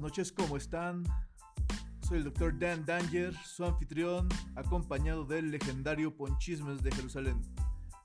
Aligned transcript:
buenas 0.00 0.16
noches, 0.16 0.32
¿cómo 0.32 0.56
están? 0.56 1.04
Soy 2.08 2.18
el 2.18 2.24
doctor 2.24 2.58
Dan 2.58 2.86
Danger, 2.86 3.34
su 3.34 3.66
anfitrión, 3.66 4.30
acompañado 4.56 5.26
del 5.26 5.50
legendario 5.50 6.16
Ponchismes 6.16 6.82
de 6.82 6.90
Jerusalén, 6.90 7.42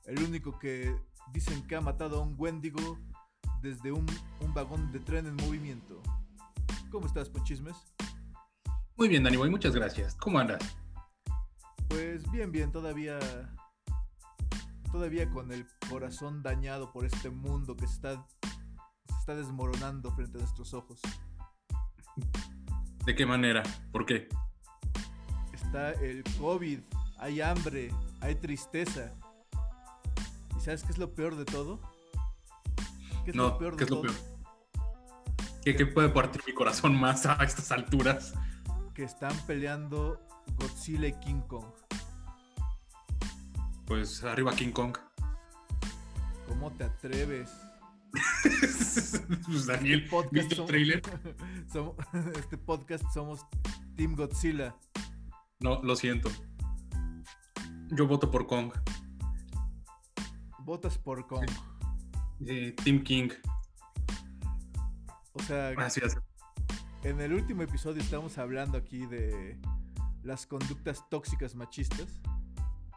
el 0.03 0.21
único 0.21 0.59
que 0.59 0.93
dicen 1.31 1.65
que 1.67 1.77
ha 1.77 1.79
matado 1.79 2.17
a 2.17 2.21
un 2.21 2.35
Wendigo 2.37 2.99
desde 3.61 3.93
un, 3.93 4.05
un 4.41 4.53
vagón 4.53 4.91
de 4.91 4.99
tren 4.99 5.25
en 5.25 5.35
movimiento. 5.37 6.01
¿Cómo 6.91 7.07
estás, 7.07 7.29
Ponchismes? 7.29 7.77
Muy 8.97 9.07
bien, 9.07 9.23
Dani 9.23 9.37
muchas 9.37 9.73
gracias. 9.73 10.15
¿Cómo 10.15 10.37
andas? 10.39 10.77
Pues 11.87 12.29
bien, 12.29 12.51
bien, 12.51 12.73
todavía. 12.73 13.19
Todavía 14.91 15.29
con 15.29 15.49
el 15.53 15.65
corazón 15.89 16.43
dañado 16.43 16.91
por 16.91 17.05
este 17.05 17.29
mundo 17.29 17.77
que 17.77 17.87
se 17.87 17.93
está, 17.93 18.27
se 19.07 19.15
está 19.17 19.35
desmoronando 19.35 20.11
frente 20.11 20.37
a 20.37 20.41
nuestros 20.41 20.73
ojos. 20.73 20.99
¿De 23.05 23.15
qué 23.15 23.25
manera? 23.25 23.63
¿Por 23.91 24.05
qué? 24.05 24.27
Está 25.53 25.91
el 25.93 26.23
COVID, 26.39 26.79
hay 27.19 27.41
hambre, 27.41 27.91
hay 28.21 28.35
tristeza. 28.35 29.13
¿Y 30.57 30.59
sabes 30.59 30.83
qué 30.83 30.91
es 30.91 30.97
lo 30.97 31.13
peor 31.13 31.35
de 31.35 31.45
todo? 31.45 31.79
¿Qué 33.23 33.31
es 33.31 33.35
lo 33.35 33.57
peor 33.57 33.75
¿qué 33.75 33.83
es 33.83 33.89
lo 33.89 34.01
peor? 34.01 34.15
¿Qué, 35.63 35.75
¿Qué 35.75 35.85
puede 35.85 36.09
partir 36.09 36.41
mi 36.45 36.53
corazón 36.53 36.95
más 36.99 37.25
a 37.25 37.43
estas 37.43 37.71
alturas? 37.71 38.33
Que 38.93 39.03
están 39.03 39.35
peleando 39.45 40.21
Godzilla 40.57 41.07
y 41.07 41.13
King 41.19 41.41
Kong. 41.47 41.65
Pues 43.85 44.23
arriba 44.23 44.55
King 44.55 44.71
Kong. 44.71 44.97
¿Cómo 46.47 46.71
te 46.71 46.85
atreves? 46.85 47.51
pues 49.45 49.65
Daniel, 49.65 50.07
podcast 50.09 50.33
¿viste 50.33 50.55
el 50.55 50.65
trailer? 50.65 51.01
Somos, 51.71 51.95
este 52.37 52.57
podcast 52.57 53.03
somos 53.13 53.45
Team 53.95 54.15
Godzilla. 54.15 54.75
No, 55.59 55.81
lo 55.83 55.95
siento. 55.95 56.29
Yo 57.91 58.07
voto 58.07 58.31
por 58.31 58.47
Kong. 58.47 58.71
Votas 60.59 60.97
por 60.97 61.25
Kong. 61.27 61.49
Sí, 62.45 62.71
Team 62.83 63.03
King. 63.03 63.29
O 65.33 65.39
sea, 65.43 65.71
Gracias. 65.71 66.17
en 67.03 67.21
el 67.21 67.33
último 67.33 67.61
episodio 67.61 68.01
estamos 68.01 68.37
hablando 68.37 68.77
aquí 68.77 69.05
de 69.05 69.59
las 70.23 70.47
conductas 70.47 71.07
tóxicas 71.09 71.55
machistas. 71.55 72.21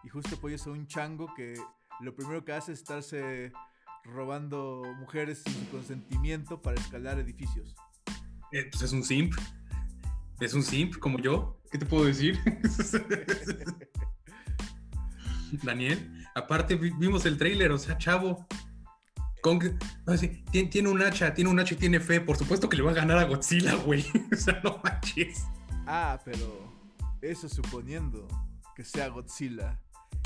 Y 0.02 0.08
justo 0.08 0.36
apoyas 0.36 0.66
a 0.66 0.70
un 0.70 0.86
chango 0.86 1.32
que 1.34 1.54
lo 2.00 2.14
primero 2.14 2.44
que 2.44 2.52
hace 2.52 2.72
es 2.72 2.78
estarse 2.78 3.52
robando 4.12 4.82
mujeres 4.98 5.42
sin 5.44 5.54
su 5.54 5.68
consentimiento 5.70 6.60
para 6.62 6.80
escalar 6.80 7.18
edificios. 7.18 7.74
Eh, 8.52 8.68
pues 8.70 8.82
es 8.82 8.92
un 8.92 9.02
simp. 9.04 9.34
Es 10.40 10.54
un 10.54 10.62
simp 10.62 10.96
como 10.98 11.18
yo. 11.18 11.60
¿Qué 11.70 11.78
te 11.78 11.86
puedo 11.86 12.04
decir? 12.06 12.38
Daniel, 15.62 16.26
aparte 16.34 16.74
vi- 16.76 16.92
vimos 16.98 17.24
el 17.26 17.38
tráiler, 17.38 17.70
o 17.72 17.78
sea, 17.78 17.96
chavo. 17.98 18.46
Kong, 19.42 19.64
no, 20.06 20.16
sí, 20.16 20.42
tiene, 20.50 20.68
tiene 20.68 20.88
un 20.88 21.00
hacha, 21.00 21.32
tiene 21.32 21.48
un 21.50 21.60
hacha 21.60 21.74
y 21.74 21.78
tiene 21.78 22.00
fe. 22.00 22.20
Por 22.20 22.36
supuesto 22.36 22.68
que 22.68 22.76
le 22.76 22.82
va 22.82 22.90
a 22.90 22.94
ganar 22.94 23.18
a 23.18 23.24
Godzilla, 23.24 23.74
güey. 23.76 24.04
o 24.32 24.36
sea, 24.36 24.60
no 24.64 24.80
manches. 24.82 25.44
Ah, 25.86 26.20
pero 26.24 26.72
eso 27.22 27.48
suponiendo 27.48 28.26
que 28.74 28.84
sea 28.84 29.08
Godzilla. 29.08 29.80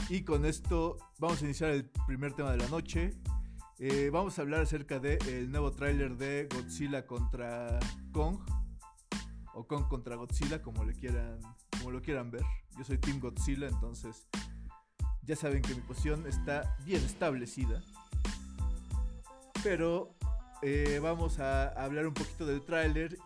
Y 0.08 0.22
con 0.22 0.46
esto 0.46 0.96
vamos 1.18 1.42
a 1.42 1.44
iniciar 1.44 1.70
el 1.70 1.84
primer 2.06 2.32
tema 2.32 2.52
de 2.52 2.58
la 2.58 2.68
noche. 2.68 3.14
Eh, 3.84 4.10
vamos 4.10 4.38
a 4.38 4.42
hablar 4.42 4.60
acerca 4.60 5.00
del 5.00 5.50
nuevo 5.50 5.72
tráiler 5.72 6.16
de 6.16 6.46
Godzilla 6.54 7.04
contra 7.04 7.80
Kong. 8.12 8.38
O 9.54 9.66
Kong 9.66 9.88
contra 9.88 10.14
Godzilla, 10.14 10.62
como, 10.62 10.84
le 10.84 10.92
quieran, 10.92 11.40
como 11.76 11.90
lo 11.90 12.00
quieran 12.00 12.30
ver. 12.30 12.44
Yo 12.78 12.84
soy 12.84 12.98
Team 12.98 13.18
Godzilla, 13.18 13.66
entonces 13.66 14.28
ya 15.22 15.34
saben 15.34 15.62
que 15.62 15.74
mi 15.74 15.80
posición 15.80 16.28
está 16.28 16.76
bien 16.84 17.02
establecida. 17.02 17.82
Pero 19.64 20.14
eh, 20.62 21.00
vamos 21.02 21.40
a 21.40 21.70
hablar 21.70 22.06
un 22.06 22.14
poquito 22.14 22.46
del 22.46 22.62
tráiler 22.62 23.18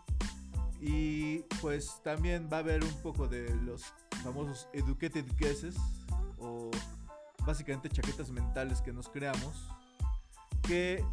y 0.80 1.40
pues 1.60 2.00
también 2.02 2.48
va 2.50 2.56
a 2.56 2.60
haber 2.60 2.82
un 2.82 3.02
poco 3.02 3.28
de 3.28 3.54
los 3.56 3.92
famosos 4.24 4.68
educated 4.72 5.26
guesses 5.36 5.76
o 6.38 6.70
básicamente 7.44 7.90
chaquetas 7.90 8.30
mentales 8.30 8.80
que 8.80 8.94
nos 8.94 9.10
creamos 9.10 9.68
que 10.66 11.04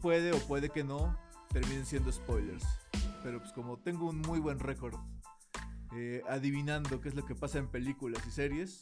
puede 0.00 0.32
o 0.32 0.38
puede 0.38 0.70
que 0.70 0.84
no 0.84 1.16
terminen 1.52 1.86
siendo 1.86 2.10
spoilers. 2.12 2.64
Pero 3.22 3.38
pues 3.40 3.52
como 3.52 3.78
tengo 3.78 4.08
un 4.08 4.20
muy 4.20 4.40
buen 4.40 4.58
récord 4.58 4.94
eh, 5.94 6.22
adivinando 6.28 7.00
qué 7.00 7.08
es 7.08 7.14
lo 7.14 7.24
que 7.24 7.34
pasa 7.34 7.58
en 7.58 7.68
películas 7.68 8.22
y 8.26 8.30
series, 8.30 8.80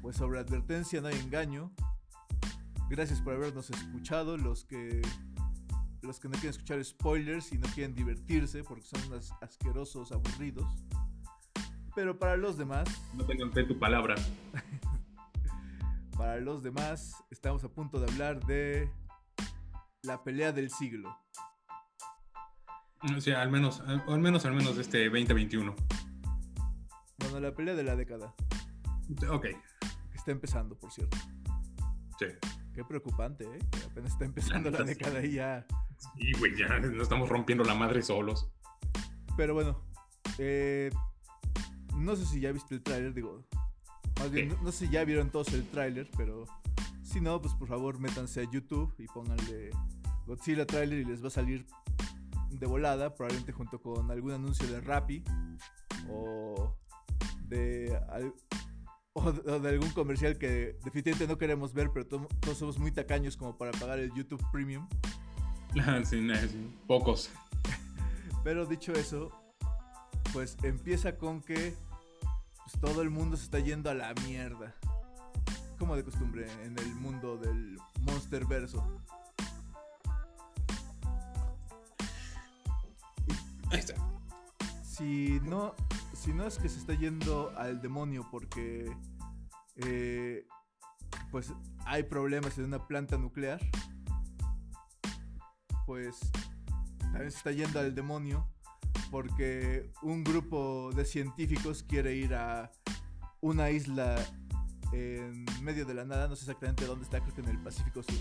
pues 0.00 0.16
sobre 0.16 0.38
advertencia 0.38 1.00
no 1.00 1.08
hay 1.08 1.18
engaño. 1.18 1.72
Gracias 2.88 3.20
por 3.20 3.34
habernos 3.34 3.70
escuchado, 3.70 4.36
los 4.36 4.64
que 4.64 5.02
los 6.02 6.18
que 6.18 6.28
no 6.28 6.32
quieren 6.32 6.50
escuchar 6.50 6.82
spoilers 6.82 7.52
y 7.52 7.58
no 7.58 7.68
quieren 7.74 7.94
divertirse 7.94 8.64
porque 8.64 8.84
son 8.84 9.02
unos 9.08 9.32
asquerosos 9.42 10.12
aburridos. 10.12 10.66
Pero 11.94 12.18
para 12.18 12.36
los 12.36 12.56
demás, 12.56 12.88
No 13.14 13.26
tengo 13.26 13.44
en 13.44 13.52
fe 13.52 13.64
tu 13.64 13.78
palabra. 13.78 14.14
para 16.16 16.38
los 16.40 16.62
demás, 16.62 17.22
estamos 17.30 17.64
a 17.64 17.68
punto 17.68 17.98
de 17.98 18.10
hablar 18.10 18.44
de 18.46 18.90
la 20.02 20.22
pelea 20.22 20.52
del 20.52 20.70
siglo. 20.70 21.16
O 23.16 23.20
sea, 23.20 23.40
al 23.42 23.50
menos, 23.50 23.80
al 23.80 24.02
al 24.06 24.20
menos, 24.20 24.44
al 24.44 24.54
menos 24.54 24.76
de 24.76 24.82
este 24.82 25.04
2021. 25.08 25.74
Bueno, 27.18 27.40
la 27.40 27.54
pelea 27.54 27.74
de 27.74 27.82
la 27.82 27.96
década, 27.96 28.34
Ok, 29.30 29.46
está 30.14 30.30
empezando, 30.30 30.76
por 30.78 30.90
cierto. 30.92 31.16
sí. 32.18 32.26
Qué 32.72 32.84
preocupante, 32.84 33.44
¿eh? 33.44 33.58
Que 33.72 33.84
apenas 33.90 34.12
está 34.12 34.24
empezando 34.24 34.70
la 34.70 34.78
sí. 34.84 34.84
década 34.84 35.24
y 35.24 35.32
ya. 35.32 35.66
Y 36.14 36.32
güey, 36.38 36.56
ya 36.56 36.78
no 36.78 37.02
estamos 37.02 37.28
rompiendo 37.28 37.64
la 37.64 37.74
madre 37.74 38.00
solos. 38.00 38.48
Pero 39.36 39.54
bueno, 39.54 39.82
eh, 40.38 40.90
no 41.96 42.14
sé 42.14 42.24
si 42.26 42.40
ya 42.40 42.52
viste 42.52 42.76
el 42.76 42.82
tráiler, 42.82 43.12
digo. 43.12 43.44
Más 44.20 44.30
bien, 44.30 44.50
¿Qué? 44.50 44.54
no, 44.54 44.62
no 44.62 44.72
sé 44.72 44.86
si 44.86 44.92
ya 44.92 45.04
vieron 45.04 45.30
todos 45.30 45.52
el 45.52 45.66
tráiler, 45.68 46.08
pero 46.16 46.44
si 47.10 47.20
no, 47.20 47.40
pues 47.40 47.54
por 47.54 47.68
favor 47.68 47.98
métanse 47.98 48.40
a 48.42 48.50
YouTube 48.50 48.94
y 48.98 49.06
pónganle 49.06 49.70
Godzilla 50.26 50.66
tráiler 50.66 51.00
y 51.00 51.04
les 51.04 51.22
va 51.22 51.28
a 51.28 51.30
salir 51.30 51.66
de 52.50 52.66
volada, 52.66 53.14
probablemente 53.14 53.52
junto 53.52 53.80
con 53.80 54.10
algún 54.10 54.32
anuncio 54.32 54.66
de 54.68 54.80
Rappi 54.80 55.22
o 56.08 56.76
de, 57.48 57.96
al- 58.10 58.34
o 59.12 59.32
de, 59.32 59.50
o 59.52 59.60
de 59.60 59.68
algún 59.70 59.90
comercial 59.90 60.38
que 60.38 60.76
definitivamente 60.84 61.26
no 61.26 61.38
queremos 61.38 61.72
ver, 61.74 61.90
pero 61.92 62.06
to- 62.06 62.28
todos 62.40 62.58
somos 62.58 62.78
muy 62.78 62.92
tacaños 62.92 63.36
como 63.36 63.56
para 63.58 63.72
pagar 63.72 63.98
el 63.98 64.12
YouTube 64.14 64.42
Premium. 64.52 64.86
Sí, 66.04 66.20
no, 66.20 66.34
sí, 66.34 66.70
Pocos. 66.86 67.30
Pero 68.44 68.66
dicho 68.66 68.92
eso, 68.92 69.30
pues 70.32 70.56
empieza 70.62 71.16
con 71.16 71.42
que 71.42 71.74
pues, 72.56 72.80
todo 72.80 73.02
el 73.02 73.10
mundo 73.10 73.36
se 73.36 73.44
está 73.44 73.58
yendo 73.60 73.90
a 73.90 73.94
la 73.94 74.12
mierda. 74.26 74.74
Como 75.80 75.96
de 75.96 76.04
costumbre 76.04 76.46
en 76.62 76.78
el 76.78 76.94
mundo 76.96 77.38
del 77.38 77.78
Monster 78.02 78.44
Verso. 78.44 78.84
Ahí 83.70 83.78
está. 83.78 83.94
Si 84.82 85.40
no, 85.40 85.74
si 86.12 86.34
no 86.34 86.46
es 86.46 86.58
que 86.58 86.68
se 86.68 86.78
está 86.78 86.92
yendo 86.92 87.50
al 87.56 87.80
demonio 87.80 88.28
porque 88.30 88.94
eh, 89.76 90.46
pues 91.30 91.50
hay 91.86 92.02
problemas 92.02 92.58
en 92.58 92.66
una 92.66 92.86
planta 92.86 93.16
nuclear, 93.16 93.58
pues 95.86 96.30
también 96.98 97.30
se 97.30 97.38
está 97.38 97.52
yendo 97.52 97.80
al 97.80 97.94
demonio 97.94 98.46
porque 99.10 99.90
un 100.02 100.24
grupo 100.24 100.90
de 100.94 101.06
científicos 101.06 101.82
quiere 101.82 102.14
ir 102.16 102.34
a 102.34 102.70
una 103.40 103.70
isla 103.70 104.22
en 104.92 105.44
medio 105.62 105.84
de 105.84 105.94
la 105.94 106.04
nada, 106.04 106.28
no 106.28 106.36
sé 106.36 106.44
exactamente 106.44 106.84
dónde 106.84 107.04
está, 107.04 107.20
creo 107.20 107.34
que 107.34 107.40
en 107.40 107.48
el 107.48 107.58
Pacífico 107.58 108.02
Sur. 108.02 108.14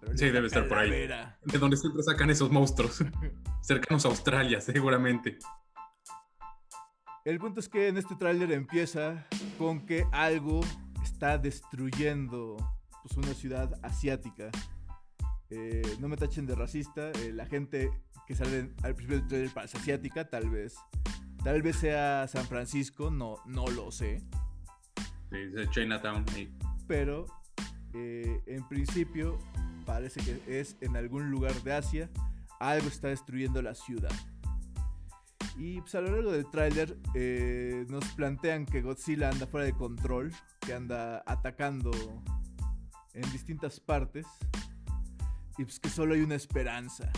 Pero 0.00 0.16
Sí, 0.16 0.30
debe 0.30 0.46
estar 0.46 0.66
por 0.66 0.78
ahí. 0.78 0.90
De 0.90 1.58
donde 1.58 1.76
siempre 1.76 2.02
sacan 2.02 2.30
esos 2.30 2.50
monstruos. 2.50 3.04
Cercanos 3.60 4.04
a 4.06 4.08
Australia, 4.08 4.60
seguramente. 4.60 5.38
El 7.24 7.38
punto 7.38 7.60
es 7.60 7.68
que 7.68 7.88
en 7.88 7.98
este 7.98 8.16
tráiler 8.16 8.50
empieza 8.52 9.26
con 9.58 9.84
que 9.84 10.06
algo 10.10 10.60
está 11.02 11.36
destruyendo 11.36 12.56
pues, 13.02 13.16
una 13.18 13.34
ciudad 13.34 13.78
asiática. 13.82 14.50
Eh, 15.50 15.82
no 15.98 16.08
me 16.08 16.16
tachen 16.16 16.46
de 16.46 16.54
racista, 16.54 17.10
eh, 17.10 17.32
la 17.32 17.44
gente 17.44 17.90
que 18.26 18.34
sale 18.34 18.70
al 18.82 18.94
principio 18.94 19.18
del 19.18 19.28
tráiler 19.28 19.50
parece 19.52 19.76
asiática, 19.76 20.30
tal 20.30 20.48
vez. 20.48 20.76
Tal 21.44 21.60
vez 21.62 21.76
sea 21.76 22.26
San 22.28 22.46
Francisco, 22.46 23.10
no, 23.10 23.36
no 23.44 23.66
lo 23.66 23.90
sé. 23.90 24.22
Sí, 25.30 25.36
es 25.56 25.70
Chinatown. 25.70 26.24
ahí. 26.34 26.52
Pero 26.86 27.26
eh, 27.94 28.42
en 28.46 28.66
principio 28.68 29.38
parece 29.86 30.20
que 30.20 30.60
es 30.60 30.76
en 30.80 30.96
algún 30.96 31.30
lugar 31.30 31.54
de 31.62 31.72
Asia. 31.72 32.10
Algo 32.58 32.88
está 32.88 33.08
destruyendo 33.08 33.62
la 33.62 33.74
ciudad. 33.74 34.12
Y 35.56 35.80
pues 35.80 35.94
a 35.94 36.00
lo 36.00 36.12
largo 36.12 36.32
del 36.32 36.48
tráiler 36.50 36.96
eh, 37.14 37.84
nos 37.88 38.04
plantean 38.14 38.66
que 38.66 38.82
Godzilla 38.82 39.28
anda 39.30 39.46
fuera 39.46 39.66
de 39.66 39.72
control, 39.72 40.32
que 40.60 40.74
anda 40.74 41.22
atacando 41.26 41.90
en 43.14 43.30
distintas 43.32 43.80
partes 43.80 44.26
y 45.58 45.64
pues 45.64 45.78
que 45.80 45.88
solo 45.88 46.14
hay 46.14 46.20
una 46.20 46.36
esperanza. 46.36 47.10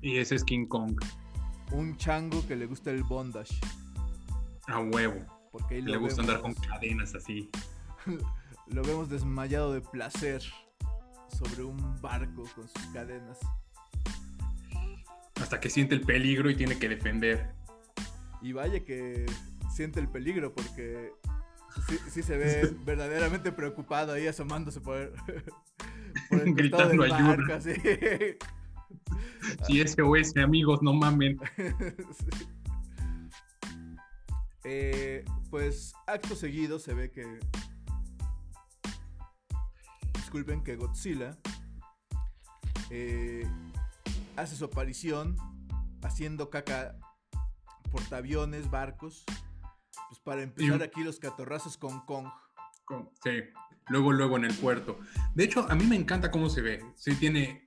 Y 0.00 0.18
ese 0.18 0.36
es 0.36 0.44
King 0.44 0.66
Kong. 0.66 1.00
Un 1.72 1.96
chango 1.96 2.46
que 2.46 2.54
le 2.54 2.66
gusta 2.66 2.90
el 2.90 3.02
bondage. 3.02 3.58
A 4.68 4.80
huevo. 4.80 5.35
Porque 5.56 5.80
Le 5.80 5.96
gusta 5.96 6.20
andar 6.20 6.42
con 6.42 6.52
cadenas 6.52 7.14
así. 7.14 7.48
Lo 8.66 8.82
vemos 8.82 9.08
desmayado 9.08 9.72
de 9.72 9.80
placer 9.80 10.42
sobre 11.28 11.62
un 11.64 12.00
barco 12.02 12.42
con 12.54 12.68
sus 12.68 12.86
cadenas. 12.92 13.38
Hasta 15.40 15.58
que 15.58 15.70
siente 15.70 15.94
el 15.94 16.02
peligro 16.02 16.50
y 16.50 16.56
tiene 16.56 16.78
que 16.78 16.90
defender. 16.90 17.54
Y 18.42 18.52
vaya 18.52 18.84
que 18.84 19.24
siente 19.74 19.98
el 19.98 20.08
peligro 20.08 20.52
porque 20.52 21.12
sí, 21.88 21.98
sí 22.10 22.22
se 22.22 22.36
ve 22.36 22.74
verdaderamente 22.84 23.50
preocupado 23.50 24.12
ahí 24.12 24.26
asomándose 24.26 24.82
por 24.82 24.98
el, 24.98 25.10
por 26.28 26.40
el 26.40 26.54
Gritando 26.54 26.88
del 27.02 27.12
ayuda. 27.12 27.36
barco, 27.36 27.52
así. 27.54 27.72
Si 29.66 29.86
SOS, 29.86 30.36
amigos, 30.36 30.82
no 30.82 30.92
mamen. 30.92 31.40
Sí. 31.56 32.46
Eh, 34.68 35.24
pues 35.48 35.94
acto 36.08 36.34
seguido 36.34 36.80
se 36.80 36.92
ve 36.92 37.12
que. 37.12 37.38
Disculpen 40.14 40.64
que 40.64 40.74
Godzilla 40.74 41.38
eh, 42.90 43.48
hace 44.36 44.56
su 44.56 44.64
aparición 44.64 45.36
haciendo 46.02 46.50
caca 46.50 46.98
portaaviones, 47.92 48.68
barcos. 48.70 49.24
Pues 50.08 50.20
para 50.20 50.42
empezar 50.42 50.80
Y- 50.80 50.82
aquí 50.82 51.04
los 51.04 51.18
catorrazos 51.20 51.76
con 51.76 52.00
Kong. 52.04 52.26
Sí, 53.22 53.30
luego, 53.88 54.12
luego 54.12 54.36
en 54.36 54.44
el 54.46 54.54
puerto. 54.54 54.98
De 55.34 55.44
hecho, 55.44 55.66
a 55.70 55.74
mí 55.74 55.84
me 55.86 55.96
encanta 55.96 56.30
cómo 56.30 56.48
se 56.48 56.60
ve. 56.60 56.84
Sí, 56.96 57.14
tiene, 57.14 57.65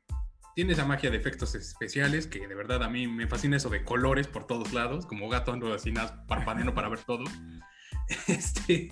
tiene 0.59 0.73
esa 0.73 0.83
magia 0.83 1.09
de 1.09 1.15
efectos 1.15 1.55
especiales 1.55 2.27
que 2.27 2.45
de 2.45 2.53
verdad 2.53 2.83
a 2.83 2.89
mí 2.89 3.07
me 3.07 3.27
fascina 3.27 3.55
eso 3.55 3.69
de 3.69 3.85
colores 3.85 4.27
por 4.27 4.45
todos 4.45 4.73
lados, 4.73 5.05
como 5.05 5.29
gato 5.29 5.53
ando 5.53 5.73
así 5.73 5.89
nada 5.89 6.25
parpadeando 6.27 6.73
para 6.73 6.89
ver 6.89 6.99
todo. 6.99 7.23
Este, 8.27 8.89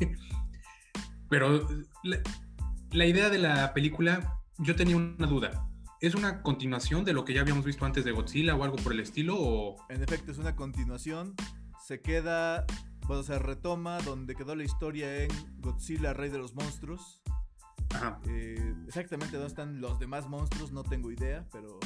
pero 1.27 1.67
la, 2.03 2.19
la 2.91 3.05
idea 3.05 3.29
de 3.29 3.39
la 3.39 3.73
película, 3.73 4.39
yo 4.59 4.77
tenía 4.77 4.95
una 4.95 5.27
duda. 5.27 5.67
¿Es 5.99 6.15
una 6.15 6.41
continuación 6.41 7.03
de 7.03 7.11
lo 7.11 7.25
que 7.25 7.33
ya 7.33 7.41
habíamos 7.41 7.65
visto 7.65 7.83
antes 7.83 8.05
de 8.05 8.13
Godzilla 8.13 8.55
o 8.55 8.63
algo 8.63 8.77
por 8.77 8.93
el 8.93 9.01
estilo? 9.01 9.35
O... 9.37 9.75
En 9.89 10.01
efecto, 10.01 10.31
es 10.31 10.37
una 10.37 10.55
continuación. 10.55 11.35
Se 11.85 11.99
queda. 11.99 12.65
Bueno, 13.07 13.23
se 13.23 13.39
retoma 13.39 13.97
donde 14.03 14.35
quedó 14.35 14.55
la 14.55 14.63
historia 14.63 15.21
en 15.21 15.31
Godzilla, 15.59 16.13
Rey 16.13 16.29
de 16.29 16.37
los 16.37 16.55
Monstruos. 16.55 17.19
Ajá. 17.93 18.19
Eh, 18.27 18.75
exactamente 18.87 19.35
dónde 19.37 19.47
están 19.49 19.81
los 19.81 19.99
demás 19.99 20.27
monstruos, 20.27 20.71
no 20.71 20.83
tengo 20.83 21.11
idea, 21.11 21.45
pero. 21.51 21.79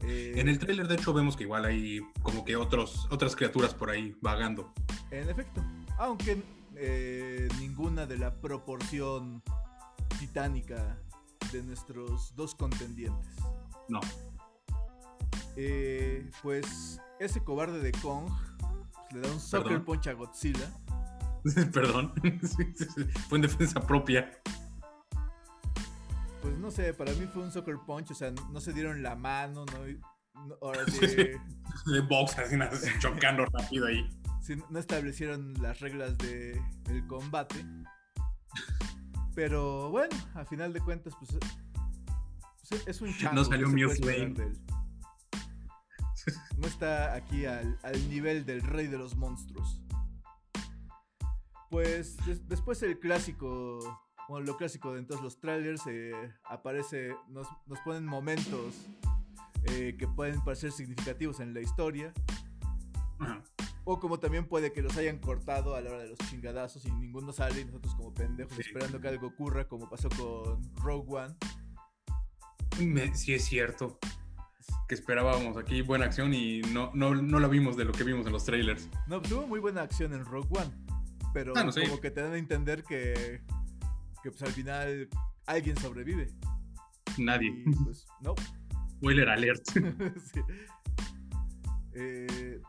eh, 0.00 0.34
En 0.36 0.48
el 0.48 0.58
tráiler, 0.58 0.88
de 0.88 0.96
hecho, 0.96 1.12
vemos 1.12 1.36
que 1.36 1.44
igual 1.44 1.64
hay 1.64 2.00
como 2.22 2.44
que 2.44 2.56
otros, 2.56 3.06
otras 3.10 3.36
criaturas 3.36 3.72
por 3.74 3.90
ahí 3.90 4.16
vagando. 4.20 4.72
En 5.10 5.28
efecto. 5.28 5.62
Aunque 5.98 6.42
eh, 6.76 7.48
ninguna 7.58 8.06
de 8.06 8.18
la 8.18 8.34
proporción 8.40 9.42
titánica 10.18 10.98
de 11.52 11.62
nuestros 11.62 12.34
dos 12.34 12.54
contendientes. 12.54 13.36
No. 13.88 14.00
Eh, 15.56 16.30
pues 16.42 17.00
ese 17.20 17.44
cobarde 17.44 17.80
de 17.80 17.92
Kong 17.92 18.26
pues, 18.58 19.12
le 19.12 19.20
da 19.20 19.34
un 19.34 19.40
Perdón. 19.50 19.84
punch 19.84 20.06
a 20.08 20.12
Godzilla. 20.14 20.72
Perdón. 21.72 22.12
Fue 23.28 23.38
en 23.38 23.42
defensa 23.42 23.80
propia. 23.86 24.30
Pues 26.40 26.58
no 26.58 26.70
sé, 26.70 26.92
para 26.92 27.12
mí 27.12 27.26
fue 27.32 27.42
un 27.44 27.52
sucker 27.52 27.76
punch, 27.86 28.10
o 28.10 28.14
sea, 28.14 28.32
no 28.50 28.60
se 28.60 28.72
dieron 28.72 29.00
la 29.02 29.14
mano, 29.14 29.64
no, 29.64 30.44
no- 30.46 30.56
ahora 30.60 30.84
sí, 30.86 30.98
De 31.86 32.00
box, 32.00 32.36
así 32.38 32.56
chocando 32.98 33.44
rápido 33.46 33.86
ahí. 33.86 34.08
sí, 34.40 34.56
no 34.68 34.78
establecieron 34.80 35.54
las 35.62 35.78
reglas 35.78 36.18
de 36.18 36.60
el 36.88 37.06
combate. 37.06 37.64
Pero 39.36 39.90
bueno, 39.90 40.14
a 40.34 40.44
final 40.44 40.72
de 40.72 40.80
cuentas, 40.80 41.14
pues, 41.18 41.30
pues, 42.68 42.88
es 42.88 43.00
un 43.00 43.16
chango. 43.16 43.36
No 43.36 43.44
salió 43.44 43.66
¿qué 43.66 43.70
se 43.70 43.86
Muse 43.86 44.00
puede 44.00 44.22
esperar 44.24 44.48
Lane. 44.48 44.58
No 46.58 46.66
está 46.66 47.14
aquí 47.14 47.46
al, 47.46 47.78
al 47.82 48.08
nivel 48.08 48.44
del 48.44 48.62
rey 48.62 48.88
de 48.88 48.98
los 48.98 49.16
monstruos. 49.16 49.80
Pues 51.72 52.18
des- 52.26 52.46
después 52.48 52.82
el 52.82 52.98
clásico, 52.98 53.78
bueno, 54.28 54.44
lo 54.44 54.58
clásico 54.58 54.92
de 54.92 55.02
todos 55.04 55.22
los 55.22 55.40
trailers, 55.40 55.80
eh, 55.86 56.12
aparece, 56.44 57.16
nos, 57.30 57.48
nos 57.66 57.78
ponen 57.80 58.04
momentos 58.04 58.74
eh, 59.64 59.96
que 59.98 60.06
pueden 60.06 60.42
parecer 60.44 60.70
significativos 60.70 61.40
en 61.40 61.54
la 61.54 61.62
historia. 61.62 62.12
Ajá. 63.18 63.42
O 63.84 63.98
como 63.98 64.20
también 64.20 64.46
puede 64.46 64.70
que 64.74 64.82
los 64.82 64.98
hayan 64.98 65.18
cortado 65.18 65.74
a 65.74 65.80
la 65.80 65.88
hora 65.90 66.02
de 66.02 66.08
los 66.10 66.18
chingadazos 66.28 66.84
y 66.84 66.92
ninguno 66.92 67.32
sale 67.32 67.62
y 67.62 67.64
nosotros 67.64 67.94
como 67.94 68.12
pendejos 68.12 68.54
Sí. 68.54 68.60
esperando 68.66 69.00
que 69.00 69.08
algo 69.08 69.28
ocurra 69.28 69.66
como 69.66 69.88
pasó 69.88 70.10
con 70.10 70.60
Rogue 70.76 71.06
One. 71.22 71.34
Me- 72.80 73.14
sí 73.16 73.32
es 73.32 73.46
cierto. 73.46 73.98
Que 74.88 74.94
esperábamos 74.94 75.56
aquí 75.56 75.80
buena 75.80 76.04
acción 76.04 76.34
y 76.34 76.60
no, 76.60 76.90
no, 76.92 77.14
no 77.14 77.40
la 77.40 77.48
vimos 77.48 77.76
de 77.78 77.86
lo 77.86 77.92
que 77.92 78.04
vimos 78.04 78.26
en 78.26 78.32
los 78.32 78.44
trailers. 78.44 78.90
No, 79.06 79.18
hubo 79.18 79.46
muy 79.46 79.58
buena 79.58 79.80
acción 79.82 80.12
en 80.12 80.24
Rogue 80.26 80.48
One. 80.50 80.70
Pero 81.32 81.52
Ah, 81.56 81.64
no, 81.64 81.72
sí. 81.72 81.80
como 81.82 82.00
que 82.00 82.10
te 82.10 82.20
dan 82.20 82.32
a 82.32 82.38
entender 82.38 82.84
que, 82.84 83.42
que 84.22 84.30
pues 84.30 84.42
al 84.42 84.52
final 84.52 85.08
alguien 85.46 85.76
sobrevive. 85.78 86.28
Nadie. 87.18 87.48
Y 87.66 87.72
pues 87.84 88.06
no. 88.20 88.34
Spoiler 88.98 89.28
alert. 89.28 89.62
Sí. 90.32 90.40
Eh, 91.94 92.60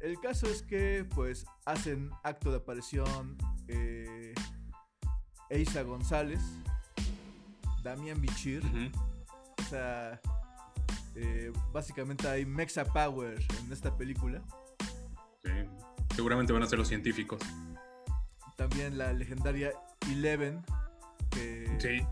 el 0.00 0.20
caso 0.20 0.46
es 0.46 0.62
que 0.62 1.04
pues 1.14 1.44
hacen 1.66 2.10
acto 2.22 2.50
de 2.52 2.58
aparición 2.58 3.36
eh, 3.66 4.32
Eisa 5.50 5.82
González, 5.82 6.40
Damián 7.82 8.20
Bichir. 8.20 8.62
O 9.58 9.62
sea, 9.68 10.20
eh, 11.16 11.52
básicamente 11.72 12.28
hay 12.28 12.46
Mexa 12.46 12.84
Power 12.84 13.38
en 13.64 13.72
esta 13.72 13.96
película. 13.96 14.42
Sí. 15.42 15.50
Seguramente 16.14 16.52
van 16.52 16.62
a 16.62 16.66
ser 16.66 16.78
los 16.78 16.88
científicos. 16.88 17.40
También 18.58 18.98
la 18.98 19.12
legendaria 19.12 19.70
Eleven, 20.10 20.64
que, 21.30 21.78
Sí. 21.80 22.04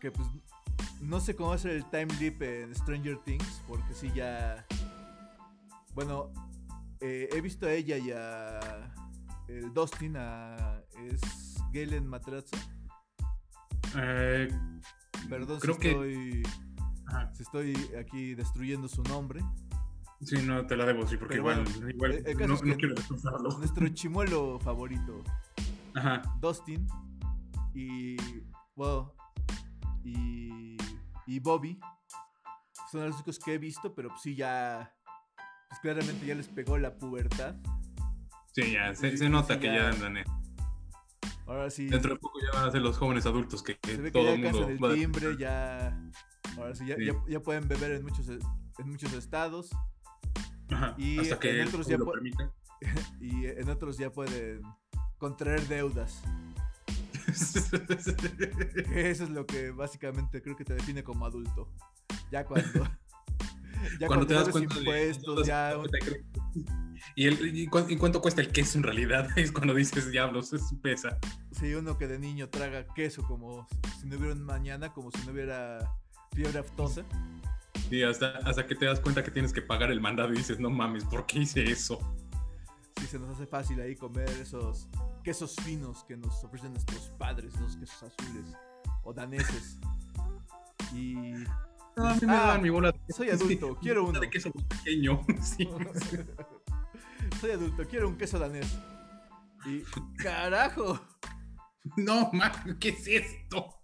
que 0.00 0.10
pues 0.10 0.26
no 1.02 1.20
sé 1.20 1.36
cómo 1.36 1.52
hacer 1.52 1.72
el 1.72 1.84
time 1.90 2.06
leap 2.18 2.40
en 2.42 2.74
Stranger 2.74 3.18
Things, 3.18 3.62
porque 3.68 3.92
sí 3.92 4.10
ya... 4.14 4.64
Bueno, 5.94 6.32
eh, 7.00 7.28
he 7.30 7.42
visto 7.42 7.66
a 7.66 7.72
ella 7.72 7.98
y 7.98 8.10
a 8.10 8.90
el 9.48 9.72
Dustin, 9.74 10.16
a, 10.16 10.80
es 10.96 11.20
Galen 11.74 12.06
Matrazzo. 12.06 12.56
Eh, 13.96 14.48
Perdón 15.28 15.60
Creo 15.60 15.74
si, 15.74 15.80
que- 15.80 15.90
estoy, 15.90 16.42
ajá. 17.06 17.30
si 17.34 17.42
estoy 17.42 17.74
aquí 18.00 18.34
destruyendo 18.34 18.88
su 18.88 19.02
nombre. 19.02 19.40
Sí, 20.24 20.36
no 20.44 20.66
te 20.66 20.76
la 20.76 20.86
debo, 20.86 21.06
sí, 21.06 21.16
porque 21.16 21.36
Pero 21.36 21.50
igual, 21.50 21.64
bueno, 21.64 21.90
igual 21.90 22.12
el- 22.12 22.26
el 22.26 22.36
caso 22.36 22.48
no, 22.48 22.54
es 22.54 22.60
que- 22.62 22.68
no 22.68 22.76
quiero 22.76 22.94
descansarlo. 22.94 23.50
Nuestro 23.58 23.88
chimuelo 23.88 24.58
favorito. 24.60 25.22
Ajá. 25.94 26.22
Dustin 26.40 26.86
y 27.74 28.16
bueno, 28.74 29.14
y, 30.04 30.76
y 31.26 31.38
Bobby 31.40 31.78
son 32.90 33.06
los 33.06 33.14
únicos 33.16 33.38
que 33.38 33.54
he 33.54 33.58
visto, 33.58 33.94
pero 33.94 34.08
pues 34.08 34.22
sí 34.22 34.34
ya 34.34 34.92
pues 35.68 35.80
claramente 35.80 36.26
ya 36.26 36.34
les 36.34 36.48
pegó 36.48 36.78
la 36.78 36.96
pubertad. 36.96 37.54
Sí, 38.52 38.72
ya, 38.72 38.94
se, 38.94 39.28
nota 39.28 39.54
sí, 39.54 39.60
que 39.60 39.66
ya. 39.66 39.74
ya 39.74 39.88
andan. 39.90 40.16
eh. 40.18 40.24
Ahora 41.46 41.68
sí 41.70 41.86
Dentro 41.86 42.14
de 42.14 42.20
poco 42.20 42.38
ya 42.40 42.58
van 42.58 42.68
a 42.68 42.72
ser 42.72 42.80
los 42.80 42.96
jóvenes 42.96 43.26
adultos 43.26 43.62
que, 43.62 43.76
que 43.78 43.96
se 43.96 44.00
ve 44.00 44.04
que 44.04 44.18
todo 44.18 44.24
ya 44.24 44.32
el 44.34 44.40
mundo 44.78 44.88
el 44.88 44.94
timbre, 44.94 45.36
ya 45.38 46.00
ahora 46.56 46.74
sí 46.74 46.86
ya, 46.86 46.96
Sí. 46.96 47.06
ya, 47.06 47.12
ya 47.28 47.40
pueden 47.40 47.68
beber 47.68 47.92
en 47.92 48.02
muchos 48.04 48.28
en 48.28 48.90
muchos 48.90 49.12
estados 49.12 49.70
Ajá, 50.74 50.94
y 50.98 51.18
hasta 51.20 51.38
que 51.38 51.60
en 51.60 51.68
otros 51.68 51.86
ya 51.86 51.96
lo 51.98 52.10
permita. 52.10 52.52
y 53.20 53.46
en 53.46 53.68
otros 53.68 53.96
ya 53.98 54.10
pueden 54.10 54.62
contraer 55.18 55.66
deudas. 55.68 56.20
Eso 58.94 59.24
es 59.24 59.30
lo 59.30 59.46
que 59.46 59.70
básicamente 59.70 60.42
creo 60.42 60.56
que 60.56 60.64
te 60.64 60.74
define 60.74 61.02
como 61.02 61.26
adulto. 61.26 61.68
Ya 62.30 62.44
cuando 62.44 62.68
ya 64.00 64.06
cuando 64.06 64.26
te 64.26 64.34
das 64.34 64.48
cuenta 64.48 64.78
de- 64.78 65.44
ya 65.44 65.74
y, 67.16 67.26
el, 67.26 67.56
y, 67.56 67.66
cu- 67.66 67.86
y 67.88 67.96
cuánto 67.96 68.20
cuesta 68.22 68.40
el 68.40 68.48
queso 68.50 68.78
en 68.78 68.84
realidad 68.84 69.28
es 69.36 69.52
cuando 69.52 69.74
dices 69.74 70.10
diablos 70.10 70.52
es 70.54 70.62
pesa 70.82 71.18
Sí, 71.52 71.74
uno 71.74 71.98
que 71.98 72.06
de 72.06 72.18
niño 72.18 72.48
traga 72.48 72.86
queso 72.94 73.22
como 73.24 73.66
si 74.00 74.06
no 74.06 74.16
hubiera 74.16 74.32
un 74.34 74.42
mañana, 74.44 74.92
como 74.92 75.10
si 75.10 75.24
no 75.26 75.32
hubiera 75.32 75.92
fiebre 76.34 76.58
aftosa. 76.60 77.04
Sí, 77.88 78.02
hasta, 78.02 78.38
hasta 78.38 78.66
que 78.66 78.74
te 78.74 78.86
das 78.86 79.00
cuenta 79.00 79.22
que 79.22 79.30
tienes 79.30 79.52
que 79.52 79.62
pagar 79.62 79.90
el 79.90 80.00
mandado 80.00 80.32
y 80.32 80.36
dices, 80.38 80.58
no 80.58 80.70
mames, 80.70 81.04
¿por 81.04 81.26
qué 81.26 81.40
hice 81.40 81.62
eso? 81.64 81.98
Sí, 83.00 83.06
se 83.06 83.18
nos 83.18 83.30
hace 83.34 83.46
fácil 83.46 83.80
ahí 83.80 83.94
comer 83.96 84.28
esos 84.30 84.88
quesos 85.22 85.54
finos 85.64 86.04
que 86.04 86.16
nos 86.16 86.42
ofrecen 86.44 86.72
nuestros 86.72 87.10
padres, 87.18 87.54
esos 87.54 87.76
quesos 87.76 88.02
azules 88.04 88.46
o 89.02 89.12
daneses. 89.12 89.78
Y. 90.94 91.14
No, 91.96 92.06
a 92.08 92.14
mí 92.14 92.20
me 92.26 92.32
Ah, 92.32 92.46
dan 92.48 92.62
mi 92.62 92.70
bola. 92.70 92.92
soy 93.10 93.30
adulto, 93.30 93.76
quiero 93.80 94.04
uno. 94.06 94.18
De 94.20 94.30
queso 94.30 94.50
pequeño. 94.52 95.20
Sí. 95.42 95.68
Soy 97.40 97.50
adulto, 97.52 97.84
quiero 97.88 98.08
un 98.08 98.16
queso 98.16 98.38
danés. 98.38 98.78
Y. 99.66 99.82
¡Carajo! 100.22 101.00
No, 101.98 102.30
mames, 102.32 102.76
¿qué 102.80 102.88
es 102.90 103.06
esto? 103.06 103.78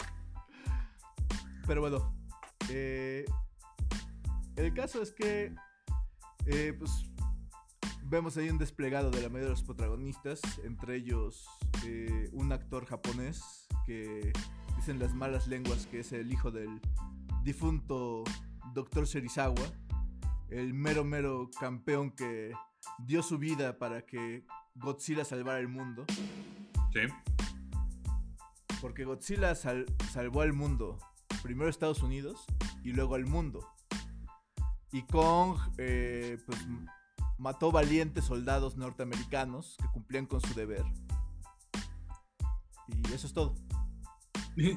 Pero 1.66 1.82
bueno, 1.82 2.16
eh, 2.70 3.26
el 4.60 4.74
caso 4.74 5.02
es 5.02 5.12
que, 5.12 5.54
eh, 6.46 6.74
pues, 6.78 6.90
vemos 8.04 8.36
ahí 8.36 8.50
un 8.50 8.58
desplegado 8.58 9.10
de 9.10 9.22
la 9.22 9.28
mayoría 9.28 9.44
de 9.46 9.50
los 9.50 9.62
protagonistas, 9.62 10.40
entre 10.64 10.96
ellos 10.96 11.46
eh, 11.86 12.28
un 12.32 12.52
actor 12.52 12.84
japonés 12.86 13.68
que 13.86 14.32
dicen 14.76 14.98
las 14.98 15.14
malas 15.14 15.46
lenguas 15.46 15.86
que 15.86 16.00
es 16.00 16.12
el 16.12 16.32
hijo 16.32 16.50
del 16.50 16.80
difunto 17.44 18.24
Dr. 18.74 19.06
Serizawa, 19.06 19.54
el 20.48 20.74
mero 20.74 21.04
mero 21.04 21.50
campeón 21.58 22.10
que 22.10 22.52
dio 23.06 23.22
su 23.22 23.38
vida 23.38 23.78
para 23.78 24.02
que 24.04 24.44
Godzilla 24.74 25.24
salvara 25.24 25.58
el 25.60 25.68
mundo, 25.68 26.04
Sí. 26.92 27.00
porque 28.80 29.04
Godzilla 29.04 29.54
sal- 29.54 29.86
salvó 30.10 30.40
al 30.42 30.52
mundo, 30.52 30.98
primero 31.42 31.66
a 31.68 31.70
Estados 31.70 32.02
Unidos 32.02 32.44
y 32.82 32.92
luego 32.92 33.14
al 33.14 33.26
mundo. 33.26 33.68
Y 34.92 35.02
Kong, 35.02 35.58
eh, 35.78 36.38
pues, 36.46 36.66
mató 37.38 37.70
valientes 37.70 38.24
soldados 38.24 38.76
norteamericanos 38.76 39.76
que 39.80 39.88
cumplían 39.88 40.26
con 40.26 40.40
su 40.40 40.52
deber. 40.54 40.84
Y 42.86 43.12
eso 43.12 43.26
es 43.26 43.32
todo. 43.32 43.54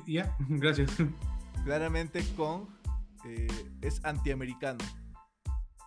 Ya, 0.05 0.35
gracias. 0.39 0.91
Claramente 1.63 2.23
Kong 2.35 2.67
eh, 3.25 3.47
es 3.81 4.03
antiamericano. 4.05 4.83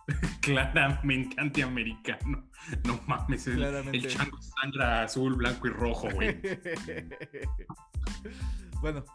Claramente 0.41 1.39
antiamericano. 1.39 2.49
No 2.85 2.99
mames, 3.07 3.47
el, 3.47 3.63
el 3.63 4.07
chango 4.07 4.41
sangra 4.41 5.03
azul, 5.03 5.35
blanco 5.35 5.67
y 5.67 5.69
rojo, 5.69 6.09
güey. 6.13 6.41
bueno, 8.81 9.05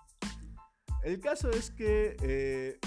el 1.03 1.21
caso 1.21 1.51
es 1.51 1.71
que 1.71 2.17
eh, 2.23 2.79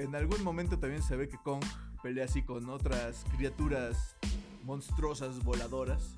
en 0.00 0.14
algún 0.14 0.42
momento 0.42 0.78
también 0.78 1.02
se 1.02 1.16
ve 1.16 1.28
que 1.28 1.36
Kong 1.38 1.64
pelea 2.02 2.24
así 2.24 2.42
con 2.42 2.68
otras 2.70 3.24
criaturas 3.36 4.16
monstruosas 4.64 5.42
voladoras. 5.44 6.16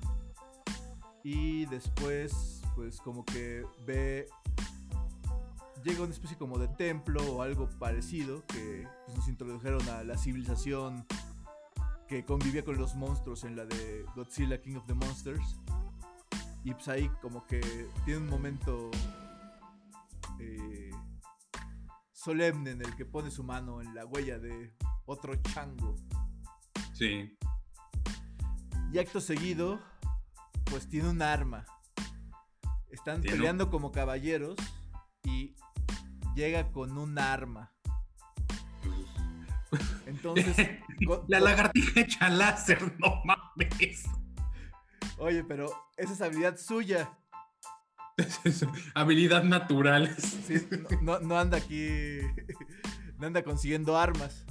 Y 1.23 1.65
después, 1.65 2.61
pues 2.75 2.99
como 3.01 3.25
que 3.25 3.65
ve... 3.85 4.27
Llega 5.83 6.03
una 6.03 6.13
especie 6.13 6.37
como 6.37 6.57
de 6.57 6.69
templo 6.69 7.21
o 7.33 7.41
algo 7.41 7.67
parecido 7.77 8.45
que 8.47 8.87
pues, 9.05 9.17
nos 9.17 9.27
introdujeron 9.27 9.87
a 9.89 10.03
la 10.03 10.17
civilización 10.17 11.05
que 12.07 12.23
convivía 12.23 12.63
con 12.63 12.77
los 12.77 12.95
monstruos 12.95 13.43
en 13.43 13.57
la 13.57 13.65
de 13.65 14.05
Godzilla 14.15 14.61
King 14.61 14.77
of 14.77 14.85
the 14.85 14.93
Monsters. 14.93 15.57
Y 16.63 16.73
pues 16.73 16.87
ahí 16.87 17.09
como 17.21 17.45
que 17.47 17.59
tiene 18.05 18.21
un 18.21 18.29
momento 18.29 18.91
eh, 20.39 20.91
solemne 22.23 22.71
en 22.71 22.81
el 22.81 22.95
que 22.95 23.05
pone 23.05 23.31
su 23.31 23.43
mano 23.43 23.81
en 23.81 23.93
la 23.93 24.05
huella 24.05 24.39
de 24.39 24.73
otro 25.05 25.35
chango. 25.35 25.95
Sí. 26.93 27.37
Y 28.91 28.99
acto 28.99 29.19
seguido, 29.19 29.81
pues 30.65 30.87
tiene 30.87 31.09
un 31.09 31.21
arma. 31.21 31.65
Están 32.89 33.21
Tiene 33.21 33.37
peleando 33.37 33.69
como 33.69 33.91
caballeros 33.91 34.55
y 35.23 35.55
llega 36.35 36.71
con 36.71 36.97
un 36.97 37.17
arma. 37.17 37.73
Entonces, 40.05 40.55
La 41.27 41.39
lagartija 41.39 42.01
hecha 42.01 42.29
láser, 42.29 42.99
no 42.99 43.21
mames. 43.25 44.03
oye, 45.17 45.43
pero 45.43 45.73
esa 45.97 46.13
es 46.13 46.21
habilidad 46.21 46.57
suya. 46.57 47.17
Habilidad 48.95 49.43
natural. 49.43 50.15
Sí, 50.17 50.55
no, 51.01 51.19
no- 51.19 51.37
anda 51.37 51.57
aquí, 51.57 52.19
no 53.19 53.27
anda 53.27 53.43
consiguiendo 53.43 53.97
armas. 53.97 54.45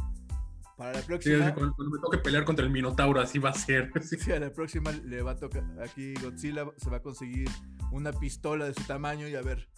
Para 0.77 0.95
la 0.95 1.03
próxima, 1.03 1.55
cuando, 1.55 1.75
me 1.79 2.01
toque 2.01 2.19
pelear 2.19 2.45
contra 2.45 2.65
el 2.65 2.73
Minotauro, 2.73 3.21
así 3.21 3.39
va 3.39 3.51
a 3.51 3.55
ser. 3.55 3.93
Sí. 4.03 4.17
sí, 4.19 4.33
a 4.33 4.41
la 4.41 4.53
próxima 4.53 4.91
le 4.91 5.23
va 5.23 5.33
a 5.33 5.37
tocar, 5.37 5.65
aquí 5.85 6.15
Godzilla 6.15 6.65
se 6.77 6.91
va 6.91 6.97
a 6.97 7.03
conseguir 7.03 7.49
una 7.93 8.13
pistola 8.13 8.65
de 8.65 8.75
su 8.75 8.83
tamaño 8.85 9.29
y 9.29 9.35
a 9.37 9.43
ver, 9.43 9.69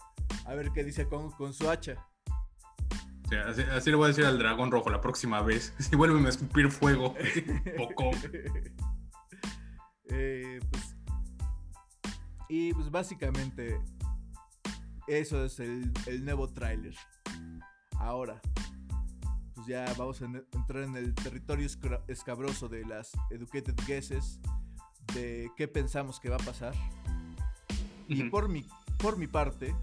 a 0.45 0.55
ver 0.55 0.71
qué 0.73 0.83
dice 0.83 1.05
con, 1.07 1.31
con 1.31 1.53
su 1.53 1.69
hacha. 1.69 1.97
Así, 3.45 3.61
así 3.63 3.89
le 3.89 3.95
voy 3.97 4.05
a 4.05 4.07
decir 4.09 4.25
al 4.25 4.39
dragón 4.39 4.71
rojo 4.71 4.89
la 4.89 5.01
próxima 5.01 5.41
vez. 5.41 5.73
Si 5.79 5.95
vuelve 5.95 6.25
a 6.25 6.29
escupir 6.29 6.71
fuego. 6.71 7.13
Poco. 7.77 8.11
Eh, 10.09 10.59
pues, 10.71 10.94
y 12.49 12.73
pues 12.73 12.89
básicamente 12.91 13.79
eso 15.07 15.43
es 15.45 15.59
el, 15.59 15.91
el 16.07 16.23
nuevo 16.25 16.47
tráiler. 16.47 16.95
Ahora, 17.99 18.41
pues 19.53 19.67
ya 19.67 19.85
vamos 19.97 20.21
a 20.21 20.25
en- 20.25 20.45
entrar 20.51 20.83
en 20.83 20.95
el 20.95 21.13
territorio 21.15 21.67
escabroso 22.07 22.67
de 22.67 22.85
las 22.85 23.11
educated 23.31 23.75
guesses, 23.87 24.39
de 25.13 25.49
qué 25.55 25.67
pensamos 25.67 26.19
que 26.19 26.29
va 26.29 26.35
a 26.35 26.39
pasar. 26.45 26.73
Y 28.07 28.23
por 28.29 28.49
mi, 28.49 28.65
por 28.97 29.17
mi 29.17 29.27
parte, 29.27 29.75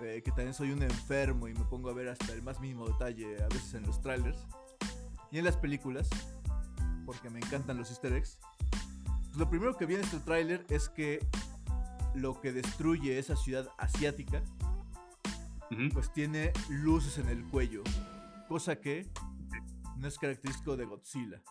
eh, 0.00 0.22
que 0.24 0.30
también 0.30 0.54
soy 0.54 0.70
un 0.70 0.82
enfermo 0.82 1.48
y 1.48 1.54
me 1.54 1.64
pongo 1.64 1.90
a 1.90 1.92
ver 1.92 2.08
hasta 2.08 2.32
el 2.32 2.42
más 2.42 2.60
mínimo 2.60 2.86
detalle 2.88 3.42
a 3.42 3.48
veces 3.48 3.74
en 3.74 3.84
los 3.86 4.00
trailers 4.00 4.38
y 5.30 5.38
en 5.38 5.44
las 5.44 5.56
películas, 5.56 6.08
porque 7.06 7.30
me 7.30 7.38
encantan 7.40 7.76
los 7.78 7.90
easter 7.90 8.12
eggs. 8.12 8.38
pues 9.24 9.36
lo 9.36 9.48
primero 9.48 9.76
que 9.76 9.86
viene 9.86 10.02
en 10.02 10.08
este 10.08 10.20
tráiler 10.20 10.64
es 10.68 10.88
que 10.88 11.26
lo 12.14 12.40
que 12.40 12.52
destruye 12.52 13.18
esa 13.18 13.36
ciudad 13.36 13.68
asiática, 13.78 14.42
pues 15.92 16.12
tiene 16.12 16.52
luces 16.68 17.18
en 17.18 17.28
el 17.28 17.44
cuello, 17.44 17.82
cosa 18.48 18.76
que 18.80 19.10
no 19.96 20.08
es 20.08 20.18
característico 20.18 20.76
de 20.76 20.84
Godzilla. 20.84 21.42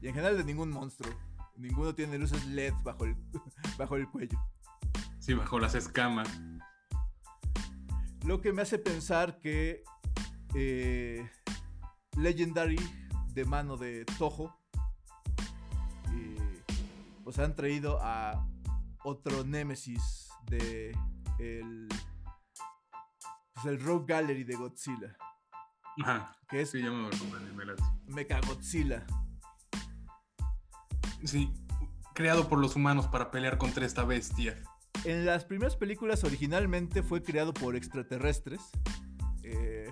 Y 0.00 0.08
en 0.08 0.14
general 0.14 0.36
de 0.36 0.44
ningún 0.44 0.70
monstruo. 0.70 1.12
Ninguno 1.56 1.94
tiene 1.94 2.16
luces 2.18 2.46
LED 2.46 2.72
bajo 2.82 3.04
el, 3.04 3.14
bajo 3.78 3.96
el 3.96 4.08
cuello. 4.08 4.38
Sí, 5.18 5.34
bajo 5.34 5.58
las 5.58 5.74
escamas. 5.74 6.28
Lo 8.24 8.40
que 8.40 8.52
me 8.52 8.62
hace 8.62 8.78
pensar 8.78 9.38
que 9.40 9.84
eh, 10.54 11.28
Legendary 12.16 12.78
de 13.34 13.44
mano 13.44 13.76
de 13.76 14.04
Toho 14.18 14.56
eh, 16.12 16.62
pues 17.22 17.38
han 17.38 17.54
traído 17.54 17.98
a 18.00 18.49
otro 19.04 19.44
némesis 19.44 20.28
de 20.46 20.92
el, 21.38 21.88
pues 23.54 23.66
el 23.66 23.80
Rogue 23.82 24.06
Gallery 24.12 24.44
de 24.44 24.56
Godzilla, 24.56 25.16
Ajá. 26.02 26.32
que 26.48 26.62
es 26.62 26.70
Sí, 26.70 26.82
ya 26.82 26.90
me 26.90 27.06
acuerdo, 27.08 27.54
me 27.56 27.64
late. 27.64 27.82
Mechagodzilla. 28.06 29.06
Sí, 31.24 31.52
creado 32.14 32.48
por 32.48 32.58
los 32.58 32.76
humanos 32.76 33.06
para 33.08 33.30
pelear 33.30 33.58
contra 33.58 33.84
esta 33.84 34.04
bestia. 34.04 34.62
En 35.04 35.24
las 35.26 35.44
primeras 35.44 35.76
películas 35.76 36.24
originalmente 36.24 37.02
fue 37.02 37.22
creado 37.22 37.52
por 37.54 37.76
extraterrestres. 37.76 38.60
eh, 39.42 39.88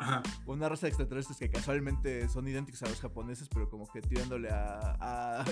una 0.46 0.68
raza 0.68 0.82
de 0.82 0.88
extraterrestres 0.88 1.38
que 1.38 1.50
casualmente 1.50 2.28
son 2.28 2.46
idénticos 2.48 2.82
a 2.82 2.88
los 2.88 3.00
japoneses, 3.00 3.48
pero 3.48 3.68
como 3.68 3.86
que 3.88 4.00
tirándole 4.02 4.50
a, 4.50 4.96
a, 5.00 5.44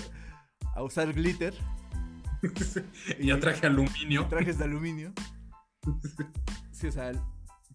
a 0.75 0.83
usar 0.83 1.11
glitter, 1.13 1.53
y 3.19 3.27
ya 3.27 3.39
traje 3.39 3.65
aluminio. 3.67 4.27
trajes 4.27 4.57
de 4.57 4.63
aluminio. 4.65 5.13
Sí, 6.71 6.87
o 6.87 6.91
sea, 6.91 7.11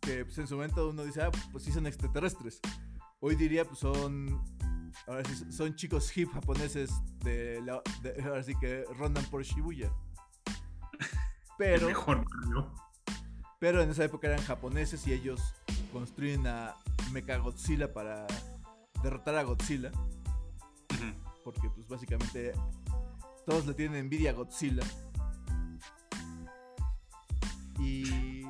que 0.01 0.25
pues, 0.25 0.39
en 0.39 0.47
su 0.47 0.55
momento 0.57 0.91
uno 0.91 1.05
dice, 1.05 1.23
ah, 1.23 1.31
pues 1.51 1.65
sí 1.65 1.73
son 1.73 1.87
extraterrestres. 1.87 2.61
Hoy 3.21 3.35
diría, 3.37 3.65
pues 3.65 3.79
son. 3.81 4.41
Ahora 5.07 5.23
sí, 5.25 5.51
son 5.51 5.75
chicos 5.75 6.15
hip 6.17 6.31
japoneses 6.33 6.91
de, 7.21 7.61
la, 7.63 7.81
de- 8.03 8.23
ahora 8.25 8.43
sí 8.43 8.55
que 8.61 8.85
rondan 8.99 9.25
por 9.27 9.43
Shibuya. 9.43 9.91
Pero, 11.59 11.87
Mejor 11.87 12.25
¿no? 12.49 12.75
pero 13.59 13.81
en 13.83 13.91
esa 13.91 14.05
época 14.05 14.27
eran 14.27 14.43
japoneses 14.45 15.07
y 15.07 15.13
ellos 15.13 15.41
construyen 15.93 16.47
a 16.47 16.75
Mechagodzilla 17.13 17.93
para 17.93 18.27
derrotar 19.03 19.37
a 19.37 19.43
Godzilla. 19.45 19.91
Porque 21.45 21.71
pues 21.71 21.89
básicamente 21.89 22.53
todos 23.47 23.67
le 23.67 23.75
tienen 23.75 23.97
envidia 23.97 24.31
a 24.31 24.35
Godzilla. 24.35 24.83
Y 27.79 28.45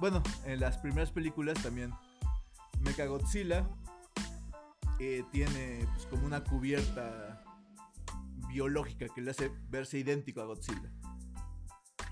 bueno, 0.00 0.22
en 0.44 0.60
las 0.60 0.78
primeras 0.78 1.10
películas 1.10 1.62
también 1.62 1.92
Mechagodzilla 2.80 3.66
eh, 5.00 5.24
tiene 5.32 5.86
pues, 5.94 6.06
como 6.06 6.26
una 6.26 6.44
cubierta 6.44 7.42
biológica 8.48 9.06
que 9.14 9.22
le 9.22 9.30
hace 9.30 9.50
verse 9.70 9.98
idéntico 9.98 10.40
a 10.42 10.44
Godzilla. 10.44 10.92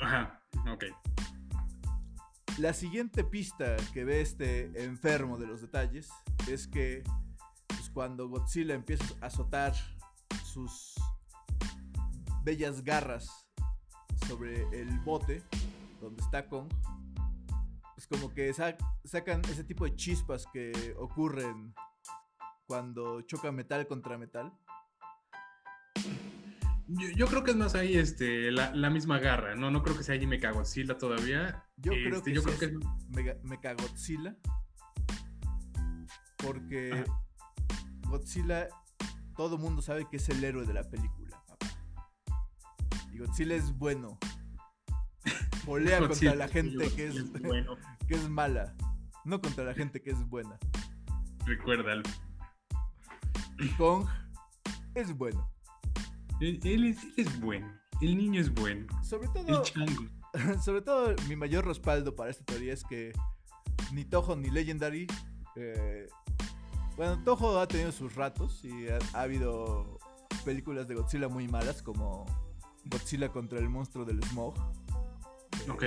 Ajá, 0.01 0.41
ok. 0.73 0.85
La 2.59 2.73
siguiente 2.73 3.25
pista 3.25 3.77
que 3.93 4.05
ve 4.05 4.21
este 4.21 4.85
enfermo 4.85 5.39
de 5.39 5.47
los 5.47 5.61
detalles 5.61 6.11
es 6.49 6.67
que 6.67 7.03
pues, 7.67 7.91
cuando 7.91 8.29
Godzilla 8.29 8.75
empieza 8.75 9.05
a 9.21 9.27
azotar 9.27 9.75
sus 10.45 10.95
bellas 12.45 12.83
garras 12.83 13.47
sobre 14.27 14.63
el 14.79 15.01
bote 15.01 15.43
donde 16.01 16.23
está 16.23 16.49
Kong, 16.49 16.69
pues 17.95 18.07
como 18.07 18.33
que 18.35 18.53
sacan 18.53 19.43
ese 19.49 19.65
tipo 19.65 19.85
de 19.85 19.95
chispas 19.95 20.47
que 20.53 20.95
ocurren 20.99 21.75
cuando 22.67 23.23
choca 23.23 23.53
metal 23.53 23.87
contra 23.87 24.19
metal. 24.19 24.53
Yo, 26.89 27.27
creo 27.27 27.43
que 27.43 27.53
es 27.53 27.57
más 27.57 27.75
ahí 27.75 27.97
este, 27.97 28.51
la, 28.51 28.91
misma 28.91 29.19
garra, 29.19 29.55
¿no? 29.55 29.71
No 29.71 29.83
creo 29.83 29.97
que 29.97 30.03
sea 30.03 30.15
ahí 30.15 30.27
Mechagodzilla 30.27 30.99
todavía. 30.99 31.65
Yo 31.77 31.93
creo 31.93 32.17
este, 32.17 32.31
que, 32.31 32.37
yo 32.37 32.43
creo 32.43 32.59
que 32.59 32.65
es 32.67 33.45
Mechagodzilla. 33.45 34.37
Porque 36.37 37.05
Godzilla, 38.09 38.69
todo 39.37 39.59
mundo 39.59 39.81
sabe 39.81 40.09
que 40.11 40.17
es 40.17 40.29
el 40.29 40.43
héroe 40.43 40.67
de 40.67 40.75
la 40.75 40.83
película, 40.91 41.22
Y 43.13 43.19
Godzilla 43.19 43.55
es 43.55 43.77
bueno. 43.77 44.19
Polea 45.67 46.01
contra 46.01 46.35
la 46.35 46.49
gente 46.49 46.91
que 46.95 47.09
es, 47.09 47.15
que 48.09 48.15
es 48.15 48.29
mala. 48.29 48.75
No 49.25 49.41
contra 49.41 49.65
la 49.65 49.75
gente 49.75 50.01
que 50.03 50.11
es 50.11 50.29
buena. 50.29 50.59
Recuérdalo. 51.45 52.03
Y 53.59 53.69
Kong 53.77 54.07
es 54.95 55.17
bueno. 55.17 55.49
Él, 56.41 56.97
es, 57.17 57.41
bueno. 57.41 57.73
El 58.01 58.17
niño 58.17 58.41
es 58.41 58.53
bueno. 58.53 58.87
Sobre 59.05 59.29
todo. 59.29 59.63
Sobre 60.63 60.83
todo, 60.83 61.15
mi 61.29 61.37
mayor 61.37 61.67
respaldo 61.67 62.17
para 62.17 62.31
esta 62.31 62.45
teoría 62.45 62.73
es 62.73 62.85
que 62.85 63.13
ni 63.93 64.05
Toho 64.05 64.35
ni 64.35 64.51
Legendary. 64.51 65.07
Eh, 65.55 66.09
bueno, 66.97 67.23
Toho 67.23 67.61
ha 67.61 67.69
tenido 67.69 67.93
sus 67.93 68.15
ratos 68.17 68.65
y 68.65 68.89
ha, 68.89 68.99
habido 69.21 69.99
películas 70.45 70.89
de 70.89 70.95
Godzilla 70.95 71.29
muy 71.29 71.47
malas, 71.47 71.83
como 71.83 72.27
Godzilla 72.85 73.29
contra 73.31 73.59
el 73.59 73.69
monstruo 73.69 74.05
del 74.05 74.23
smog. 74.25 74.55
Ok. 75.71 75.85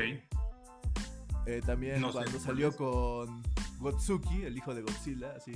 Eh, 1.47 1.61
también 1.65 2.01
cuando 2.01 2.39
salió 2.39 2.75
con 2.75 3.43
Gotsuki, 3.79 4.43
el 4.43 4.57
hijo 4.57 4.73
de 4.73 4.81
Godzilla, 4.81 5.33
así 5.35 5.53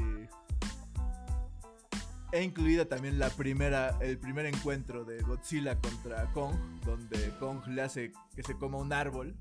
e 2.32 2.44
incluida 2.44 2.86
también 2.86 3.18
la 3.18 3.30
primera, 3.30 3.98
el 4.02 4.20
primer 4.20 4.46
encuentro 4.46 5.04
de 5.04 5.22
Godzilla 5.22 5.80
contra 5.80 6.32
Kong, 6.32 6.56
donde 6.86 7.32
Kong 7.40 7.66
le 7.68 7.82
hace 7.82 8.12
que 8.36 8.44
se 8.44 8.56
coma 8.56 8.78
un 8.78 8.94
árbol. 8.94 9.36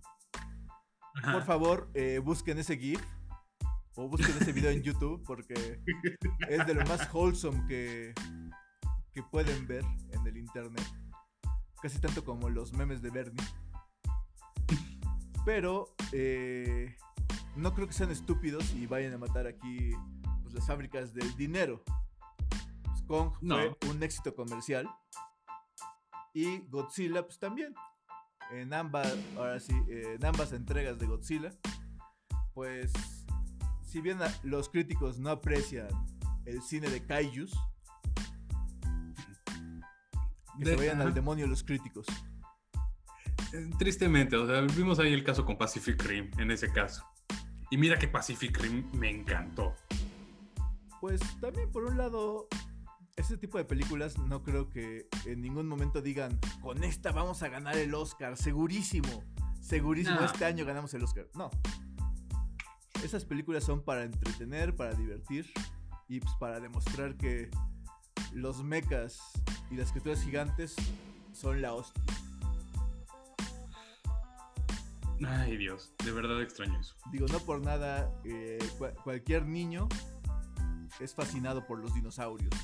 Por 1.33 1.45
favor, 1.45 1.91
eh, 1.95 2.21
busquen 2.23 2.59
ese 2.59 2.79
GIF 2.79 3.03
o 3.95 4.09
busquen 4.09 4.35
ese 4.41 4.53
video 4.53 4.71
en 4.71 4.83
YouTube 4.83 5.23
porque 5.27 5.81
es 6.49 6.67
de 6.67 6.75
lo 6.75 6.85
más 6.87 7.13
wholesome 7.13 7.67
que, 7.67 8.15
que 9.13 9.23
pueden 9.23 9.67
ver 9.67 9.85
en 10.13 10.27
el 10.27 10.37
internet. 10.39 10.87
Casi 11.81 12.01
tanto 12.01 12.25
como 12.25 12.49
los 12.49 12.73
memes 12.73 13.03
de 13.03 13.11
Bernie. 13.11 13.47
Pero 15.45 15.95
eh, 16.13 16.97
no 17.57 17.75
creo 17.75 17.87
que 17.87 17.93
sean 17.93 18.11
estúpidos 18.11 18.73
y 18.75 18.87
vayan 18.87 19.15
a 19.15 19.19
matar 19.19 19.47
aquí 19.47 19.93
pues, 20.43 20.55
las 20.55 20.67
fábricas 20.67 21.15
del 21.15 21.35
dinero. 21.37 21.83
Kong 23.07 23.33
fue 23.41 23.91
un 23.91 24.03
éxito 24.03 24.35
comercial. 24.35 24.89
Y 26.35 26.59
Godzilla, 26.69 27.23
pues 27.23 27.39
también. 27.39 27.75
En 28.51 28.73
ambas, 28.73 29.15
ahora 29.37 29.59
sí, 29.61 29.75
en 29.89 30.25
ambas 30.25 30.53
entregas 30.53 30.99
de 30.99 31.07
Godzilla, 31.07 31.51
pues, 32.55 32.93
si 33.83 34.01
bien 34.01 34.19
los 34.43 34.69
críticos 34.69 35.19
no 35.19 35.31
aprecian 35.31 35.89
el 36.45 36.63
cine 36.63 36.89
de 36.89 37.05
kaijus, 37.05 37.59
que 40.59 40.65
se 40.65 40.77
vayan 40.77 41.01
al 41.01 41.15
demonio 41.15 41.47
los 41.47 41.63
críticos. 41.63 42.07
Eh, 43.53 43.71
tristemente, 43.79 44.37
o 44.37 44.47
sea, 44.47 44.61
vimos 44.77 44.99
ahí 44.99 45.13
el 45.13 45.25
caso 45.25 45.45
con 45.45 45.57
Pacific 45.57 46.03
Rim, 46.05 46.31
en 46.39 46.51
ese 46.51 46.71
caso. 46.71 47.05
Y 47.71 47.77
mira 47.77 47.99
que 47.99 48.09
Pacific 48.09 48.59
Rim 48.59 48.85
me 48.93 49.11
encantó. 49.11 49.75
Pues 51.01 51.21
también 51.41 51.71
por 51.71 51.85
un 51.85 51.97
lado 51.97 52.49
ese 53.19 53.37
tipo 53.37 53.59
de 53.59 53.65
películas 53.65 54.17
no 54.19 54.43
creo 54.43 54.71
que 54.71 55.09
en 55.27 55.43
ningún 55.43 55.67
momento 55.67 56.01
digan, 56.01 56.39
con 56.61 56.85
esta 56.85 57.11
vamos 57.11 57.43
a 57.43 57.49
ganar 57.49 57.77
el 57.77 57.93
Oscar, 57.95 58.37
segurísimo, 58.37 59.25
segurísimo, 59.61 60.21
este 60.21 60.45
año 60.45 60.65
ganamos 60.65 60.95
el 60.95 61.03
Oscar. 61.03 61.27
No. 61.35 61.51
Esas 63.03 63.25
películas 63.25 63.65
son 63.65 63.83
para 63.83 64.05
entretener, 64.05 64.77
para 64.77 64.95
divertir 64.95 65.51
y 66.09 66.21
pues, 66.21 66.33
para 66.39 66.61
demostrar 66.61 67.17
que 67.17 67.51
los 68.33 68.63
mechas 68.63 69.21
y 69.71 69.77
las 69.77 69.91
criaturas 69.91 70.23
gigantes 70.23 70.77
son 71.33 71.63
la 71.63 71.75
hostia. 71.75 72.03
Ay 75.27 75.57
Dios, 75.57 75.93
de 76.05 76.13
verdad 76.13 76.41
extraño 76.43 76.79
eso. 76.79 76.95
Digo, 77.11 77.27
no 77.27 77.41
por 77.41 77.61
nada, 77.61 78.13
eh, 78.25 78.59
cualquier 79.03 79.47
niño 79.47 79.89
es 81.01 81.15
fascinado 81.15 81.67
por 81.67 81.81
los 81.81 81.93
dinosaurios 81.95 82.55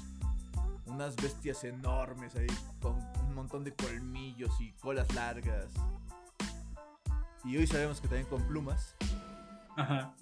unas 0.87 1.17
bestias 1.17 1.65
enormes 1.65 2.37
ahí 2.37 2.47
con 2.81 2.97
un 3.27 3.35
montón 3.35 3.65
de 3.65 3.75
colmillos 3.75 4.61
y 4.61 4.73
colas 4.75 5.13
largas. 5.15 5.73
Y 7.45 7.57
hoy 7.57 7.67
sabemos 7.67 8.01
que 8.01 8.09
también 8.09 8.29
con 8.29 8.43
plumas. 8.47 8.95
Ajá. 9.77 10.15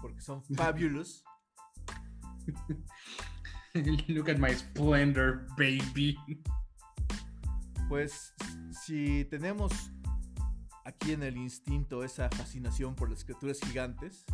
Porque 0.00 0.20
son 0.20 0.42
fabulous. 0.42 1.24
Look 4.08 4.28
at 4.28 4.38
my 4.38 4.54
splendor, 4.54 5.46
baby. 5.56 6.16
Pues 7.88 8.34
si 8.84 9.24
tenemos 9.26 9.72
aquí 10.84 11.12
en 11.12 11.22
el 11.22 11.36
instinto 11.36 12.04
esa 12.04 12.28
fascinación 12.30 12.94
por 12.94 13.10
las 13.10 13.24
criaturas 13.24 13.58
gigantes, 13.60 14.24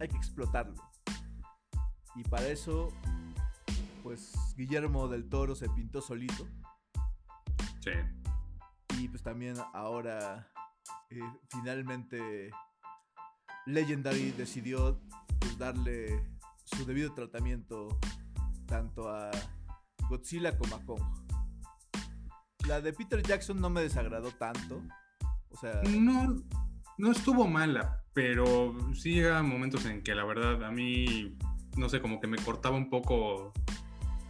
hay 0.00 0.08
que 0.08 0.16
explotarlo. 0.16 0.74
Y 2.16 2.22
para 2.24 2.46
eso 2.48 2.92
pues 4.04 4.34
Guillermo 4.54 5.08
del 5.08 5.28
Toro 5.30 5.56
se 5.56 5.68
pintó 5.70 6.02
solito. 6.02 6.46
Sí. 7.80 7.92
Y 9.00 9.08
pues 9.08 9.22
también 9.22 9.56
ahora 9.72 10.46
eh, 11.08 11.20
finalmente 11.48 12.50
Legendary 13.64 14.32
decidió 14.32 15.00
pues, 15.40 15.56
darle 15.56 16.22
su 16.64 16.84
debido 16.84 17.14
tratamiento 17.14 17.98
tanto 18.66 19.08
a 19.08 19.30
Godzilla 20.08 20.56
como 20.56 20.76
a 20.76 20.84
Kong. 20.84 21.02
La 22.66 22.80
de 22.80 22.92
Peter 22.92 23.22
Jackson 23.22 23.60
no 23.60 23.70
me 23.70 23.82
desagradó 23.82 24.30
tanto. 24.32 24.82
O 25.50 25.56
sea. 25.56 25.82
No, 25.88 26.36
no 26.98 27.10
estuvo 27.12 27.46
mala, 27.46 28.02
pero 28.12 28.74
sí 28.94 29.14
llega 29.14 29.42
momentos 29.42 29.84
en 29.86 30.02
que 30.02 30.14
la 30.14 30.24
verdad 30.24 30.64
a 30.64 30.70
mí, 30.70 31.36
no 31.76 31.88
sé, 31.88 32.00
como 32.00 32.20
que 32.20 32.26
me 32.26 32.38
cortaba 32.38 32.76
un 32.76 32.88
poco 32.88 33.52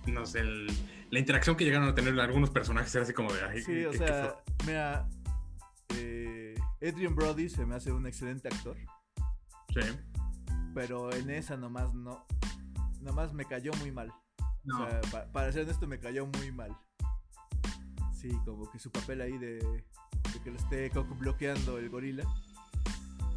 no 0.07 0.27
sé, 0.27 0.43
la 1.11 1.19
interacción 1.19 1.57
que 1.57 1.65
llegaron 1.65 1.89
a 1.89 1.95
tener 1.95 2.19
algunos 2.21 2.51
personajes 2.51 2.95
era 2.95 3.05
así 3.05 3.13
como 3.13 3.33
de... 3.33 3.63
sí, 3.63 3.85
o 3.85 3.93
sea, 3.93 4.37
mira, 4.67 5.09
eh, 5.97 6.55
Adrian 6.83 7.15
Brody 7.15 7.49
se 7.49 7.65
me 7.65 7.75
hace 7.75 7.93
un 7.93 8.07
excelente 8.07 8.49
actor. 8.49 8.77
Sí. 9.71 9.81
Pero 10.75 11.13
en 11.13 11.31
esa 11.31 11.57
nomás 11.57 11.95
no, 11.95 12.27
nomás 13.01 13.33
me 13.33 13.45
cayó 13.45 13.73
muy 13.81 13.93
mal. 13.93 14.13
O 14.73 15.09
sea, 15.11 15.33
para 15.33 15.53
ser 15.53 15.65
honesto 15.65 15.87
me 15.87 15.99
cayó 15.99 16.27
muy 16.27 16.51
mal. 16.51 16.77
Sí, 18.13 18.31
como 18.45 18.71
que 18.71 18.79
su 18.79 18.91
papel 18.91 19.21
ahí 19.21 19.37
de, 19.37 19.85
que 20.43 20.51
lo 20.51 20.57
esté 20.57 20.91
bloqueando 21.19 21.79
el 21.79 21.91
gorila. 21.91 22.25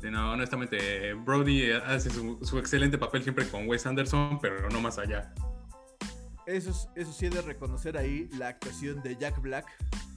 Sí, 0.01 0.09
no, 0.11 0.31
honestamente, 0.31 1.13
Brody 1.13 1.71
hace 1.71 2.09
su, 2.09 2.39
su, 2.43 2.59
excelente 2.59 2.97
papel 2.97 3.23
siempre 3.23 3.47
con 3.49 3.67
Wes 3.67 3.85
Anderson, 3.85 4.39
pero 4.39 4.69
no 4.69 4.79
más 4.79 4.97
allá. 4.99 5.33
Eso, 6.45 6.89
eso 6.95 7.11
sí 7.11 7.27
de 7.27 7.41
reconocer 7.41 7.97
ahí 7.97 8.29
la 8.37 8.49
actuación 8.49 9.01
de 9.01 9.17
Jack 9.17 9.41
Black 9.41 9.65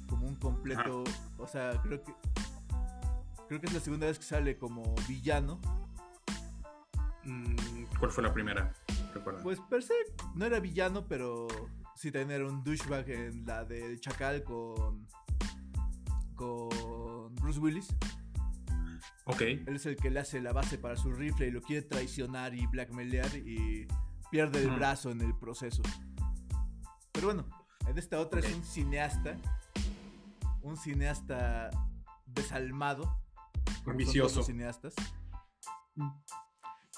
como 0.09 0.27
un 0.27 0.37
completo. 0.37 1.05
O 1.38 1.46
sea, 1.46 1.81
creo 1.83 2.03
que. 2.03 2.14
Creo 3.49 3.61
que 3.61 3.66
es 3.66 3.73
la 3.73 3.81
segunda 3.81 4.07
vez 4.07 4.18
que 4.18 4.25
sale 4.25 4.57
como 4.57 4.94
villano. 5.09 5.61
Mm, 7.25 7.85
¿Cuál 7.99 8.11
fue 8.12 8.23
la 8.23 8.33
primera? 8.33 8.73
Pues 9.42 9.59
per 9.68 9.83
se 9.83 9.94
no 10.35 10.44
era 10.46 10.61
villano, 10.61 11.07
pero 11.07 11.46
sí 11.96 12.11
tener 12.11 12.44
un 12.44 12.62
douchebag 12.64 13.09
en 13.11 13.44
la 13.46 13.64
del 13.64 14.01
Chacal 14.01 14.42
con. 14.44 15.07
con 16.35 17.35
Bruce 17.37 17.59
Willis. 17.59 17.88
Ok. 19.27 19.42
Él 19.42 19.77
es 19.77 19.87
el 19.87 19.96
que 19.96 20.11
le 20.11 20.20
hace 20.20 20.40
la 20.40 20.53
base 20.53 20.79
para 20.79 20.96
su 20.96 21.12
rifle 21.12 21.46
y 21.49 21.51
lo 21.51 21.61
quiere 21.61 21.83
traicionar 21.87 22.55
y 22.55 22.66
blackmailear 22.66 23.35
y 23.37 23.87
pierde 24.31 24.62
el 24.62 24.70
brazo 24.70 25.11
en 25.11 25.20
el 25.20 25.37
proceso. 25.38 25.83
Pero 27.12 27.27
bueno, 27.29 27.46
en 27.87 27.99
esta 27.99 28.18
otra 28.20 28.40
es 28.40 28.53
un 28.55 28.64
cineasta, 28.64 29.37
un 30.62 30.77
cineasta 30.77 31.70
desalmado, 32.27 33.20
Ambicioso. 33.87 34.42
cineastas, 34.42 34.94
Mm. 35.96 36.09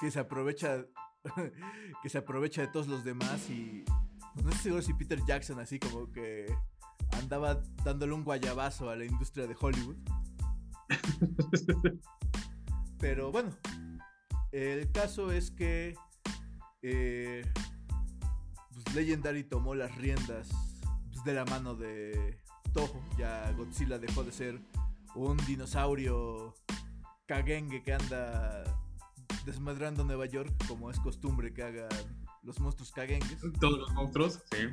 que 0.01 0.11
se 0.11 0.21
aprovecha, 0.21 0.85
que 2.03 2.09
se 2.09 2.19
aprovecha 2.19 2.63
de 2.63 2.69
todos 2.69 2.89
los 2.89 3.05
demás 3.05 3.49
y 3.49 3.85
pues, 4.35 4.45
no 4.45 4.51
estoy 4.51 4.63
seguro 4.65 4.83
si 4.83 4.95
Peter 4.95 5.21
Jackson 5.27 5.61
así 5.61 5.79
como 5.79 6.11
que 6.11 6.47
andaba 7.13 7.63
dándole 7.85 8.13
un 8.13 8.25
guayabazo 8.25 8.91
a 8.91 8.97
la 8.97 9.05
industria 9.05 9.47
de 9.47 9.57
Hollywood. 9.59 9.97
Pero 12.99 13.33
bueno, 13.33 13.51
el 14.53 14.91
caso 14.93 15.33
es 15.33 15.51
que 15.51 15.95
eh, 16.83 17.45
pues, 18.73 18.95
Legendary 18.95 19.45
tomó 19.45 19.75
las 19.75 19.95
riendas 19.97 20.49
pues, 21.13 21.25
de 21.25 21.35
la 21.35 21.45
mano 21.45 21.75
de 21.75 22.39
Toho. 22.73 23.03
Ya 23.19 23.53
Godzilla 23.53 23.99
dejó 23.99 24.25
de 24.25 24.33
ser 24.33 24.61
un 25.15 25.37
dinosaurio 25.47 26.55
cagengue 27.27 27.83
que 27.83 27.95
anda 27.95 28.65
desmadrando 29.45 30.05
Nueva 30.05 30.27
York, 30.27 30.53
como 30.69 30.91
es 30.91 30.99
costumbre 31.01 31.53
que 31.53 31.63
hagan 31.63 31.89
los 32.43 32.59
monstruos 32.61 32.91
cagengues. 32.93 33.39
Todos 33.61 33.79
los 33.81 33.93
monstruos, 33.93 34.41
sí. 34.51 34.69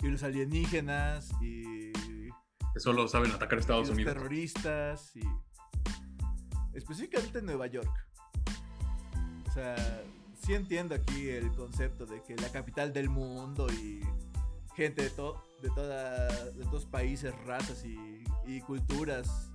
Y 0.00 0.08
los 0.08 0.22
alienígenas 0.22 1.30
y 1.40 1.92
Que 1.92 2.80
solo 2.80 3.06
saben 3.08 3.30
atacar 3.32 3.54
a 3.54 3.56
y 3.56 3.60
Estados 3.60 3.88
los 3.88 3.94
Unidos. 3.96 4.12
terroristas 4.14 5.14
y 5.16 5.22
específicamente 6.74 7.38
en 7.38 7.46
Nueva 7.46 7.66
York. 7.66 7.90
O 9.48 9.52
sea, 9.52 10.02
sí 10.42 10.54
entiendo 10.54 10.94
aquí 10.94 11.28
el 11.28 11.50
concepto 11.52 12.06
de 12.06 12.22
que 12.22 12.34
la 12.36 12.50
capital 12.50 12.92
del 12.92 13.08
mundo 13.08 13.66
y 13.72 14.00
gente 14.74 15.02
de, 15.02 15.10
to- 15.10 15.40
de, 15.62 15.70
toda, 15.70 16.28
de 16.50 16.64
todos 16.64 16.84
países, 16.86 17.32
razas 17.46 17.84
y, 17.84 18.24
y 18.46 18.60
culturas 18.62 19.50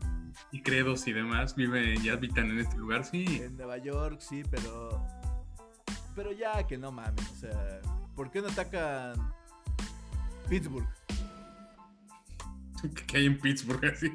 Y 0.51 0.61
credos 0.61 1.07
y 1.07 1.13
demás 1.13 1.55
viven 1.55 2.03
y 2.03 2.09
habitan 2.09 2.51
en 2.51 2.59
este 2.59 2.77
lugar, 2.77 3.05
sí. 3.05 3.25
en 3.41 3.57
Nueva 3.57 3.77
York, 3.77 4.19
sí, 4.19 4.43
pero 4.49 5.05
pero 6.15 6.31
ya 6.31 6.65
que 6.67 6.77
no 6.77 6.91
mames, 6.91 7.31
o 7.31 7.35
sea, 7.35 7.81
¿por 8.15 8.29
qué 8.29 8.41
no 8.41 8.49
atacan 8.49 9.13
Pittsburgh? 10.49 10.87
Que 13.07 13.17
hay 13.17 13.25
en 13.25 13.39
Pittsburgh, 13.39 13.85
así. 13.93 14.11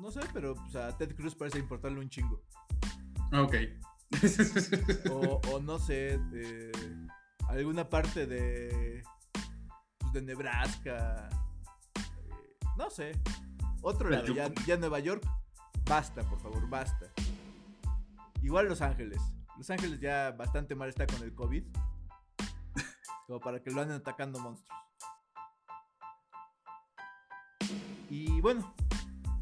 No 0.00 0.10
sé, 0.10 0.20
pero 0.32 0.52
o 0.52 0.70
sea, 0.70 0.88
a 0.88 0.96
Ted 0.96 1.14
Cruz 1.14 1.34
parece 1.34 1.58
importarle 1.58 2.00
un 2.00 2.08
chingo. 2.08 2.42
Ok. 3.32 3.54
o, 5.10 5.40
o 5.52 5.60
no 5.60 5.78
sé, 5.78 6.18
eh, 6.34 6.72
alguna 7.48 7.88
parte 7.88 8.26
de, 8.26 9.02
pues, 9.98 10.12
de 10.12 10.22
Nebraska, 10.22 11.28
eh, 11.94 12.56
no 12.76 12.90
sé, 12.90 13.12
otro 13.82 14.10
lado, 14.10 14.34
ya 14.66 14.76
Nueva 14.76 15.00
York, 15.00 15.22
basta, 15.84 16.22
por 16.22 16.38
favor, 16.40 16.68
basta. 16.68 17.06
Igual 18.42 18.68
Los 18.68 18.80
Ángeles, 18.80 19.20
Los 19.56 19.70
Ángeles 19.70 20.00
ya 20.00 20.32
bastante 20.32 20.74
mal 20.74 20.88
está 20.88 21.06
con 21.06 21.22
el 21.22 21.34
COVID, 21.34 21.64
como 23.26 23.40
para 23.40 23.62
que 23.62 23.70
lo 23.70 23.82
anden 23.82 23.96
atacando 23.96 24.40
monstruos. 24.40 24.80
Y 28.08 28.40
bueno, 28.40 28.74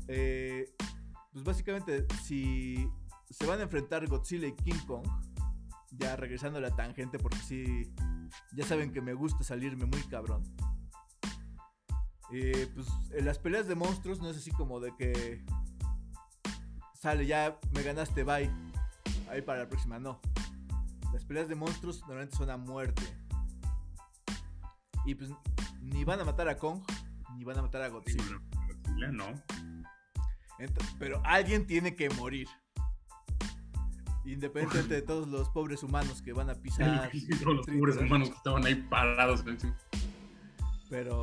eh, 0.09 0.75
pues 1.33 1.45
básicamente 1.45 2.07
si 2.23 2.89
se 3.31 3.47
van 3.47 3.61
a 3.61 3.63
enfrentar 3.63 4.07
Godzilla 4.07 4.49
y 4.49 4.57
King 4.57 4.85
Kong, 4.87 5.07
ya 5.91 6.17
regresando 6.17 6.59
a 6.59 6.63
la 6.63 6.75
tangente 6.75 7.19
porque 7.19 7.39
sí, 7.39 7.95
ya 8.53 8.65
saben 8.67 8.93
que 8.93 9.01
me 9.01 9.15
gusta 9.15 9.43
salirme 9.45 9.87
muy 9.87 10.03
cabrón. 10.03 10.43
Eh, 12.33 12.71
pues 12.75 12.87
en 13.13 13.25
las 13.25 13.39
peleas 13.39 13.67
de 13.69 13.75
monstruos 13.75 14.21
no 14.21 14.29
es 14.29 14.37
así 14.37 14.51
como 14.51 14.81
de 14.81 14.95
que 14.97 15.43
sale 16.95 17.27
ya, 17.27 17.59
me 17.73 17.83
ganaste, 17.83 18.23
bye. 18.25 18.51
Ahí 19.31 19.43
para 19.43 19.61
la 19.61 19.69
próxima, 19.69 19.99
no. 19.99 20.21
Las 21.13 21.25
peleas 21.25 21.49
de 21.49 21.55
monstruos 21.55 22.01
normalmente 22.01 22.37
son 22.37 22.51
a 22.51 22.57
muerte. 22.57 23.03
Y 25.07 25.15
pues 25.15 25.31
ni 25.81 26.05
van 26.05 26.21
a 26.21 26.25
matar 26.25 26.49
a 26.49 26.59
Kong, 26.59 26.83
ni 27.37 27.45
van 27.45 27.59
a 27.59 27.63
matar 27.63 27.83
a 27.83 27.89
Godzilla. 27.89 28.41
No. 29.11 29.27
Ent- 30.59 30.97
pero 30.99 31.23
alguien 31.25 31.67
tiene 31.67 31.95
que 31.95 32.11
morir. 32.11 32.49
Independientemente 34.27 34.95
de 34.97 35.03
todos 35.03 35.27
los 35.29 35.49
pobres 35.51 35.83
humanos 35.83 36.21
que 36.21 36.33
van 36.35 36.51
a 36.51 36.55
pisar. 36.63 37.11
Todos 37.43 37.57
los 37.57 37.67
pobres 37.67 37.97
humanos 37.97 38.29
que 38.29 38.35
estaban 38.37 38.67
ahí 38.67 38.75
parados. 38.75 39.43
Pero. 40.91 41.23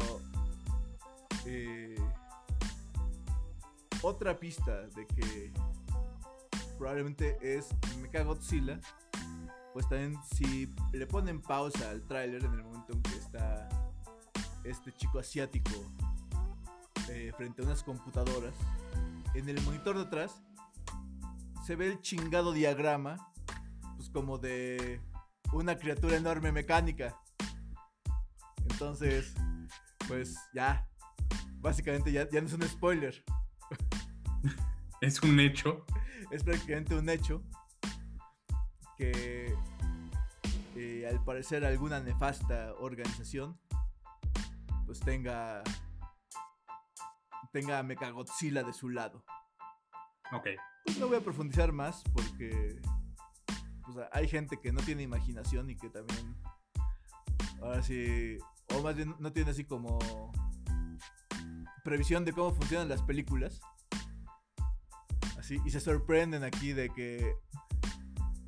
Eh, 1.46 1.96
otra 4.02 4.38
pista 4.38 4.88
de 4.88 5.08
que 5.08 5.52
probablemente 6.78 7.38
es 7.42 7.70
Mechagodzilla. 8.02 8.80
Pues 9.74 9.90
también 9.90 10.18
si 10.34 10.74
le 10.94 11.06
ponen 11.06 11.42
pausa 11.42 11.90
al 11.90 12.02
tráiler 12.08 12.44
en 12.46 12.54
el 12.54 12.64
momento 12.64 12.94
en 12.94 13.02
que 13.02 13.16
está 13.18 13.68
este 14.64 14.94
chico 14.94 15.20
asiático 15.20 15.72
eh, 17.10 17.34
frente 17.36 17.62
a 17.62 17.66
unas 17.66 17.84
computadoras, 17.84 18.54
en 19.34 19.50
el 19.50 19.62
monitor 19.64 19.98
de 19.98 20.04
atrás 20.04 20.42
se 21.66 21.76
ve 21.76 21.88
el 21.88 22.00
chingado 22.02 22.54
diagrama, 22.54 23.32
pues 23.98 24.10
como 24.10 24.38
de 24.38 25.02
una 25.52 25.78
criatura 25.78 26.16
enorme 26.16 26.52
mecánica. 26.52 27.20
Entonces, 28.70 29.34
pues 30.08 30.38
ya, 30.54 30.85
básicamente 31.66 32.12
ya, 32.12 32.30
ya 32.30 32.40
no 32.42 32.48
es 32.48 32.54
un 32.54 32.62
spoiler, 32.62 33.24
Es 35.02 35.22
un 35.22 35.40
hecho. 35.40 35.84
es 36.32 36.44
prácticamente 36.44 36.96
un 36.96 37.10
hecho 37.10 37.44
que 38.98 39.54
eh, 40.76 41.08
al 41.10 41.24
parecer 41.24 41.66
alguna 41.66 42.00
nefasta 42.00 42.74
organización 42.80 43.60
pues 44.86 45.00
tenga 45.00 45.64
tenga 47.52 47.80
a 47.80 47.84
Mechagodzilla 47.84 48.64
de 48.64 48.74
su 48.74 48.90
lado. 48.90 49.24
Ok. 50.32 50.48
Pues 50.86 51.00
no 51.00 51.08
voy 51.08 51.18
a 51.18 51.22
profundizar 51.22 51.72
más 51.72 52.04
porque 52.14 52.80
pues, 53.86 54.08
hay 54.12 54.28
gente 54.28 54.60
que 54.62 54.72
no 54.72 54.82
tiene 54.82 55.02
imaginación 55.02 55.70
y 55.70 55.76
que 55.76 55.90
también 55.90 56.36
ahora 57.62 57.82
sí 57.82 58.38
o 58.76 58.82
más 58.82 58.96
bien 58.96 59.16
no 59.20 59.32
tiene 59.32 59.52
así 59.52 59.66
como 59.66 60.00
previsión 61.86 62.26
de 62.26 62.34
cómo 62.34 62.54
funcionan 62.54 62.90
las 62.90 63.04
películas. 63.04 63.62
Así 65.40 65.62
y 65.64 65.70
se 65.70 65.80
sorprenden 65.80 66.44
aquí 66.44 66.74
de 66.74 66.90
que 66.90 67.34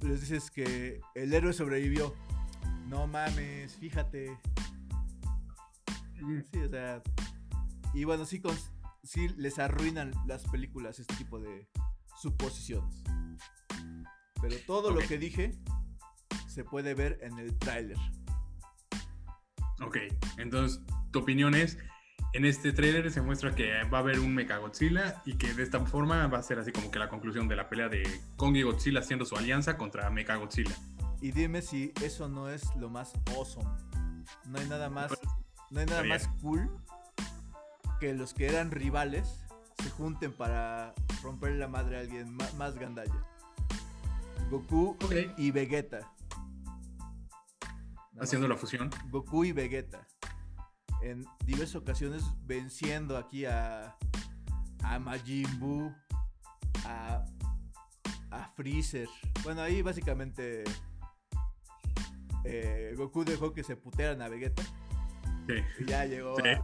les 0.02 0.20
dices 0.22 0.50
que 0.52 1.00
el 1.16 1.34
héroe 1.34 1.54
sobrevivió. 1.54 2.14
No 2.88 3.06
mames, 3.08 3.76
fíjate. 3.76 4.38
Sí, 6.52 6.58
o 6.60 6.70
sea. 6.70 7.02
Y 7.94 8.04
bueno, 8.04 8.26
sí, 8.26 8.42
cons- 8.42 8.72
sí 9.04 9.30
les 9.38 9.60
arruinan 9.60 10.12
las 10.26 10.44
películas 10.46 11.00
este 11.00 11.16
tipo 11.16 11.40
de 11.40 11.70
suposiciones. 12.20 13.04
Pero 14.42 14.56
todo 14.66 14.92
lo 14.92 15.00
que 15.00 15.18
dije 15.20 15.52
se 16.48 16.64
puede 16.64 16.96
ver 16.96 17.20
en 17.22 17.38
el 17.38 17.56
tráiler. 17.60 17.98
Ok. 19.82 19.98
Entonces, 20.40 20.82
tu 21.12 21.20
opinión 21.20 21.54
es. 21.54 21.78
En 22.34 22.46
este 22.46 22.72
trailer 22.72 23.10
se 23.12 23.22
muestra 23.22 23.56
que 23.56 23.84
va 23.86 24.00
a 24.00 24.02
haber 24.02 24.20
un 24.20 24.36
Mechagodzilla 24.36 25.22
y 25.26 25.38
que 25.38 25.54
de 25.54 25.64
esta 25.64 25.84
forma 25.86 26.28
va 26.28 26.38
a 26.38 26.44
ser 26.44 26.60
así 26.60 26.72
como 26.72 26.92
que 26.92 27.00
la 27.00 27.10
conclusión 27.10 27.48
de 27.48 27.56
la 27.56 27.68
pelea 27.70 27.90
de 27.90 28.04
Kong 28.36 28.56
y 28.58 28.62
Godzilla 28.64 29.00
haciendo 29.00 29.26
su 29.26 29.36
alianza 29.36 29.78
contra 29.78 30.10
Mechagodzilla. 30.10 30.76
Y 31.22 31.32
dime 31.32 31.62
si 31.62 31.94
eso 32.04 32.28
no 32.30 32.50
es 32.50 32.76
lo 32.76 32.90
más 32.90 33.14
awesome. 33.36 33.70
No 34.46 34.60
hay 34.60 34.68
nada 34.68 34.90
más, 34.90 35.12
no 35.72 35.80
hay 35.80 35.86
nada 35.88 36.04
más 36.04 36.28
cool 36.42 36.70
que 38.00 38.14
los 38.14 38.34
que 38.34 38.48
eran 38.48 38.70
rivales 38.72 39.44
se 39.82 39.90
junten 39.90 40.32
para 40.34 40.94
romper 41.24 41.54
la 41.54 41.68
madre 41.68 41.98
a 41.98 42.00
alguien 42.02 42.36
ma- 42.36 42.52
más 42.58 42.76
gandalla. 42.78 43.26
Goku 44.52 44.96
Ok. 45.04 45.14
y 45.38 45.50
Vegeta. 45.52 46.00
Nada 48.12 48.24
Haciendo 48.24 48.48
la 48.48 48.54
más. 48.56 48.62
fusión. 48.62 48.90
Goku 49.10 49.46
y 49.46 49.54
Vegeta. 49.54 50.06
En 51.02 51.26
diversas 51.46 51.76
ocasiones 51.76 52.24
venciendo 52.46 53.18
aquí 53.18 53.46
a, 53.46 53.96
a 54.84 55.00
Majin 55.00 55.60
Buu, 55.60 55.94
a, 56.86 57.24
a 58.32 58.48
Freezer. 58.56 59.08
Bueno, 59.44 59.62
ahí 59.62 59.82
básicamente 59.82 60.64
eh, 62.44 62.94
Goku 62.98 63.24
dejó 63.24 63.54
que 63.54 63.64
se 63.64 63.76
putearan 63.76 64.22
a 64.22 64.30
Vegeta 64.30 64.64
Sí. 65.48 65.54
y 65.80 65.86
ya 65.86 66.06
llegó 66.06 66.36
Sí, 66.38 66.50
a... 66.50 66.62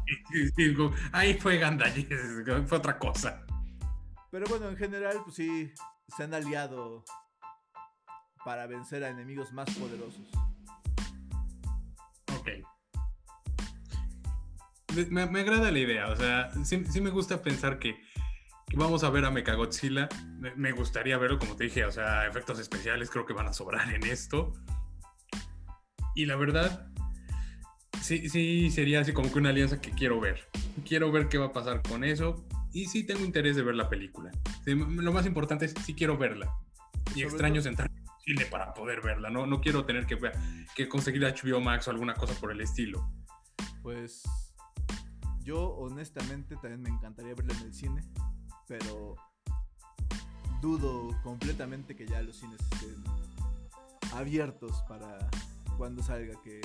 ahí 1.18 1.36
fue 1.36 1.58
Gandalf, 1.58 1.96
fue 2.68 2.78
otra 2.78 3.00
cosa. 3.00 3.46
Pero 4.30 4.46
bueno, 4.50 4.68
en 4.68 4.76
general, 4.76 5.22
pues 5.24 5.36
sí, 5.38 5.72
se 6.18 6.24
han 6.24 6.34
aliado 6.34 7.06
para 8.44 8.68
vencer 8.68 9.04
a 9.06 9.10
enemigos 9.10 9.54
más 9.54 9.70
poderosos. 9.78 10.28
Me, 15.10 15.26
me 15.28 15.40
agrada 15.42 15.72
la 15.72 15.80
idea, 15.80 16.08
o 16.10 16.16
sea, 16.16 16.52
sí, 16.64 16.84
sí 16.90 17.02
me 17.02 17.10
gusta 17.10 17.42
pensar 17.42 17.80
que, 17.80 17.96
que 18.68 18.78
vamos 18.78 19.04
a 19.04 19.10
ver 19.10 19.26
a 19.26 19.32
Mechagodzilla. 19.32 20.10
Me, 20.40 20.54
me 20.56 20.72
gustaría 20.72 21.18
verlo, 21.18 21.40
como 21.40 21.56
te 21.56 21.66
dije, 21.66 21.86
o 21.86 21.92
sea, 21.92 22.28
efectos 22.28 22.60
especiales 22.60 23.10
creo 23.10 23.26
que 23.26 23.34
van 23.34 23.48
a 23.48 23.54
sobrar 23.54 23.94
en 23.94 24.04
esto. 24.06 24.54
Y 26.16 26.26
la 26.26 26.36
verdad, 26.36 26.88
sí, 28.02 28.30
sí 28.30 28.70
sería 28.72 29.00
así 29.02 29.14
como 29.14 29.32
que 29.32 29.40
una 29.40 29.50
alianza 29.50 29.82
que 29.82 29.92
quiero 29.92 30.20
ver. 30.20 30.48
Quiero 30.88 31.12
ver 31.12 31.28
qué 31.28 31.38
va 31.38 31.48
a 31.48 31.54
pasar 31.54 31.82
con 31.82 32.04
eso. 32.04 32.46
Y 32.72 32.86
sí 32.88 33.04
tengo 33.06 33.24
interés 33.24 33.56
de 33.56 33.64
ver 33.64 33.76
la 33.76 33.90
película. 33.90 34.32
Sí, 34.66 34.74
lo 34.76 35.12
más 35.14 35.26
importante 35.26 35.66
es 35.66 35.74
sí 35.86 35.94
quiero 35.94 36.18
verla. 36.18 36.52
Y 37.10 37.20
Sobre 37.22 37.26
extraño 37.26 37.56
todo- 37.56 37.64
sentarme 37.64 38.00
en 38.00 38.06
cine 38.36 38.46
para 38.46 38.74
poder 38.74 39.02
verla. 39.02 39.30
No, 39.30 39.46
no 39.46 39.62
quiero 39.62 39.86
tener 39.86 40.06
que, 40.08 40.18
que 40.76 40.88
conseguir 40.90 41.24
HBO 41.24 41.62
Max 41.62 41.88
o 41.88 41.92
alguna 41.92 42.14
cosa 42.16 42.34
por 42.40 42.52
el 42.52 42.62
estilo. 42.62 43.12
Pues 43.84 44.24
yo 45.44 45.70
honestamente 45.76 46.56
también 46.56 46.82
me 46.82 46.90
encantaría 46.90 47.36
verla 47.36 47.54
en 47.54 47.64
el 47.68 47.74
cine, 47.74 48.02
pero 48.68 49.16
dudo 50.62 51.10
completamente 51.24 51.96
que 51.96 52.08
ya 52.08 52.22
los 52.22 52.38
cines 52.38 52.60
estén 52.72 53.04
abiertos 54.14 54.82
para 54.88 55.30
cuando 55.78 56.02
salga, 56.04 56.40
que 56.42 56.62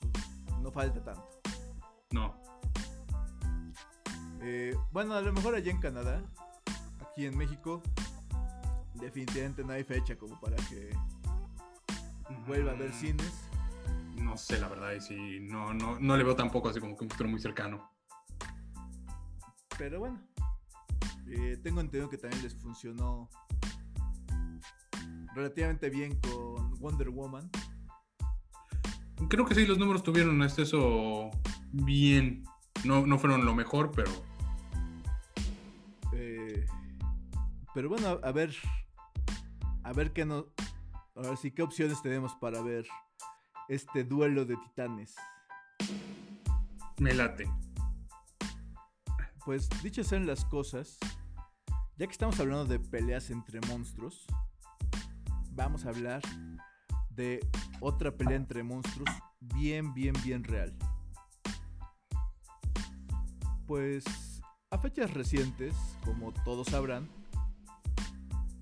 pues, 0.00 0.60
no 0.60 0.70
falta 0.70 1.02
tanto. 1.02 1.28
No. 2.10 2.34
Eh, 4.42 4.76
bueno, 4.92 5.14
a 5.14 5.22
lo 5.22 5.32
mejor 5.32 5.54
allá 5.54 5.70
en 5.70 5.80
Canadá, 5.80 6.22
aquí 7.00 7.24
en 7.24 7.36
México, 7.36 7.82
definitivamente 8.94 9.64
no 9.64 9.72
hay 9.72 9.84
fecha 9.84 10.16
como 10.16 10.38
para 10.40 10.56
que 10.56 10.90
vuelva 12.46 12.72
a 12.72 12.74
haber 12.74 12.90
Mm, 12.90 13.00
cines. 13.00 13.32
No 14.24 14.38
sé, 14.38 14.58
la 14.58 14.68
verdad. 14.68 14.92
Y 14.94 15.00
sí, 15.02 15.38
no, 15.40 15.74
no, 15.74 16.00
no 16.00 16.16
le 16.16 16.24
veo 16.24 16.34
tampoco 16.34 16.70
así 16.70 16.80
como 16.80 16.96
que 16.96 17.04
un 17.04 17.10
futuro 17.10 17.28
muy 17.28 17.38
cercano. 17.38 17.90
Pero 19.76 19.98
bueno, 20.00 20.18
eh, 21.28 21.58
tengo 21.62 21.80
entendido 21.80 22.08
que 22.08 22.16
también 22.16 22.42
les 22.42 22.54
funcionó 22.54 23.28
relativamente 25.34 25.90
bien 25.90 26.18
con 26.20 26.70
Wonder 26.80 27.10
Woman. 27.10 27.50
Creo 29.28 29.44
que 29.44 29.54
sí, 29.54 29.66
los 29.66 29.78
números 29.78 30.02
tuvieron 30.02 30.40
hasta 30.42 30.62
eso 30.62 31.30
bien. 31.72 32.44
No, 32.84 33.06
no 33.06 33.18
fueron 33.18 33.44
lo 33.44 33.54
mejor, 33.54 33.90
pero 33.90 34.10
eh, 36.12 36.66
pero 37.74 37.88
bueno, 37.90 38.08
a, 38.08 38.28
a 38.28 38.32
ver, 38.32 38.54
a 39.82 39.92
ver 39.92 40.12
qué 40.12 40.24
no, 40.24 40.46
a 41.16 41.20
ver 41.20 41.36
si 41.36 41.50
qué 41.50 41.62
opciones 41.62 42.00
tenemos 42.02 42.34
para 42.36 42.62
ver 42.62 42.86
este 43.68 44.04
duelo 44.04 44.44
de 44.44 44.56
titanes. 44.56 45.14
me 46.98 47.14
late. 47.14 47.50
Pues 49.44 49.68
dichas 49.82 50.06
sean 50.06 50.26
las 50.26 50.44
cosas, 50.44 50.98
ya 51.96 52.06
que 52.06 52.12
estamos 52.12 52.38
hablando 52.40 52.64
de 52.64 52.78
peleas 52.78 53.30
entre 53.30 53.60
monstruos, 53.68 54.26
vamos 55.50 55.84
a 55.84 55.90
hablar 55.90 56.22
de 57.10 57.40
otra 57.80 58.16
pelea 58.16 58.36
entre 58.36 58.62
monstruos 58.62 59.10
bien, 59.40 59.92
bien, 59.92 60.14
bien 60.24 60.44
real. 60.44 60.74
Pues 63.66 64.04
a 64.70 64.78
fechas 64.78 65.12
recientes, 65.12 65.74
como 66.04 66.32
todos 66.32 66.68
sabrán, 66.68 67.08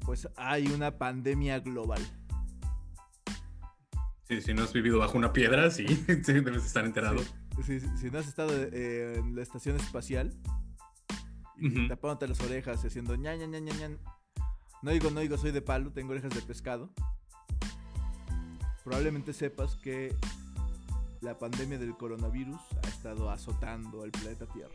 pues 0.04 0.28
hay 0.36 0.66
una 0.66 0.98
pandemia 0.98 1.60
global. 1.60 2.02
Sí, 4.32 4.40
si 4.40 4.54
no 4.54 4.62
has 4.62 4.72
vivido 4.72 4.98
bajo 4.98 5.18
una 5.18 5.30
piedra, 5.34 5.70
sí, 5.70 5.86
sí, 6.06 6.32
debes 6.32 6.64
estar 6.64 6.86
enterado. 6.86 7.18
Sí, 7.66 7.80
sí, 7.80 7.86
si 8.00 8.10
no 8.10 8.18
has 8.18 8.26
estado 8.26 8.50
eh, 8.54 9.18
en 9.18 9.36
la 9.36 9.42
estación 9.42 9.76
espacial 9.76 10.32
y 11.58 11.86
tapándote 11.86 12.28
las 12.28 12.40
orejas 12.40 12.82
y 12.82 12.86
haciendo 12.86 13.14
ña, 13.14 13.36
ña, 13.36 13.46
ña, 13.46 13.60
ña, 13.60 13.74
ña. 13.74 13.98
No 14.80 14.90
digo, 14.90 15.10
no 15.10 15.20
digo, 15.20 15.36
soy 15.36 15.50
de 15.50 15.60
palo, 15.60 15.92
tengo 15.92 16.12
orejas 16.12 16.34
de 16.34 16.40
pescado. 16.40 16.90
Probablemente 18.84 19.34
sepas 19.34 19.76
que 19.76 20.16
la 21.20 21.36
pandemia 21.36 21.78
del 21.78 21.94
coronavirus 21.94 22.60
ha 22.84 22.88
estado 22.88 23.28
azotando 23.28 24.02
al 24.02 24.12
planeta 24.12 24.46
Tierra. 24.46 24.74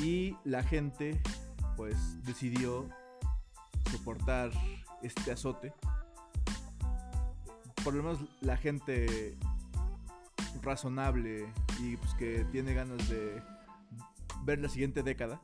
Y 0.00 0.36
la 0.44 0.62
gente, 0.62 1.20
pues, 1.76 2.24
decidió 2.24 2.88
soportar 3.90 4.50
este 5.02 5.32
azote. 5.32 5.74
Por 7.84 7.94
lo 7.94 8.02
menos 8.02 8.20
la 8.40 8.56
gente 8.56 9.36
razonable 10.62 11.52
y 11.80 11.96
pues 11.96 12.14
que 12.14 12.44
tiene 12.52 12.74
ganas 12.74 13.08
de 13.08 13.42
ver 14.44 14.60
la 14.60 14.68
siguiente 14.68 15.02
década, 15.02 15.42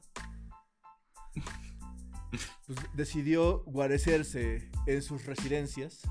pues 2.67 2.79
decidió 2.95 3.65
guarecerse 3.65 4.71
en 4.87 5.03
sus 5.03 5.25
residencias 5.27 6.03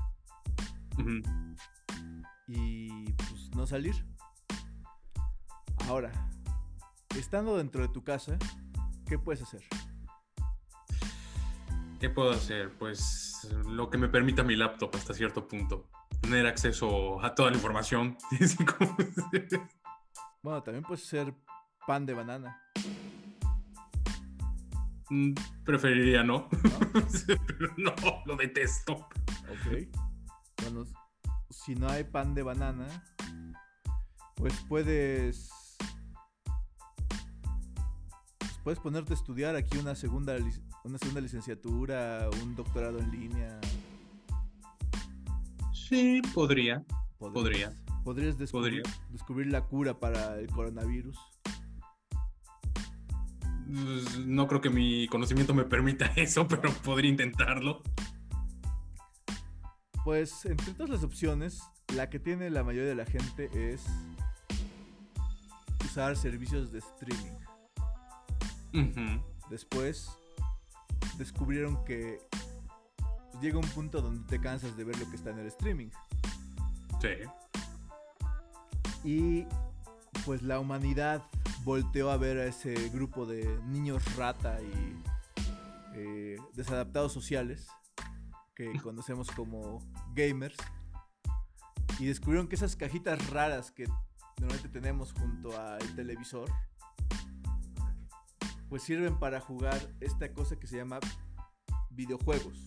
y 2.46 3.12
pues 3.12 3.50
no 3.54 3.66
salir. 3.66 3.94
Ahora, 5.86 6.12
estando 7.16 7.56
dentro 7.56 7.82
de 7.82 7.88
tu 7.88 8.04
casa, 8.04 8.36
¿qué 9.06 9.18
puedes 9.18 9.42
hacer? 9.42 9.62
¿Qué 12.00 12.10
puedo 12.10 12.30
hacer? 12.30 12.76
Pues 12.78 13.48
lo 13.66 13.90
que 13.90 13.98
me 13.98 14.08
permita 14.08 14.42
mi 14.42 14.54
laptop 14.54 14.94
hasta 14.94 15.14
cierto 15.14 15.48
punto. 15.48 15.88
Tener 16.20 16.46
acceso 16.46 17.22
a 17.24 17.34
toda 17.34 17.50
la 17.50 17.56
información. 17.56 18.16
Bueno, 20.40 20.62
también 20.62 20.84
puedes 20.84 21.04
hacer 21.04 21.34
pan 21.84 22.06
de 22.06 22.14
banana, 22.14 22.62
Mm, 25.10 25.32
Preferiría 25.64 26.22
no. 26.22 26.48
¿no? 26.50 26.58
Pero 27.46 27.74
no, 27.78 27.94
lo 28.26 28.36
detesto. 28.36 28.92
Ok. 28.92 29.88
Bueno, 30.62 30.84
si 31.50 31.74
no 31.74 31.88
hay 31.88 32.04
pan 32.04 32.34
de 32.34 32.42
banana, 32.42 32.86
pues 34.34 34.52
puedes. 34.68 35.50
pues 38.38 38.60
puedes 38.62 38.80
ponerte 38.80 39.12
a 39.14 39.16
estudiar 39.16 39.56
aquí 39.56 39.78
una 39.78 39.94
segunda, 39.94 40.36
una 40.84 40.98
segunda 40.98 41.20
licenciatura, 41.20 42.28
un 42.42 42.54
doctorado 42.54 42.98
en 42.98 43.10
línea. 43.10 43.58
Sí, 45.88 46.20
podría. 46.34 46.84
Podrías- 47.18 47.74
Podrías 48.04 48.38
descubrir, 48.38 48.82
Podría. 48.82 49.00
descubrir 49.10 49.46
la 49.48 49.64
cura 49.64 49.98
para 49.98 50.38
el 50.38 50.48
coronavirus. 50.48 51.18
Pues, 53.66 54.18
No 54.26 54.46
creo 54.48 54.60
que 54.60 54.70
mi 54.70 55.06
conocimiento 55.08 55.52
me 55.54 55.64
permita 55.64 56.06
eso, 56.16 56.46
pero 56.48 56.70
podría 56.84 57.10
intentarlo. 57.10 57.82
Pues 60.04 60.46
entre 60.46 60.72
todas 60.72 60.88
las 60.90 61.02
opciones, 61.04 61.60
la 61.94 62.08
que 62.08 62.18
tiene 62.18 62.48
la 62.48 62.62
mayoría 62.64 62.88
de 62.88 62.94
la 62.94 63.04
gente 63.04 63.50
es 63.72 63.84
usar 65.84 66.16
servicios 66.16 66.72
de 66.72 66.78
streaming. 66.78 67.36
Después 69.50 70.10
descubrieron 71.18 71.84
que 71.84 72.20
llega 73.40 73.58
un 73.58 73.68
punto 73.68 74.00
donde 74.00 74.26
te 74.28 74.40
cansas 74.40 74.76
de 74.76 74.84
ver 74.84 74.98
lo 74.98 75.08
que 75.08 75.16
está 75.16 75.30
en 75.30 75.38
el 75.38 75.46
streaming. 75.46 75.88
Sí. 77.00 77.08
Y 79.04 79.46
pues 80.24 80.42
la 80.42 80.58
humanidad 80.58 81.22
volteó 81.64 82.10
a 82.10 82.16
ver 82.16 82.38
a 82.38 82.46
ese 82.46 82.74
grupo 82.90 83.26
de 83.26 83.58
niños 83.66 84.16
rata 84.16 84.58
y 84.60 85.02
eh, 85.94 86.36
desadaptados 86.54 87.12
sociales 87.12 87.68
que 88.54 88.72
conocemos 88.82 89.30
como 89.30 89.80
gamers. 90.14 90.56
Y 91.98 92.06
descubrieron 92.06 92.48
que 92.48 92.54
esas 92.54 92.76
cajitas 92.76 93.30
raras 93.30 93.72
que 93.72 93.84
normalmente 94.38 94.68
tenemos 94.68 95.12
junto 95.12 95.58
al 95.58 95.94
televisor, 95.96 96.48
pues 98.68 98.82
sirven 98.82 99.18
para 99.18 99.40
jugar 99.40 99.80
esta 100.00 100.32
cosa 100.32 100.56
que 100.56 100.66
se 100.66 100.76
llama 100.76 101.00
videojuegos. 101.90 102.64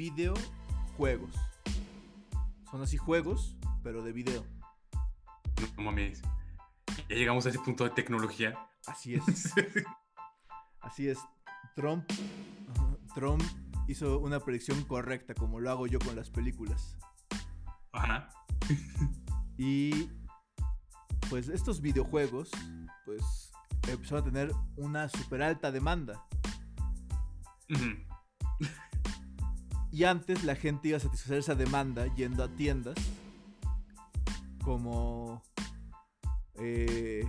Videojuegos. 0.00 1.36
Son 2.70 2.80
así 2.80 2.96
juegos, 2.96 3.58
pero 3.82 4.02
de 4.02 4.14
video. 4.14 4.46
No 5.76 5.82
mames. 5.82 6.22
Ya 7.10 7.16
llegamos 7.16 7.44
a 7.44 7.50
ese 7.50 7.58
punto 7.58 7.84
de 7.84 7.90
tecnología. 7.90 8.58
Así 8.86 9.16
es. 9.16 9.52
Así 10.80 11.06
es. 11.06 11.18
Trump, 11.76 12.10
Trump 13.14 13.42
hizo 13.88 14.20
una 14.20 14.40
predicción 14.40 14.82
correcta, 14.84 15.34
como 15.34 15.60
lo 15.60 15.70
hago 15.70 15.86
yo 15.86 15.98
con 15.98 16.16
las 16.16 16.30
películas. 16.30 16.96
Ajá. 17.92 18.30
Y 19.58 20.08
pues 21.28 21.50
estos 21.50 21.82
videojuegos, 21.82 22.50
pues 23.04 23.52
empezaron 23.86 24.22
a 24.22 24.24
tener 24.24 24.52
una 24.78 25.10
super 25.10 25.42
alta 25.42 25.70
demanda. 25.70 26.26
Y 29.92 30.04
antes 30.04 30.44
la 30.44 30.54
gente 30.54 30.88
iba 30.88 30.96
a 30.96 31.00
satisfacer 31.00 31.38
esa 31.38 31.54
demanda 31.54 32.06
yendo 32.14 32.44
a 32.44 32.48
tiendas 32.48 32.96
como 34.62 35.42
eh, 36.56 37.24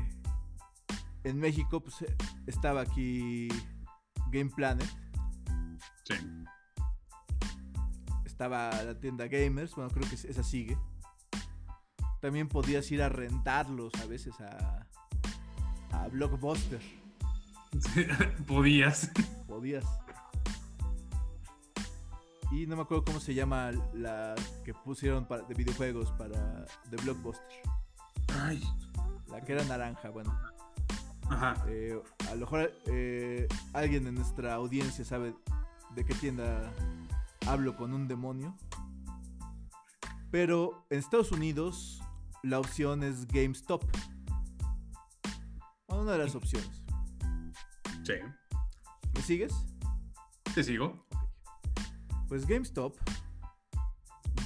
en 1.24 1.39
México, 1.39 1.82
pues 1.82 2.02
eh, 2.02 2.15
estaba 2.45 2.82
aquí 2.82 3.47
Game 4.32 4.52
Planet. 4.56 4.89
Sí. 6.04 6.15
Estaba 8.26 8.71
la 8.84 9.00
tienda 9.00 9.28
Gamers, 9.28 9.76
bueno, 9.76 9.89
creo 9.91 10.08
que 10.10 10.15
esa 10.15 10.43
sigue. 10.43 10.78
También 12.19 12.47
podías 12.47 12.91
ir 12.91 13.02
a 13.02 13.10
rentarlos 13.10 13.93
a 13.95 14.06
veces 14.06 14.34
a, 14.41 14.88
a 15.91 16.08
Blockbuster. 16.10 16.82
Podías. 18.47 19.12
Podías. 19.47 19.86
Y 22.52 22.68
no 22.68 22.76
me 22.76 22.82
acuerdo 22.82 23.06
cómo 23.06 23.20
se 23.22 23.34
llama 23.34 23.72
la 23.94 24.36
que 24.66 24.74
pusieron 24.74 25.26
para, 25.26 25.44
de 25.44 25.54
videojuegos 25.54 26.12
para 26.12 26.66
de 26.90 26.98
Blockbuster. 27.02 27.46
Ay. 28.42 28.62
La 29.30 29.42
que 29.42 29.54
era 29.54 29.64
naranja, 29.64 30.10
bueno. 30.10 30.38
Ajá. 31.30 31.64
Eh, 31.70 31.98
a 32.30 32.36
lo 32.36 32.42
mejor 32.42 32.74
eh, 32.88 33.48
alguien 33.72 34.06
en 34.06 34.16
nuestra 34.16 34.54
audiencia 34.54 35.06
sabe 35.06 35.34
de 35.96 36.06
qué 36.06 36.14
tienda 36.16 36.70
hablo 37.48 37.78
con 37.78 37.94
un 37.94 38.10
demonio. 38.10 38.54
Pero 40.30 40.86
en 40.90 41.00
Estados 41.00 41.32
Unidos 41.32 42.02
la 42.44 42.60
opción 42.60 43.04
es 43.04 43.28
GameStop. 43.28 43.84
Una 45.88 46.14
de 46.14 46.18
las 46.18 46.36
opciones. 46.36 46.84
Sí. 48.04 48.14
¿Me 49.14 49.22
sigues? 49.22 49.54
Te 50.54 50.64
sigo. 50.64 51.06
Pues 52.32 52.48
GameStop, 52.48 52.96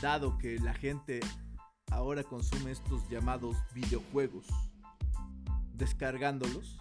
dado 0.02 0.40
que 0.40 0.58
la 0.58 0.74
gente 0.74 1.20
ahora 1.92 2.24
consume 2.24 2.72
estos 2.72 3.08
llamados 3.10 3.58
videojuegos, 3.76 4.48
descargándolos, 5.72 6.80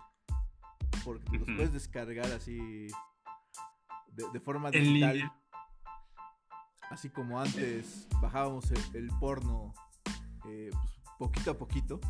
porque 1.04 1.36
los 1.38 1.46
puedes 1.46 1.74
descargar 1.74 2.32
así 2.32 2.86
de, 4.12 4.24
de 4.32 4.40
forma 4.40 4.70
En 4.70 4.82
digital, 4.82 5.16
línea. 5.16 5.36
así 6.88 7.10
como 7.10 7.38
antes 7.38 8.08
bajábamos 8.22 8.70
el, 8.70 8.96
el 8.96 9.08
porno 9.20 9.74
eh, 10.46 10.70
pues, 10.72 10.94
poquito 11.18 11.50
a 11.50 11.58
poquito, 11.58 12.00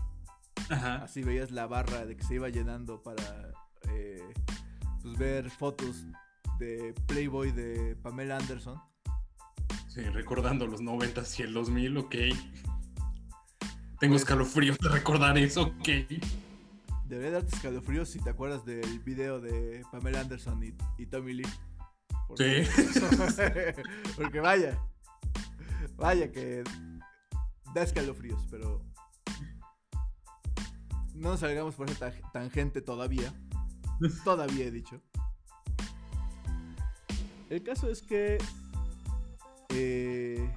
Ajá. 0.71 1.03
así 1.03 1.25
veías 1.25 1.51
la 1.51 1.67
barra 1.67 2.07
de 2.07 2.17
que 2.17 2.23
se 2.23 2.35
iba 2.37 2.49
llenando 2.49 3.03
para 3.03 3.51
eh, 3.89 4.33
pues, 5.03 5.19
ver 5.19 5.51
fotos 5.51 6.07
de 6.59 6.95
Playboy 7.07 7.53
de 7.53 7.97
Pamela 8.03 8.37
Anderson. 8.39 8.81
Sí, 9.89 10.01
recordando 10.03 10.67
los 10.67 10.81
90 10.81 11.23
y 11.39 11.43
el 11.43 11.53
2000, 11.55 11.97
ok. 11.99 12.11
Tengo 14.01 14.13
Pues- 14.15 14.23
escalofríos 14.23 14.79
de 14.79 14.89
recordar 14.89 15.39
eso, 15.39 15.63
ok. 15.63 15.89
Debería 17.07 17.33
darte 17.33 17.55
escalofríos 17.55 18.09
si 18.09 18.19
te 18.19 18.31
acuerdas 18.31 18.65
del 18.65 18.99
video 19.01 19.41
de 19.41 19.83
Pamela 19.93 20.21
Anderson 20.21 20.63
y, 20.65 20.75
y 21.03 21.07
Tommy 21.07 21.35
Lee. 21.35 21.47
Porque, 22.27 22.67
porque 24.17 24.41
vaya, 24.41 24.79
vaya 25.97 26.33
que 26.33 26.65
da 27.75 27.83
escalofríos, 27.83 28.41
pero 28.51 28.83
no 31.15 31.31
nos 31.31 31.41
salgamos 31.41 31.75
por 31.75 31.89
esa 31.91 32.11
ta- 32.11 32.31
tangente 32.33 32.81
todavía. 32.81 33.33
Todavía 34.25 34.65
he 34.67 34.71
dicho. 34.71 35.01
El 37.55 37.63
caso 37.63 37.89
es 37.89 38.03
que, 38.03 38.37
eh, 39.69 40.53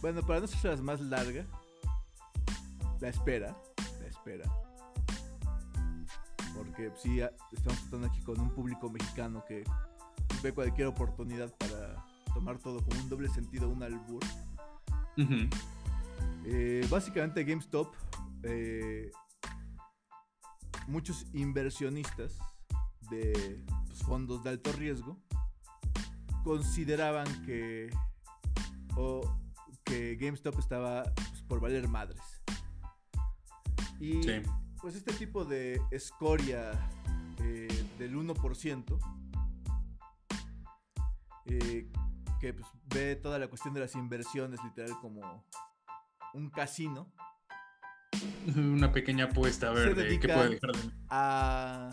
bueno, 0.00 0.22
para 0.22 0.40
no 0.40 0.46
ser 0.46 0.80
más 0.80 0.98
larga, 1.02 1.44
la 2.98 3.10
espera, 3.10 3.54
la 4.00 4.06
espera. 4.06 4.50
Porque 6.56 6.88
pues, 6.88 7.02
sí, 7.02 7.20
estamos 7.52 7.78
tratando 7.82 8.06
aquí 8.06 8.22
con 8.22 8.40
un 8.40 8.48
público 8.54 8.88
mexicano 8.88 9.44
que 9.46 9.64
ve 10.42 10.54
cualquier 10.54 10.86
oportunidad 10.86 11.54
para 11.58 12.06
tomar 12.32 12.56
todo 12.56 12.82
como 12.86 12.98
un 12.98 13.10
doble 13.10 13.28
sentido, 13.28 13.68
un 13.68 13.82
albur. 13.82 14.24
Eh, 16.46 16.86
básicamente 16.88 17.44
GameStop, 17.44 17.94
eh, 18.44 19.10
muchos 20.86 21.26
inversionistas 21.34 22.38
de 23.10 23.62
pues, 23.86 24.02
fondos 24.02 24.42
de 24.42 24.48
alto 24.48 24.72
riesgo 24.72 25.18
consideraban 26.44 27.26
que, 27.44 27.90
o 28.96 29.20
que 29.84 30.16
GameStop 30.16 30.58
estaba 30.58 31.02
pues, 31.14 31.42
por 31.42 31.60
valer 31.60 31.88
madres. 31.88 32.20
Y 33.98 34.22
Sí. 34.22 34.42
pues 34.80 34.94
este 34.94 35.12
tipo 35.12 35.44
de 35.44 35.80
escoria 35.90 36.72
eh, 37.38 37.68
del 37.98 38.16
1%, 38.16 38.98
eh, 41.46 41.90
que 42.40 42.54
pues, 42.54 42.66
ve 42.86 43.16
toda 43.16 43.38
la 43.38 43.48
cuestión 43.48 43.74
de 43.74 43.80
las 43.80 43.94
inversiones 43.94 44.60
literal 44.64 44.98
como 45.00 45.44
un 46.34 46.50
casino, 46.50 47.12
Una 48.56 48.92
pequeña 48.92 49.26
apuesta 49.26 49.68
a 49.68 49.72
ver 49.72 49.94
de 49.94 50.18
qué 50.18 50.28
puede 50.28 50.50
dejar 50.50 50.72
de. 50.72 50.92
a, 51.08 51.90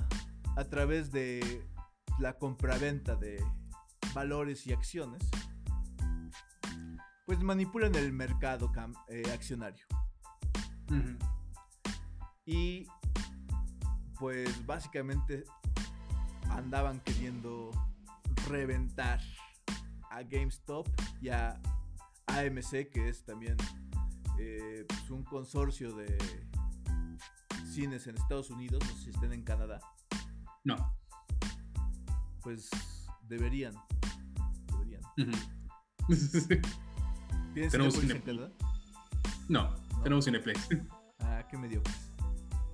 a 0.55 0.63
través 0.65 1.11
de 1.11 1.65
la 2.19 2.37
compraventa 2.37 3.15
de 3.15 3.43
valores 4.13 4.65
y 4.67 4.73
acciones, 4.73 5.23
pues 7.25 7.39
manipulan 7.41 7.93
el 7.95 8.11
mercado 8.13 8.71
eh, 9.09 9.23
accionario. 9.33 9.85
Y 12.45 12.87
pues 14.17 14.65
básicamente 14.65 15.43
andaban 16.49 17.01
queriendo 17.01 17.71
reventar 18.47 19.19
a 20.09 20.23
GameStop 20.23 20.87
y 21.21 21.29
a 21.29 21.59
AMC, 22.27 22.89
que 22.89 23.09
es 23.09 23.23
también 23.25 23.57
eh, 24.39 24.85
pues, 24.87 25.09
un 25.09 25.23
consorcio 25.23 25.93
de 25.93 26.17
cines 27.65 28.07
en 28.07 28.15
Estados 28.15 28.49
Unidos, 28.49 28.81
no 28.87 28.95
sé 28.95 29.03
si 29.03 29.09
estén 29.09 29.33
en 29.33 29.43
Canadá, 29.43 29.79
No. 30.63 30.95
pues 32.41 32.69
deberían. 33.23 33.73
¿Tienes 37.53 37.71
Tenemos 37.71 37.95
en 37.95 38.01
Cinépolis. 38.01 38.23
Canadá? 38.23 38.51
no, 39.49 39.75
tenemos 40.03 40.25
Cineplex. 40.25 40.69
Ah, 41.19 41.43
qué 41.49 41.57
mediocres. 41.57 42.11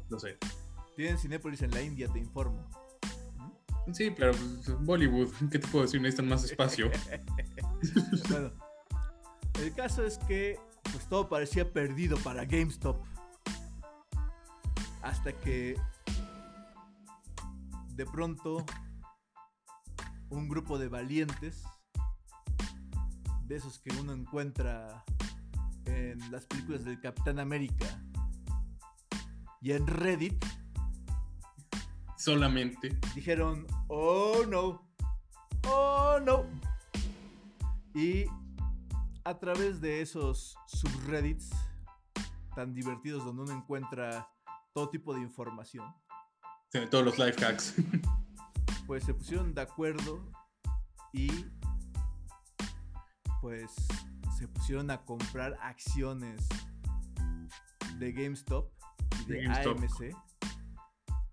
Lo 0.10 0.20
sé. 0.20 0.38
Tienen 0.96 1.18
Cinépolis 1.18 1.62
en 1.62 1.72
la 1.72 1.82
India, 1.82 2.08
te 2.10 2.20
informo. 2.20 2.70
¿Mm? 3.88 3.94
Sí, 3.94 4.12
pero 4.12 4.32
pues, 4.32 4.80
Bollywood, 4.82 5.30
¿qué 5.52 5.60
te 5.60 5.68
puedo 5.68 5.86
decir? 5.86 6.02
Necesitan 6.02 6.28
más 6.28 6.44
espacio. 6.44 6.92
bueno, 8.30 8.52
el 9.62 9.74
caso 9.74 10.06
es 10.06 10.18
que 10.20 10.60
pues 10.92 11.08
todo 11.08 11.30
parecía 11.30 11.72
perdido 11.72 12.18
para 12.18 12.44
GameStop. 12.46 13.02
Hasta 15.02 15.32
que 15.34 15.78
de 17.96 18.06
pronto 18.06 18.66
un 20.30 20.50
grupo 20.50 20.78
de 20.78 20.90
valientes, 20.90 21.64
de 23.46 23.56
esos 23.56 23.80
que 23.80 23.92
uno 24.00 24.14
encuentra 24.14 25.04
en 25.86 26.32
las 26.32 26.46
películas 26.46 26.86
del 26.86 27.00
Capitán 27.00 27.40
América 27.40 28.02
y 29.62 29.72
en 29.72 29.88
Reddit, 29.88 30.44
Solamente. 32.18 32.98
dijeron, 33.16 33.68
oh 33.88 34.46
no, 34.48 34.82
oh 35.68 36.20
no. 36.24 36.46
Y 37.94 38.26
a 39.26 39.38
través 39.40 39.82
de 39.82 40.02
esos 40.02 40.56
subreddits 40.68 41.50
tan 42.56 42.74
divertidos 42.74 43.26
donde 43.26 43.44
uno 43.44 43.54
encuentra 43.54 44.28
todo 44.74 44.90
tipo 44.90 45.14
de 45.14 45.22
información, 45.22 45.86
Sí, 46.72 46.80
Todos 46.90 47.06
los 47.06 47.20
life 47.20 47.46
hacks. 47.46 47.76
pues 48.88 49.04
se 49.04 49.14
pusieron 49.14 49.54
de 49.54 49.62
acuerdo 49.62 50.26
y 51.12 51.28
pues 53.44 53.74
se 54.38 54.48
pusieron 54.48 54.90
a 54.90 55.02
comprar 55.04 55.58
acciones 55.62 56.48
de 58.00 58.14
GameStop 58.14 58.72
y 59.20 59.26
de, 59.26 59.36
De 59.36 59.44
GameStop. 59.44 59.78
AMC 59.80 60.16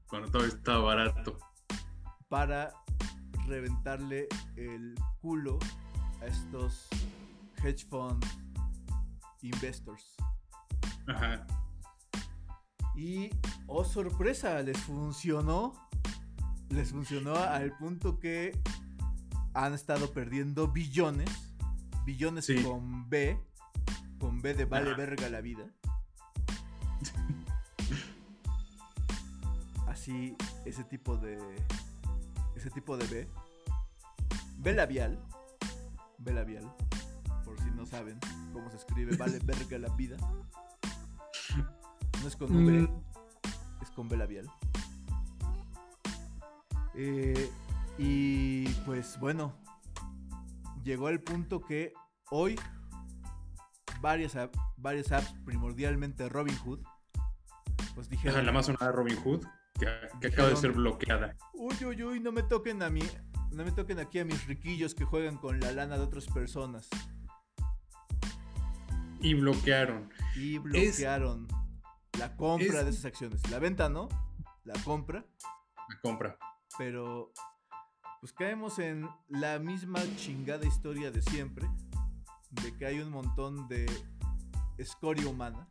Cuando 0.08 0.28
todo 0.32 0.44
estaba 0.44 0.80
barato. 0.80 1.38
para 2.28 2.72
reventarle 3.46 4.26
el 4.56 4.96
culo 5.20 5.60
a 6.20 6.26
estos 6.26 6.88
hedge 7.62 7.86
fund 7.88 8.24
investors. 9.42 10.16
Ajá. 11.06 11.46
Y, 12.96 13.30
oh 13.68 13.84
sorpresa, 13.84 14.60
les 14.62 14.78
funcionó. 14.80 15.74
Les 16.70 16.90
funcionó 16.90 17.36
al 17.36 17.76
punto 17.78 18.18
que 18.18 18.60
han 19.54 19.74
estado 19.74 20.12
perdiendo 20.12 20.66
billones. 20.66 21.49
Billones 22.10 22.46
Sí. 22.46 22.60
con 22.64 23.08
B. 23.08 23.38
Con 24.18 24.42
B 24.42 24.54
de 24.54 24.64
vale 24.64 24.88
Ajá. 24.90 24.96
verga 24.96 25.28
la 25.28 25.40
vida. 25.40 25.64
así 29.86 30.36
ese 30.64 30.82
tipo 30.84 31.16
de 31.16 31.38
ese 32.56 32.70
tipo 32.70 32.96
de 32.96 33.06
B. 33.06 33.28
B 34.58 34.72
labial. 34.74 35.18
B 36.18 36.32
labial. 36.32 36.64
Por 37.44 37.56
si 37.60 37.70
no 37.70 37.86
saben 37.86 38.18
cómo 38.52 38.68
se 38.70 38.76
escribe, 38.78 39.16
vale 39.16 39.38
verga 39.44 39.78
la 39.78 39.88
vida. 39.94 40.16
No 42.22 42.26
es 42.28 42.34
con 42.36 42.50
V, 42.54 42.72
Mm, 42.82 43.02
es 43.82 43.90
con 43.92 44.08
B 44.08 44.16
labial. 44.16 44.50
Eh, 46.94 47.50
y 47.98 48.68
pues 48.84 49.18
bueno, 49.20 49.54
llegó 50.82 51.08
el 51.08 51.20
punto 51.22 51.60
que 51.60 51.92
hoy 52.30 52.58
varias, 54.00 54.36
varias 54.76 55.12
apps, 55.12 55.34
primordialmente 55.44 56.28
Robinhood, 56.28 56.80
pues 57.94 58.08
dijeron, 58.08 58.46
la 58.46 58.52
más 58.52 58.66
sonada 58.66 58.92
Robin 58.92 59.16
Hood, 59.22 59.44
que, 59.78 59.86
que 60.20 60.28
acaba 60.28 60.48
de 60.48 60.56
ser 60.56 60.72
bloqueada. 60.72 61.36
uy, 61.54 61.74
uy, 61.84 62.02
uy, 62.02 62.20
no 62.20 62.32
me 62.32 62.42
toquen 62.42 62.82
a 62.82 62.90
mí, 62.90 63.02
no 63.52 63.64
me 63.64 63.72
toquen 63.72 63.98
aquí 63.98 64.18
a 64.20 64.24
mis 64.24 64.46
riquillos 64.46 64.94
que 64.94 65.04
juegan 65.04 65.36
con 65.36 65.60
la 65.60 65.72
lana 65.72 65.96
de 65.96 66.02
otras 66.04 66.26
personas. 66.26 66.88
Y 69.20 69.34
bloquearon. 69.34 70.10
Y 70.34 70.58
bloquearon 70.58 71.46
la 72.18 72.36
compra 72.36 72.80
es- 72.80 72.84
de 72.84 72.90
esas 72.90 73.04
acciones. 73.06 73.48
La 73.50 73.58
venta 73.58 73.88
no, 73.88 74.08
la 74.64 74.74
compra. 74.84 75.26
La 75.88 76.00
compra. 76.02 76.38
Pero 76.78 77.32
pues 78.20 78.32
caemos 78.32 78.78
en 78.78 79.08
la 79.28 79.58
misma 79.58 80.00
chingada 80.16 80.66
historia 80.66 81.10
de 81.10 81.22
siempre, 81.22 81.68
de 82.50 82.76
que 82.76 82.86
hay 82.86 83.00
un 83.00 83.10
montón 83.10 83.66
de 83.68 83.86
escoria 84.78 85.26
humana. 85.28 85.68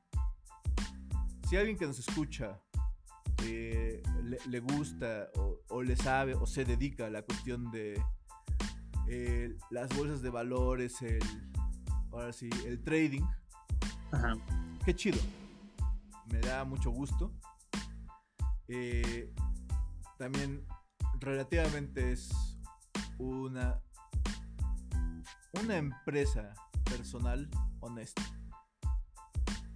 Si 1.48 1.58
alguien 1.58 1.78
que 1.78 1.86
nos 1.88 2.00
escucha 2.00 2.60
eh, 3.44 4.02
le, 4.24 4.38
le 4.48 4.60
gusta 4.60 5.30
o, 5.36 5.60
o 5.70 5.84
le 5.84 5.96
sabe 5.96 6.34
o 6.36 6.46
se 6.46 6.66
dedica 6.66 7.06
a 7.06 7.10
la 7.10 7.22
cuestión 7.22 7.72
de 7.72 8.02
eh, 9.08 9.58
las 9.72 9.90
bolsas 9.96 10.22
de 10.22 10.30
valores, 10.30 11.02
el, 11.02 11.20
ahora 12.12 12.32
sí, 12.34 12.50
el 12.66 12.84
trading, 12.84 13.24
Ajá. 14.12 14.36
qué 14.86 14.96
chido. 14.96 15.20
Me 16.32 16.40
da 16.42 16.64
mucho 16.64 16.92
gusto. 16.92 17.32
Eh, 18.68 19.34
también 20.20 20.64
relativamente 21.20 22.12
es 22.12 22.30
una 23.18 23.82
una 25.62 25.78
empresa 25.78 26.54
personal 26.86 27.50
honesta. 27.80 28.22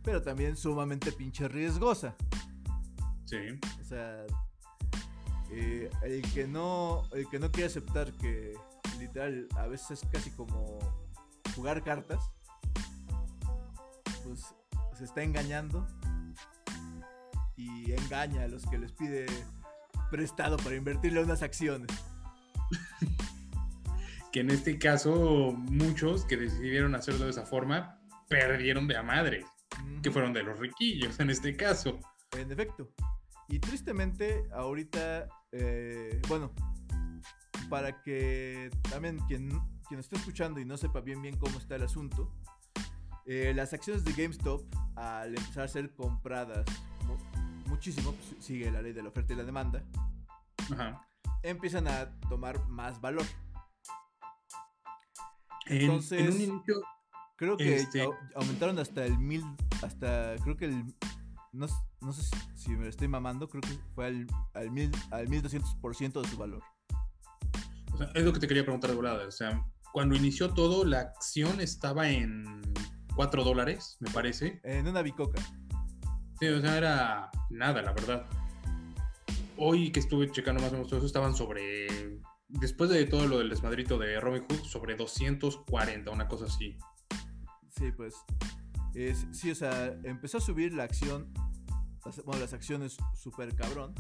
Pero 0.04 0.22
también 0.22 0.56
sumamente 0.56 1.12
pinche 1.12 1.48
riesgosa. 1.48 2.16
Sí. 3.26 3.38
O 3.82 3.84
sea, 3.84 4.26
eh, 5.52 5.90
el 6.04 6.22
que 6.34 6.48
no 6.48 7.04
el 7.14 7.28
que 7.30 7.40
no 7.40 7.52
quiere 7.52 7.68
aceptar 7.68 8.12
que 8.14 8.54
literal 9.00 9.48
a 9.58 9.68
veces 9.68 10.04
es 10.04 10.10
casi 10.10 10.30
como 10.32 10.80
jugar 11.56 11.84
cartas, 11.84 12.32
pues 14.24 14.54
se 14.98 15.04
está 15.06 15.24
engañando 15.24 15.88
y 17.56 17.92
engaña 17.92 18.44
a 18.44 18.48
los 18.48 18.66
que 18.66 18.78
les 18.78 18.92
pide 18.92 19.26
prestado 20.14 20.58
para 20.58 20.76
invertirle 20.76 21.24
unas 21.24 21.42
acciones. 21.42 21.90
Que 24.32 24.42
en 24.42 24.52
este 24.52 24.78
caso, 24.78 25.54
muchos 25.58 26.24
que 26.26 26.38
decidieron 26.38 26.94
hacerlo 26.94 27.26
de 27.26 27.32
esa 27.32 27.48
forma 27.48 28.00
perdieron 28.28 28.88
de 28.88 28.96
a 28.96 29.02
madre, 29.02 29.44
que 30.04 30.12
fueron 30.12 30.32
de 30.32 30.44
los 30.44 30.60
riquillos 30.60 31.20
en 31.20 31.32
este 31.32 31.56
caso. 31.56 32.00
En 32.38 32.52
efecto. 32.52 32.92
Y 33.48 33.58
tristemente, 33.58 34.44
ahorita, 34.54 35.28
eh, 35.52 36.22
bueno, 36.28 36.54
para 37.68 38.04
que 38.04 38.70
también 38.92 39.18
quien, 39.28 39.50
quien 39.88 40.00
esté 40.00 40.16
escuchando 40.16 40.60
y 40.60 40.66
no 40.66 40.78
sepa 40.78 41.02
bien 41.02 41.24
bien 41.24 41.38
cómo 41.38 41.58
está 41.58 41.76
el 41.76 41.84
asunto, 41.84 42.32
eh, 43.26 43.52
las 43.56 43.74
acciones 43.74 44.04
de 44.04 44.14
GameStop, 44.14 44.64
al 44.96 45.30
empezar 45.30 45.64
a 45.64 45.68
ser 45.68 45.92
compradas 45.94 46.66
muchísimo, 47.84 48.14
pues, 48.14 48.46
sigue 48.46 48.72
la 48.72 48.82
ley 48.82 48.94
de 48.94 49.04
la 49.04 49.10
oferta 49.10 49.34
y 49.34 49.36
la 49.36 49.44
demanda, 49.44 49.84
Ajá. 50.72 51.06
empiezan 51.42 51.86
a 51.90 52.18
tomar 52.30 52.66
más 52.70 53.02
valor. 53.02 53.26
En, 55.66 55.82
Entonces- 55.82 56.20
en 56.22 56.28
un 56.34 56.42
inicio, 56.42 56.82
Creo 57.36 57.58
que 57.58 57.76
Este- 57.76 58.06
au- 58.06 58.16
aumentaron 58.36 58.78
hasta 58.80 59.04
el 59.06 59.18
mil, 59.18 59.44
hasta 59.82 60.36
creo 60.44 60.56
que 60.56 60.66
el, 60.66 60.86
no, 61.52 61.66
no 62.00 62.14
sé 62.14 62.22
si, 62.24 62.38
si 62.56 62.70
me 62.70 62.84
lo 62.84 62.90
estoy 62.90 63.08
mamando, 63.10 63.50
creo 63.50 63.60
que 63.62 63.78
fue 63.96 64.06
al, 64.06 64.28
al 64.54 64.70
mil, 64.72 64.92
al 65.12 65.28
1200% 65.28 66.22
de 66.22 66.28
su 66.30 66.38
valor. 66.38 66.62
o 67.92 67.98
sea, 67.98 68.12
es 68.14 68.24
lo 68.24 68.32
que 68.32 68.40
te 68.40 68.48
quería 68.48 68.64
preguntar 68.64 68.92
de 68.92 68.96
volada. 68.96 69.28
O 69.28 69.32
sea, 69.32 69.66
cuando 69.92 70.16
inició 70.16 70.54
todo, 70.54 70.86
la 70.86 71.00
acción 71.02 71.60
estaba 71.60 72.08
en 72.08 72.62
4 73.16 73.44
dólares, 73.44 73.98
me 74.00 74.10
parece. 74.12 74.62
En 74.64 74.88
una 74.88 75.02
bicoca. 75.02 75.42
Sí, 76.40 76.48
o 76.48 76.62
sea, 76.62 76.78
era 76.78 77.32
nada, 77.50 77.82
la 77.82 77.94
verdad. 77.94 78.26
Hoy 79.58 79.92
que 79.92 80.00
estuve 80.00 80.32
checando 80.32 80.62
más 80.62 80.72
o 80.72 80.74
menos 80.74 80.88
todo 80.88 80.98
eso, 80.98 81.08
estaban 81.08 81.36
sobre. 81.36 82.20
Después 82.48 82.90
de 82.90 83.06
todo 83.06 83.28
lo 83.28 83.40
del 83.40 83.50
desmadrito 83.50 83.98
de 83.98 84.20
Robin 84.20 84.44
Hood, 84.50 84.64
sobre 84.66 84.96
240, 84.96 86.12
una 86.12 86.28
cosa 86.28 86.46
así. 86.46 86.78
Sí, 87.70 87.92
pues. 87.92 88.16
es- 88.94 89.26
sí, 89.32 89.52
o 89.52 89.56
sea, 89.56 89.88
empezó 90.04 90.38
a 90.38 90.42
subir 90.42 90.74
la 90.74 90.84
acción, 90.84 91.32
las, 92.06 92.24
bueno, 92.26 92.42
las 92.42 92.54
acciones 92.54 92.98
súper 93.16 93.56
cabrón. 93.56 93.94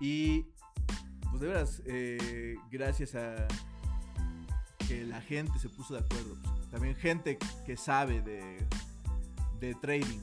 Y, 0.00 0.46
pues 1.30 1.40
de 1.40 1.46
veras, 1.48 1.82
eh, 1.86 2.54
gracias 2.70 3.16
a 3.16 3.48
que 4.86 5.04
la 5.04 5.20
gente 5.20 5.58
se 5.58 5.68
puso 5.68 5.94
de 5.94 6.00
acuerdo. 6.00 6.36
pues, 6.44 6.68
también 6.70 6.94
gente 6.94 7.38
que 7.66 7.76
sabe 7.76 8.22
de, 8.22 8.64
de 9.58 9.74
trading, 9.74 10.20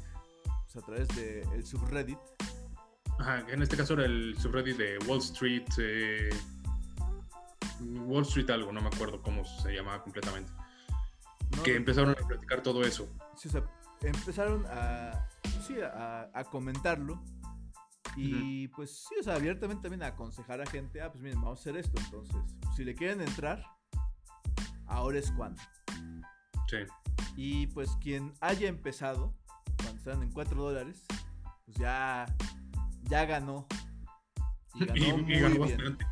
a 0.77 0.81
través 0.81 1.07
del 1.09 1.65
subreddit. 1.65 2.19
Ajá, 3.19 3.45
que 3.45 3.53
en 3.53 3.61
este 3.61 3.77
caso 3.77 3.93
era 3.93 4.05
el 4.05 4.35
subreddit 4.37 4.77
de 4.77 4.97
Wall 5.07 5.19
Street. 5.19 5.65
eh, 5.79 6.29
Wall 7.79 8.23
Street 8.23 8.49
algo, 8.49 8.71
no 8.71 8.81
me 8.81 8.87
acuerdo 8.87 9.21
cómo 9.21 9.43
se 9.45 9.71
llamaba 9.73 10.01
completamente. 10.03 10.51
¿no? 11.55 11.63
Que 11.63 11.75
empezaron 11.75 12.11
a 12.11 12.15
platicar 12.15 12.61
todo 12.61 12.83
eso. 12.83 13.07
Sí, 13.37 13.47
o 13.47 13.51
sea, 13.51 13.63
empezaron 14.01 14.65
a, 14.67 15.27
sí, 15.65 15.75
a, 15.81 16.29
a 16.33 16.43
comentarlo. 16.45 17.21
Y 18.17 18.69
pues 18.69 19.05
sí, 19.09 19.15
o 19.19 19.23
sea, 19.23 19.35
abiertamente 19.35 19.83
también 19.83 20.03
a 20.03 20.07
aconsejar 20.07 20.61
a 20.61 20.65
gente, 20.65 21.01
ah, 21.01 21.11
pues 21.11 21.21
miren, 21.21 21.41
vamos 21.41 21.59
a 21.59 21.61
hacer 21.61 21.75
esto. 21.75 21.99
Entonces, 22.01 22.35
si 22.75 22.85
le 22.85 22.95
quieren 22.95 23.19
entrar, 23.19 23.61
ahora 24.87 25.19
es 25.19 25.31
cuando. 25.31 25.61
Sí. 26.69 26.77
Y 27.35 27.67
pues 27.67 27.89
quien 28.01 28.33
haya 28.39 28.69
empezado, 28.69 29.35
cuando 29.85 29.97
estaban 29.99 30.23
en 30.23 30.31
4 30.31 30.61
dólares, 30.63 31.05
pues 31.65 31.77
ya, 31.77 32.25
ya 33.03 33.25
ganó. 33.25 33.65
Y 34.75 34.85
ganó 34.85 34.95
Y, 34.99 35.03
y 35.09 35.13
muy 35.13 35.39
ganó 35.39 35.49
bien. 35.65 35.77
bastante. 35.77 36.05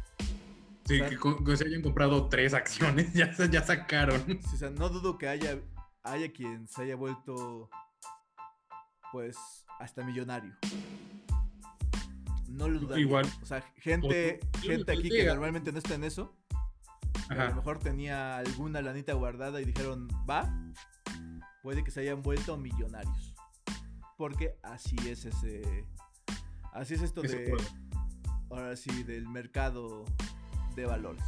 Sí, 0.85 0.95
O 1.01 1.07
sea- 1.07 1.09
que, 1.09 1.43
que 1.45 1.57
se 1.57 1.65
hayan 1.65 1.81
comprado 1.81 2.27
tres 2.29 2.53
acciones, 2.53 3.13
ya, 3.13 3.31
ya 3.49 3.63
sacaron. 3.63 4.21
Sí, 4.27 4.39
o 4.55 4.57
sea, 4.57 4.69
no 4.69 4.89
dudo 4.89 5.17
que 5.17 5.27
haya, 5.27 5.59
haya 6.03 6.31
quien 6.33 6.67
se 6.67 6.83
haya 6.83 6.95
vuelto, 6.95 7.69
pues, 9.11 9.37
hasta 9.79 10.03
millonario. 10.03 10.53
No 12.49 12.67
lo 12.67 12.79
dudaría. 12.79 13.03
Igual. 13.05 13.25
O 13.41 13.45
sea, 13.45 13.61
gente, 13.77 14.39
O- 14.55 14.59
gente 14.59 14.91
aquí 14.91 15.09
que 15.09 15.25
normalmente 15.25 15.71
no 15.71 15.77
está 15.79 15.95
en 15.95 16.03
eso, 16.03 16.35
a 17.29 17.35
lo 17.45 17.55
mejor 17.55 17.79
tenía 17.79 18.37
alguna 18.37 18.81
lanita 18.81 19.13
guardada 19.13 19.59
y 19.61 19.65
dijeron, 19.65 20.07
va, 20.29 20.53
puede 21.63 21.83
que 21.83 21.89
se 21.91 22.01
hayan 22.01 22.21
vuelto 22.21 22.57
millonarios. 22.57 23.32
Porque 24.23 24.57
así 24.63 24.95
es 25.05 25.25
ese. 25.25 25.85
Así 26.71 26.93
es 26.93 27.01
esto 27.01 27.21
Ese 27.25 27.39
de. 27.39 27.49
juego. 27.49 27.65
Ahora 28.51 28.77
sí, 28.77 29.03
del 29.03 29.27
mercado 29.27 30.05
de 30.77 30.85
valores. 30.85 31.25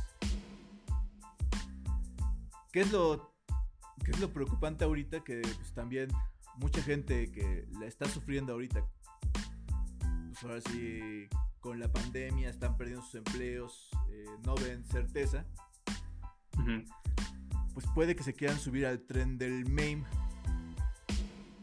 ¿Qué 2.71 2.79
es 2.79 2.93
lo, 2.93 3.35
qué 4.05 4.11
es 4.11 4.19
lo 4.21 4.31
preocupante 4.31 4.85
ahorita? 4.85 5.25
Que 5.25 5.41
pues, 5.41 5.73
también 5.73 6.07
mucha 6.55 6.81
gente 6.81 7.33
que 7.33 7.67
la 7.81 7.85
está 7.85 8.07
sufriendo 8.07 8.53
ahorita, 8.53 8.87
pues 10.29 10.43
ahora 10.45 10.61
sí, 10.61 11.27
con 11.59 11.81
la 11.81 11.91
pandemia 11.91 12.49
están 12.49 12.77
perdiendo 12.77 13.03
sus 13.03 13.15
empleos, 13.15 13.89
eh, 14.09 14.25
no 14.45 14.55
ven 14.55 14.85
certeza, 14.85 15.45
pues 17.73 17.85
puede 17.93 18.15
que 18.15 18.23
se 18.23 18.33
quieran 18.33 18.57
subir 18.57 18.85
al 18.85 19.01
tren 19.01 19.37
del 19.37 19.65
meme 19.65 20.05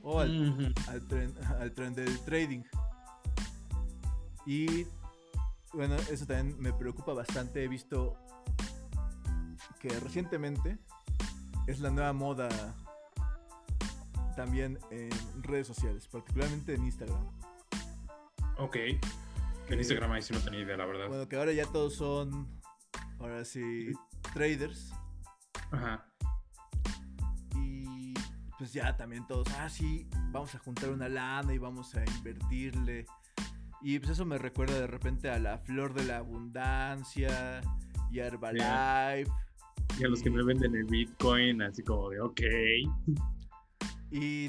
o 0.02 0.20
al, 0.20 0.74
al 0.88 1.06
tren, 1.06 1.34
al 1.60 1.72
tren 1.72 1.94
del 1.94 2.18
trading. 2.20 2.62
Y 4.46 4.86
bueno, 5.72 5.96
eso 6.10 6.26
también 6.26 6.60
me 6.60 6.72
preocupa 6.72 7.12
bastante. 7.12 7.64
He 7.64 7.68
visto 7.68 8.16
que 9.80 9.88
recientemente 10.00 10.78
es 11.66 11.80
la 11.80 11.90
nueva 11.90 12.12
moda 12.12 12.48
también 14.36 14.78
en 14.90 15.10
redes 15.42 15.66
sociales, 15.66 16.08
particularmente 16.08 16.74
en 16.74 16.84
Instagram. 16.84 17.24
Ok. 18.58 18.76
En 19.68 19.78
Instagram 19.78 20.12
ahí 20.12 20.22
sí 20.22 20.32
no 20.32 20.40
tenía 20.40 20.60
idea, 20.60 20.76
la 20.76 20.86
verdad. 20.86 21.08
Bueno, 21.08 21.28
que 21.28 21.36
ahora 21.36 21.52
ya 21.52 21.66
todos 21.66 21.94
son, 21.94 22.46
ahora 23.18 23.44
sí, 23.44 23.92
traders. 24.34 24.92
Ajá. 25.70 26.06
Pues 28.62 28.74
ya 28.74 28.96
también 28.96 29.26
todos, 29.26 29.48
ah, 29.58 29.68
sí, 29.68 30.06
vamos 30.30 30.54
a 30.54 30.58
juntar 30.60 30.90
una 30.90 31.08
lana 31.08 31.52
y 31.52 31.58
vamos 31.58 31.96
a 31.96 32.04
invertirle. 32.04 33.06
Y 33.80 33.98
pues 33.98 34.12
eso 34.12 34.24
me 34.24 34.38
recuerda 34.38 34.78
de 34.78 34.86
repente 34.86 35.28
a 35.28 35.40
la 35.40 35.58
flor 35.58 35.94
de 35.94 36.04
la 36.04 36.18
abundancia 36.18 37.60
y 38.12 38.20
a 38.20 38.26
Herbalife. 38.28 39.28
Y 39.98 40.04
a 40.04 40.08
los 40.08 40.22
que 40.22 40.30
me 40.30 40.44
venden 40.44 40.76
el 40.76 40.84
Bitcoin, 40.84 41.60
así 41.60 41.82
como 41.82 42.10
de, 42.10 42.20
ok. 42.20 42.40
Y 44.12 44.48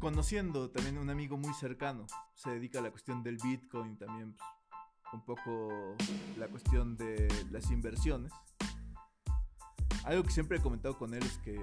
conociendo 0.00 0.68
también 0.68 0.98
un 0.98 1.08
amigo 1.08 1.36
muy 1.36 1.54
cercano, 1.54 2.04
se 2.34 2.50
dedica 2.50 2.80
a 2.80 2.82
la 2.82 2.90
cuestión 2.90 3.22
del 3.22 3.36
Bitcoin 3.36 3.96
también, 3.96 4.32
pues, 4.32 4.48
un 5.12 5.24
poco 5.24 5.94
la 6.36 6.48
cuestión 6.48 6.96
de 6.96 7.28
las 7.52 7.70
inversiones. 7.70 8.32
Algo 10.02 10.24
que 10.24 10.32
siempre 10.32 10.58
he 10.58 10.60
comentado 10.60 10.98
con 10.98 11.14
él 11.14 11.22
es 11.22 11.38
que, 11.38 11.60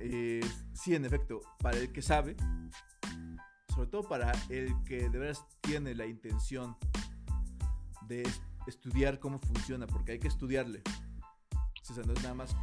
eh, 0.00 0.40
sí, 0.72 0.94
en 0.94 1.04
efecto, 1.04 1.40
para 1.60 1.78
el 1.78 1.92
que 1.92 2.02
sabe, 2.02 2.36
sobre 3.74 3.88
todo 3.88 4.08
para 4.08 4.32
el 4.48 4.72
que 4.84 5.08
de 5.08 5.18
veras 5.18 5.44
tiene 5.60 5.94
la 5.94 6.06
intención 6.06 6.76
de 8.08 8.28
estudiar 8.66 9.18
cómo 9.18 9.38
funciona, 9.38 9.86
porque 9.86 10.12
hay 10.12 10.18
que 10.18 10.28
estudiarle. 10.28 10.82
O 11.90 11.94
sea, 11.94 12.04
no 12.04 12.12
es 12.12 12.22
nada 12.22 12.34
más, 12.34 12.56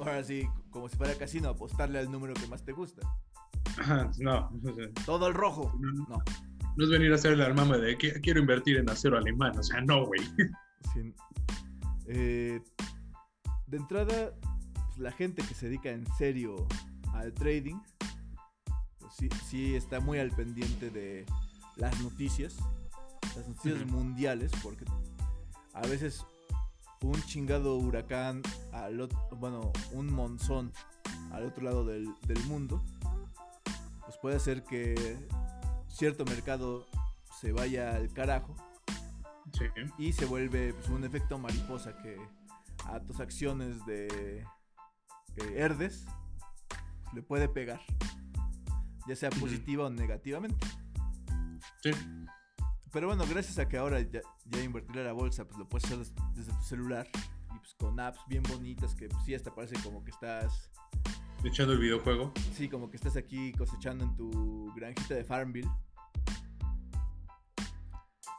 ahora 0.00 0.24
sí, 0.24 0.48
como 0.70 0.88
si 0.88 0.96
fuera 0.96 1.14
casino, 1.16 1.48
apostarle 1.48 1.98
al 1.98 2.10
número 2.10 2.34
que 2.34 2.46
más 2.46 2.64
te 2.64 2.72
gusta. 2.72 3.02
No. 4.18 4.50
Todo 5.04 5.28
el 5.28 5.34
rojo. 5.34 5.72
No. 5.78 6.18
No 6.76 6.84
es 6.84 6.90
venir 6.90 7.10
a 7.12 7.14
hacer 7.14 7.32
el 7.32 7.40
armame 7.40 7.78
de 7.78 7.96
que 7.96 8.20
quiero 8.20 8.38
invertir 8.40 8.76
en 8.76 8.88
acero 8.90 9.16
alemán. 9.16 9.58
O 9.58 9.62
sea, 9.62 9.80
no, 9.80 10.06
güey. 10.06 10.20
Eh, 12.08 12.62
de 13.66 13.76
entrada, 13.76 14.32
pues, 14.96 15.04
la 15.04 15.12
gente 15.12 15.42
que 15.42 15.54
se 15.54 15.66
dedica 15.66 15.90
en 15.90 16.06
serio 16.16 16.66
al 17.12 17.32
trading, 17.34 17.78
pues 18.98 19.14
sí, 19.14 19.28
sí 19.46 19.74
está 19.76 20.00
muy 20.00 20.18
al 20.18 20.30
pendiente 20.30 20.90
de 20.90 21.26
las 21.76 22.00
noticias, 22.00 22.56
las 23.36 23.46
noticias 23.46 23.86
mundiales, 23.86 24.50
porque 24.62 24.84
a 25.74 25.82
veces 25.82 26.24
un 27.02 27.22
chingado 27.24 27.76
huracán, 27.76 28.42
al 28.72 29.08
bueno, 29.38 29.70
un 29.92 30.12
monzón 30.12 30.72
al 31.30 31.44
otro 31.44 31.64
lado 31.64 31.84
del, 31.84 32.08
del 32.26 32.42
mundo, 32.44 32.82
pues 34.04 34.16
puede 34.22 34.36
hacer 34.36 34.64
que 34.64 34.94
cierto 35.88 36.24
mercado 36.24 36.86
se 37.40 37.52
vaya 37.52 37.94
al 37.94 38.12
carajo 38.12 38.56
y 39.98 40.12
se 40.12 40.24
vuelve 40.24 40.72
pues, 40.72 40.88
un 40.88 41.04
efecto 41.04 41.38
mariposa 41.38 41.96
que 42.02 42.16
a 42.86 43.00
tus 43.00 43.20
acciones 43.20 43.84
de 43.86 44.44
herdes 45.56 46.04
pues, 46.66 47.14
le 47.14 47.22
puede 47.22 47.48
pegar, 47.48 47.80
ya 49.06 49.16
sea 49.16 49.30
positiva 49.30 49.86
o 49.86 49.90
negativamente. 49.90 50.66
Sí. 51.82 51.90
Pero 52.92 53.08
bueno, 53.08 53.24
gracias 53.28 53.58
a 53.58 53.68
que 53.68 53.76
ahora 53.76 54.00
ya, 54.00 54.20
ya 54.46 54.62
invertir 54.62 54.98
a 54.98 55.04
la 55.04 55.12
bolsa, 55.12 55.46
pues 55.46 55.58
lo 55.58 55.68
puedes 55.68 55.84
hacer 55.84 55.98
desde 56.34 56.52
tu 56.52 56.62
celular 56.62 57.08
y 57.54 57.58
pues 57.58 57.74
con 57.74 57.98
apps 58.00 58.20
bien 58.28 58.42
bonitas 58.44 58.94
que 58.94 59.08
pues, 59.08 59.24
sí 59.24 59.34
hasta 59.34 59.54
parece 59.54 59.76
como 59.82 60.02
que 60.02 60.10
estás 60.10 60.70
echando 61.44 61.74
el 61.74 61.78
videojuego. 61.78 62.32
Sí, 62.54 62.68
como 62.68 62.90
que 62.90 62.96
estás 62.96 63.16
aquí 63.16 63.52
cosechando 63.52 64.04
en 64.04 64.16
tu 64.16 64.72
granjita 64.74 65.14
de 65.14 65.24
Farmville. 65.24 65.70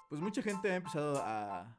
Pues 0.10 0.22
mucha 0.22 0.42
gente 0.42 0.72
ha 0.72 0.76
empezado 0.76 1.22
a 1.24 1.76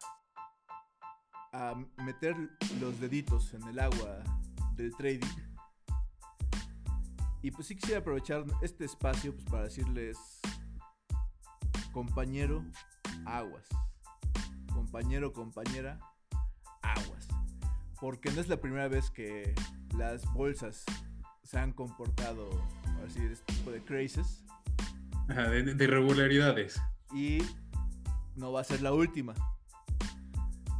a 1.52 1.74
meter 2.04 2.36
los 2.80 3.00
deditos 3.00 3.54
en 3.54 3.62
el 3.68 3.78
agua 3.78 4.22
del 4.78 4.94
trading. 4.96 5.26
Y 7.42 7.50
pues 7.50 7.66
sí 7.66 7.76
quisiera 7.76 8.00
aprovechar 8.00 8.44
este 8.62 8.84
espacio 8.84 9.34
pues, 9.34 9.44
para 9.46 9.64
decirles, 9.64 10.16
compañero, 11.92 12.64
aguas. 13.26 13.66
Compañero, 14.72 15.32
compañera, 15.32 15.98
aguas. 16.82 17.28
Porque 18.00 18.30
no 18.32 18.40
es 18.40 18.48
la 18.48 18.60
primera 18.60 18.88
vez 18.88 19.10
que 19.10 19.54
las 19.96 20.24
bolsas 20.32 20.84
se 21.42 21.58
han 21.58 21.72
comportado, 21.72 22.48
así, 23.06 23.20
de 23.20 23.32
este 23.32 23.52
tipo 23.52 23.70
de 23.70 23.82
crisis. 23.82 24.44
de, 25.26 25.74
de 25.74 25.84
irregularidades. 25.84 26.80
Y 27.12 27.38
no 28.36 28.52
va 28.52 28.60
a 28.60 28.64
ser 28.64 28.82
la 28.82 28.92
última. 28.92 29.34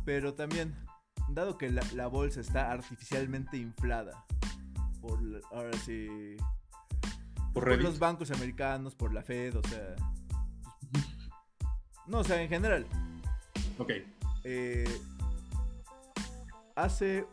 Pero 0.05 0.35
también, 0.35 0.75
dado 1.35 1.59
que 1.59 1.71
la, 1.71 2.07
bolsa 2.07 2.41
está 2.41 2.71
artificialmente 2.71 3.57
inflada 3.57 4.25
por, 5.01 5.21
ahora 5.53 5.77
sí, 5.85 6.37
por, 7.53 7.81
los 7.81 7.99
bancos 7.99 8.31
americanos, 8.31 8.95
por 8.95 9.13
la 9.13 9.23
Fed, 9.23 9.57
o 9.57 9.63
sea... 9.69 9.97
no, 12.07 12.19
o 12.19 12.25
sea, 12.25 12.43
en 12.43 12.49
general. 12.49 12.87
Ok. 13.79 13.93
Eh, 14.45 15.01
hace 16.75 17.27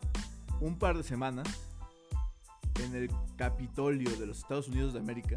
un 0.60 0.78
par 0.78 0.96
de 0.96 1.02
semanas, 1.02 1.46
en 2.82 2.94
el 2.94 3.10
Capitolio 3.36 4.10
de 4.16 4.26
los 4.26 4.38
Estados 4.38 4.68
Unidos 4.68 4.92
de 4.92 5.00
América, 5.00 5.34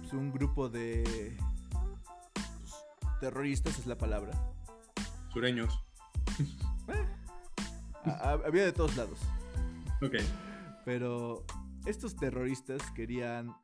pues, 0.00 0.12
un 0.12 0.32
grupo 0.32 0.68
de 0.68 1.36
pues, 1.70 2.74
terroristas, 3.20 3.78
es 3.78 3.86
la 3.86 3.98
palabra, 3.98 4.32
sureños. 5.32 5.84
Eh, 6.88 7.06
había 8.44 8.64
de 8.64 8.72
todos 8.72 8.96
lados. 8.96 9.18
Ok. 10.02 10.16
Pero 10.84 11.44
estos 11.86 12.16
terroristas 12.16 12.82
querían, 12.92 13.54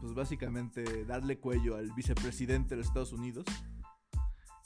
pues 0.00 0.14
básicamente, 0.14 1.04
darle 1.04 1.38
cuello 1.38 1.76
al 1.76 1.92
vicepresidente 1.92 2.70
de 2.70 2.76
los 2.76 2.86
Estados 2.86 3.12
Unidos 3.12 3.44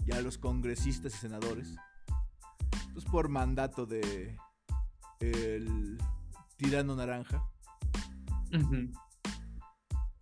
y 0.07 0.13
a 0.13 0.21
los 0.21 0.39
congresistas 0.39 1.15
y 1.15 1.19
senadores. 1.19 1.75
Pues 2.93 3.05
por 3.07 3.29
mandato 3.29 3.87
de 3.87 4.37
el 5.21 5.99
tirano 6.57 6.95
naranja, 6.95 7.45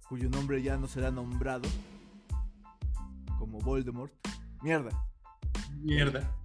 cuyo 0.09 0.28
nombre 0.30 0.62
ya 0.62 0.76
no 0.76 0.86
será 0.86 1.11
nombrado 1.11 1.68
como 3.38 3.59
Voldemort. 3.59 4.12
Mierda. 4.62 4.90
Mierda. 5.80 6.41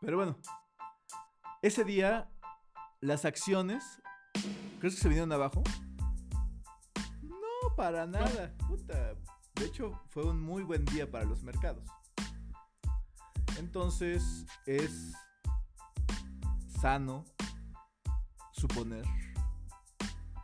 Pero 0.00 0.16
bueno, 0.16 0.38
ese 1.60 1.84
día 1.84 2.30
las 3.00 3.24
acciones, 3.26 4.00
¿crees 4.78 4.94
que 4.94 5.00
se 5.00 5.08
vinieron 5.08 5.30
abajo? 5.32 5.62
No, 7.22 7.76
para 7.76 8.06
nada. 8.06 8.54
Puta. 8.66 9.14
De 9.54 9.66
hecho, 9.66 10.00
fue 10.08 10.24
un 10.24 10.40
muy 10.40 10.62
buen 10.62 10.86
día 10.86 11.10
para 11.10 11.24
los 11.24 11.42
mercados. 11.42 11.84
Entonces, 13.58 14.46
es 14.64 15.12
sano 16.80 17.26
suponer 18.52 19.04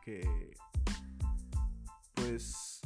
que, 0.03 0.55
pues, 2.15 2.83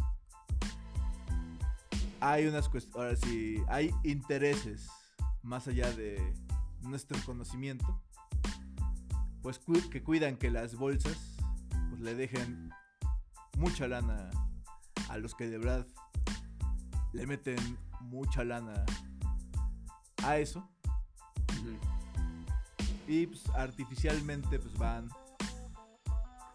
hay 2.20 2.46
unas 2.46 2.68
cuestiones, 2.68 2.96
ahora 2.96 3.16
sí, 3.16 3.60
hay 3.66 3.90
intereses 4.04 4.88
más 5.42 5.66
allá 5.66 5.90
de 5.92 6.32
nuestro 6.82 7.18
conocimiento, 7.24 8.02
pues 9.42 9.60
que 9.90 10.02
cuidan 10.02 10.36
que 10.36 10.50
las 10.50 10.74
bolsas 10.74 11.36
pues, 11.90 12.00
le 12.00 12.14
dejen 12.14 12.70
mucha 13.56 13.88
lana 13.88 14.30
a 15.08 15.18
los 15.18 15.34
que 15.34 15.48
de 15.48 15.58
verdad 15.58 15.86
le 17.12 17.26
meten 17.26 17.78
mucha 18.00 18.44
lana 18.44 18.84
a 20.24 20.38
eso. 20.38 20.68
Y 23.06 23.26
pues, 23.26 23.48
artificialmente 23.50 24.58
pues 24.58 24.72
van 24.74 25.08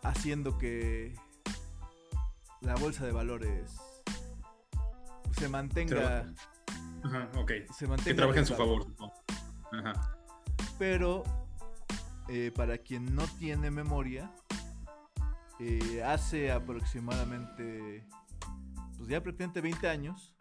haciendo 0.04 0.58
que 0.58 1.16
la 2.62 2.76
bolsa 2.76 3.06
de 3.06 3.12
valores 3.12 3.76
se 5.34 5.50
mantenga. 5.50 6.34
Ajá, 7.04 7.30
ok. 7.36 7.52
Se 7.78 7.88
mantenga. 7.88 8.10
Que 8.10 8.14
trabaje 8.14 8.40
en 8.40 8.46
su 8.46 8.56
favor. 8.56 8.88
Ajá. 9.72 10.15
Pero, 10.78 11.24
eh, 12.28 12.52
para 12.56 12.78
quien 12.78 13.16
no 13.16 13.24
tiene 13.40 13.72
memoria, 13.72 14.32
eh, 15.60 16.04
hace 16.04 16.52
aproximadamente, 16.52 18.06
pues 18.98 19.10
ya 19.10 19.22
prácticamente 19.22 19.62
20 19.62 19.88
años, 19.88 20.36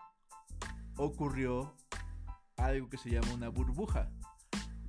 ocurrió 0.96 1.74
algo 2.56 2.88
que 2.88 2.96
se 2.96 3.10
llama 3.10 3.32
una 3.32 3.48
burbuja. 3.48 4.10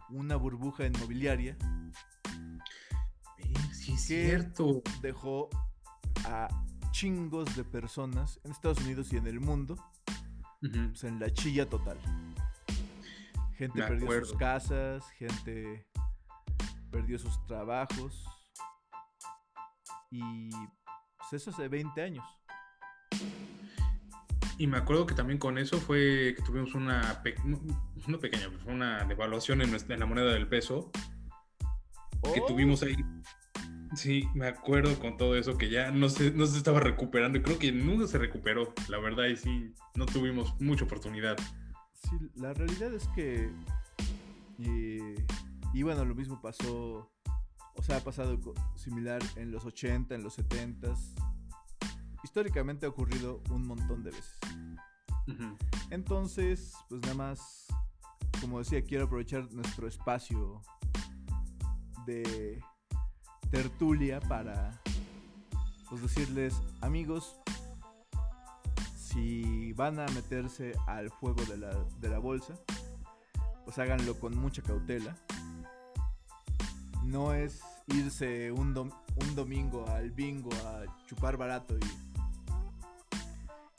Una 0.09 0.35
burbuja 0.35 0.85
inmobiliaria. 0.85 1.57
Sí, 3.73 3.93
es 3.93 4.01
cierto. 4.01 4.81
Dejó 5.01 5.49
a 6.25 6.47
chingos 6.91 7.55
de 7.55 7.63
personas 7.63 8.39
en 8.43 8.51
Estados 8.51 8.79
Unidos 8.79 9.11
y 9.11 9.17
en 9.17 9.27
el 9.27 9.39
mundo 9.39 9.75
pues, 10.59 11.03
en 11.03 11.19
la 11.19 11.31
chilla 11.31 11.69
total. 11.69 11.97
Gente 13.57 13.81
perdió 13.81 14.07
sus 14.25 14.37
casas, 14.37 15.09
gente 15.11 15.87
perdió 16.91 17.17
sus 17.19 17.45
trabajos. 17.47 18.25
Y 20.11 20.49
pues 20.49 21.33
eso 21.33 21.49
hace 21.51 21.67
20 21.67 22.01
años. 22.01 22.25
Y 24.57 24.67
me 24.67 24.77
acuerdo 24.77 25.05
que 25.05 25.13
también 25.15 25.37
con 25.37 25.57
eso 25.57 25.77
fue 25.79 26.33
que 26.35 26.41
tuvimos 26.41 26.73
una, 26.75 27.21
pe- 27.23 27.35
no, 27.43 27.59
no 28.07 28.19
pequeña, 28.19 28.49
fue 28.63 28.73
una 28.73 29.03
devaluación 29.03 29.61
en, 29.61 29.69
nuestra- 29.71 29.95
en 29.95 29.99
la 29.99 30.05
moneda 30.05 30.31
del 30.33 30.47
peso 30.47 30.91
que 32.33 32.39
Oh, 32.41 32.45
tuvimos 32.45 32.81
ahí. 32.83 32.95
Sí, 33.95 34.27
me 34.33 34.47
acuerdo 34.47 34.97
con 34.99 35.15
todo 35.17 35.35
eso 35.35 35.57
que 35.57 35.69
ya 35.69 35.91
no 35.91 36.09
se, 36.09 36.31
no 36.31 36.45
se 36.45 36.57
estaba 36.57 36.79
recuperando 36.79 37.37
y 37.37 37.41
creo 37.43 37.59
que 37.59 37.71
nunca 37.71 38.07
se 38.07 38.17
recuperó, 38.17 38.73
la 38.87 38.97
verdad, 38.97 39.25
y 39.25 39.35
sí, 39.35 39.73
no 39.95 40.05
tuvimos 40.05 40.59
mucha 40.59 40.85
oportunidad. 40.85 41.37
Sí, 41.95 42.17
la 42.35 42.53
realidad 42.53 42.93
es 42.93 43.07
que. 43.09 43.51
eh, 44.59 45.25
y 45.73 45.83
bueno, 45.83 46.05
lo 46.05 46.15
mismo 46.15 46.41
pasó. 46.41 47.11
O 47.77 47.83
sea, 47.83 47.97
ha 47.97 47.99
pasado 47.99 48.39
similar 48.75 49.21
en 49.35 49.51
los 49.51 49.65
80, 49.65 50.15
en 50.15 50.23
los 50.23 50.35
70. 50.35 50.93
Históricamente 52.23 52.85
ha 52.85 52.89
ocurrido 52.89 53.41
un 53.49 53.67
montón 53.67 54.03
de 54.03 54.11
veces. 54.11 54.37
Entonces, 55.89 56.73
pues 56.89 57.01
nada 57.01 57.15
más, 57.15 57.67
como 58.39 58.59
decía, 58.59 58.83
quiero 58.83 59.05
aprovechar 59.05 59.51
nuestro 59.51 59.87
espacio 59.87 60.61
de 62.05 62.61
tertulia 63.51 64.19
para 64.21 64.81
pues 65.89 66.01
decirles, 66.01 66.55
amigos, 66.81 67.39
si 69.15 69.73
van 69.73 69.99
a 69.99 70.05
meterse 70.07 70.73
al 70.85 71.09
juego 71.09 71.41
de 71.45 71.57
la, 71.57 71.73
de 71.99 72.09
la 72.09 72.19
bolsa, 72.19 72.53
pues 73.63 73.79
háganlo 73.79 74.19
con 74.19 74.37
mucha 74.37 74.61
cautela. 74.61 75.15
No 77.03 77.33
es 77.33 77.61
irse 77.87 78.51
un, 78.51 78.77
un 78.77 79.35
domingo 79.35 79.87
al 79.87 80.11
bingo 80.11 80.51
a 80.67 80.83
chupar 81.07 81.37
barato 81.37 81.77
y 81.77 82.05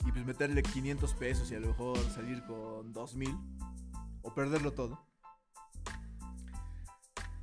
y 0.07 0.11
pues 0.11 0.25
meterle 0.25 0.63
500 0.63 1.13
pesos 1.15 1.51
y 1.51 1.55
a 1.55 1.59
lo 1.59 1.67
mejor 1.67 1.99
salir 2.11 2.41
con 2.45 2.93
2000 2.93 3.37
o 4.21 4.33
perderlo 4.33 4.71
todo. 4.71 5.05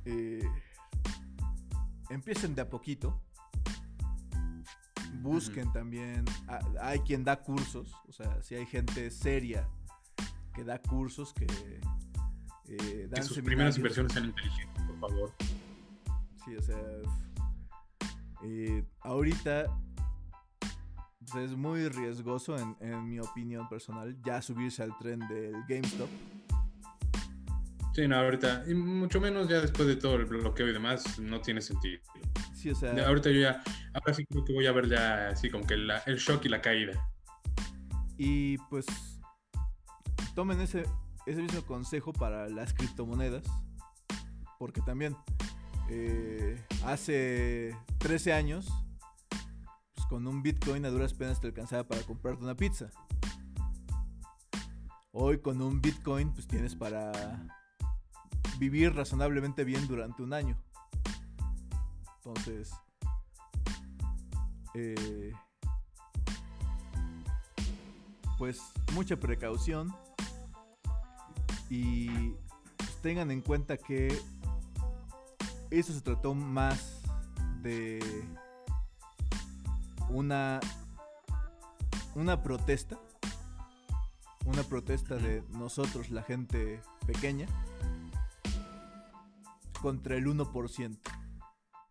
Eh, 0.05 0.49
empiecen 2.09 2.55
de 2.55 2.63
a 2.63 2.69
poquito. 2.69 3.21
Busquen 5.25 5.71
también. 5.71 6.23
a- 6.47 6.59
hay 6.81 6.99
quien 6.99 7.23
da 7.23 7.41
cursos. 7.41 7.93
O 8.07 8.11
sea, 8.13 8.41
si 8.41 8.55
hay 8.55 8.65
gente 8.65 9.09
seria 9.11 9.67
que 10.53 10.63
da 10.63 10.79
cursos 10.81 11.33
que 11.33 11.45
eh, 12.67 13.07
dan 13.09 13.21
Que 13.21 13.23
sus 13.23 13.39
primeras 13.39 13.77
inversiones 13.77 14.13
sean 14.13 14.25
inteligentes, 14.25 14.83
por 14.83 14.99
favor. 14.99 15.33
Sí, 16.45 16.55
o 16.55 16.61
sea. 16.61 16.77
eh, 18.43 18.83
ahorita 19.01 19.65
pues, 21.31 21.51
es 21.51 21.57
muy 21.57 21.89
riesgoso, 21.89 22.57
en, 22.57 22.75
en 22.79 23.07
mi 23.09 23.19
opinión 23.19 23.67
personal, 23.67 24.15
ya 24.23 24.41
subirse 24.41 24.83
al 24.83 24.95
tren 24.99 25.19
del 25.27 25.53
GameStop. 25.67 26.09
Sí, 27.93 28.07
no, 28.07 28.17
ahorita, 28.17 28.63
y 28.67 28.73
mucho 28.73 29.19
menos 29.21 29.47
ya 29.47 29.61
después 29.61 29.87
de 29.87 29.95
todo 29.95 30.15
el 30.15 30.25
bloqueo 30.25 30.67
y 30.67 30.73
demás, 30.73 31.17
no 31.19 31.39
tiene 31.41 31.61
sentido. 31.61 32.01
Sí, 32.65 32.71
o 32.71 32.75
sea. 32.75 32.95
Ya, 32.95 33.07
Ahorita 33.07 33.29
yo 33.29 33.41
ya, 33.41 33.61
ahora 33.93 34.11
sí 34.15 34.25
creo 34.25 34.43
que 34.43 34.51
voy 34.51 34.65
a 34.65 34.71
ver 34.71 34.89
ya 34.89 35.29
así 35.29 35.51
como 35.51 35.67
que 35.67 35.77
la- 35.77 35.99
el 36.07 36.17
shock 36.17 36.43
y 36.45 36.49
la 36.49 36.61
caída. 36.63 36.93
Y 38.17 38.57
pues 38.71 38.87
tomen 40.33 40.59
ese, 40.61 40.83
ese 41.27 41.43
mismo 41.43 41.61
consejo 41.61 42.11
para 42.11 42.49
las 42.49 42.73
criptomonedas. 42.73 43.43
Porque 44.57 44.81
también 44.81 45.15
eh, 45.91 46.59
hace 46.83 47.77
13 47.99 48.33
años, 48.33 48.67
pues 49.93 50.07
con 50.07 50.25
un 50.25 50.41
Bitcoin 50.41 50.85
a 50.85 50.89
duras 50.89 51.13
penas 51.13 51.39
te 51.39 51.45
alcanzaba 51.45 51.83
para 51.87 52.01
comprarte 52.01 52.43
una 52.43 52.55
pizza. 52.55 52.89
Hoy 55.11 55.39
con 55.39 55.61
un 55.61 55.83
Bitcoin 55.83 56.33
pues 56.33 56.47
tienes 56.47 56.73
para 56.73 57.11
vivir 58.57 58.95
razonablemente 58.95 59.63
bien 59.65 59.87
durante 59.87 60.23
un 60.23 60.33
año. 60.33 60.59
Entonces... 62.25 62.71
Eh, 64.73 65.31
pues 68.37 68.61
mucha 68.93 69.17
precaución 69.17 69.95
y 71.69 72.31
pues, 72.77 73.01
tengan 73.01 73.31
en 73.31 73.41
cuenta 73.41 73.77
que 73.77 74.07
eso 75.69 75.93
se 75.93 76.01
trató 76.01 76.33
más 76.33 77.01
de 77.61 77.99
una 80.09 80.59
una 82.13 82.43
protesta 82.43 82.99
una 84.45 84.63
protesta 84.63 85.15
de 85.15 85.43
nosotros 85.51 86.09
la 86.09 86.21
gente 86.21 86.81
pequeña 87.07 87.47
contra 89.81 90.15
el 90.15 90.25
1% 90.25 90.97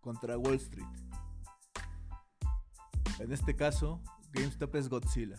contra 0.04 0.38
Wall 0.38 0.56
Street 0.56 0.86
en 3.18 3.32
este 3.32 3.56
caso 3.56 4.00
GameStop 4.32 4.76
es 4.76 4.88
Godzilla 4.88 5.36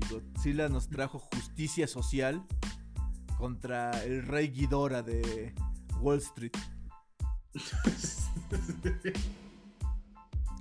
y 0.00 0.12
Godzilla 0.12 0.68
nos 0.68 0.88
trajo 0.90 1.18
justicia 1.18 1.86
social 1.86 2.44
contra 3.38 3.90
el 4.02 4.26
rey 4.26 4.48
Ghidorah 4.48 5.02
de 5.02 5.54
Wall 6.00 6.18
Street. 6.18 6.52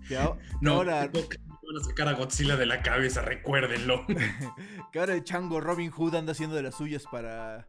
Que, 0.07 0.15
No, 0.61 0.72
ahora, 0.72 1.05
no, 1.13 1.20
van 1.20 1.82
a 1.82 1.84
sacar 1.84 2.07
a 2.07 2.13
Godzilla 2.13 2.55
de 2.55 2.65
la 2.65 2.82
cabeza, 2.82 3.22
recuérdenlo. 3.22 4.05
que 4.91 4.99
ahora 4.99 5.13
el 5.13 5.26
chango 5.26 5.59
Robin 5.59 5.91
Hood 5.91 6.15
anda 6.15 6.32
haciendo 6.32 6.55
de 6.55 6.63
las 6.63 6.76
suyas 6.76 7.03
para, 7.11 7.68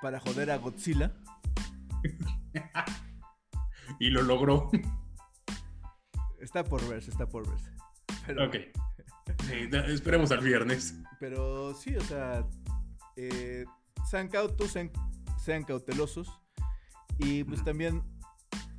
para 0.00 0.18
joder 0.18 0.50
a 0.50 0.56
Godzilla. 0.56 1.14
y 4.00 4.10
lo 4.10 4.22
logró. 4.22 4.70
Está 6.40 6.64
por 6.64 6.86
verse, 6.88 7.10
está 7.10 7.28
por 7.28 7.48
verse. 7.48 7.70
Pero, 8.26 8.46
ok. 8.46 8.56
Sí, 9.46 9.68
esperemos 9.92 10.30
al 10.32 10.40
viernes. 10.40 10.94
pero 11.18 11.74
sí, 11.74 11.96
o 11.96 12.00
sea, 12.02 12.46
eh, 13.16 13.64
sean 14.08 14.28
cautos, 14.28 14.70
sean, 14.72 14.90
sean 15.42 15.64
cautelosos. 15.64 16.40
Y 17.18 17.44
pues 17.44 17.64
también 17.64 18.02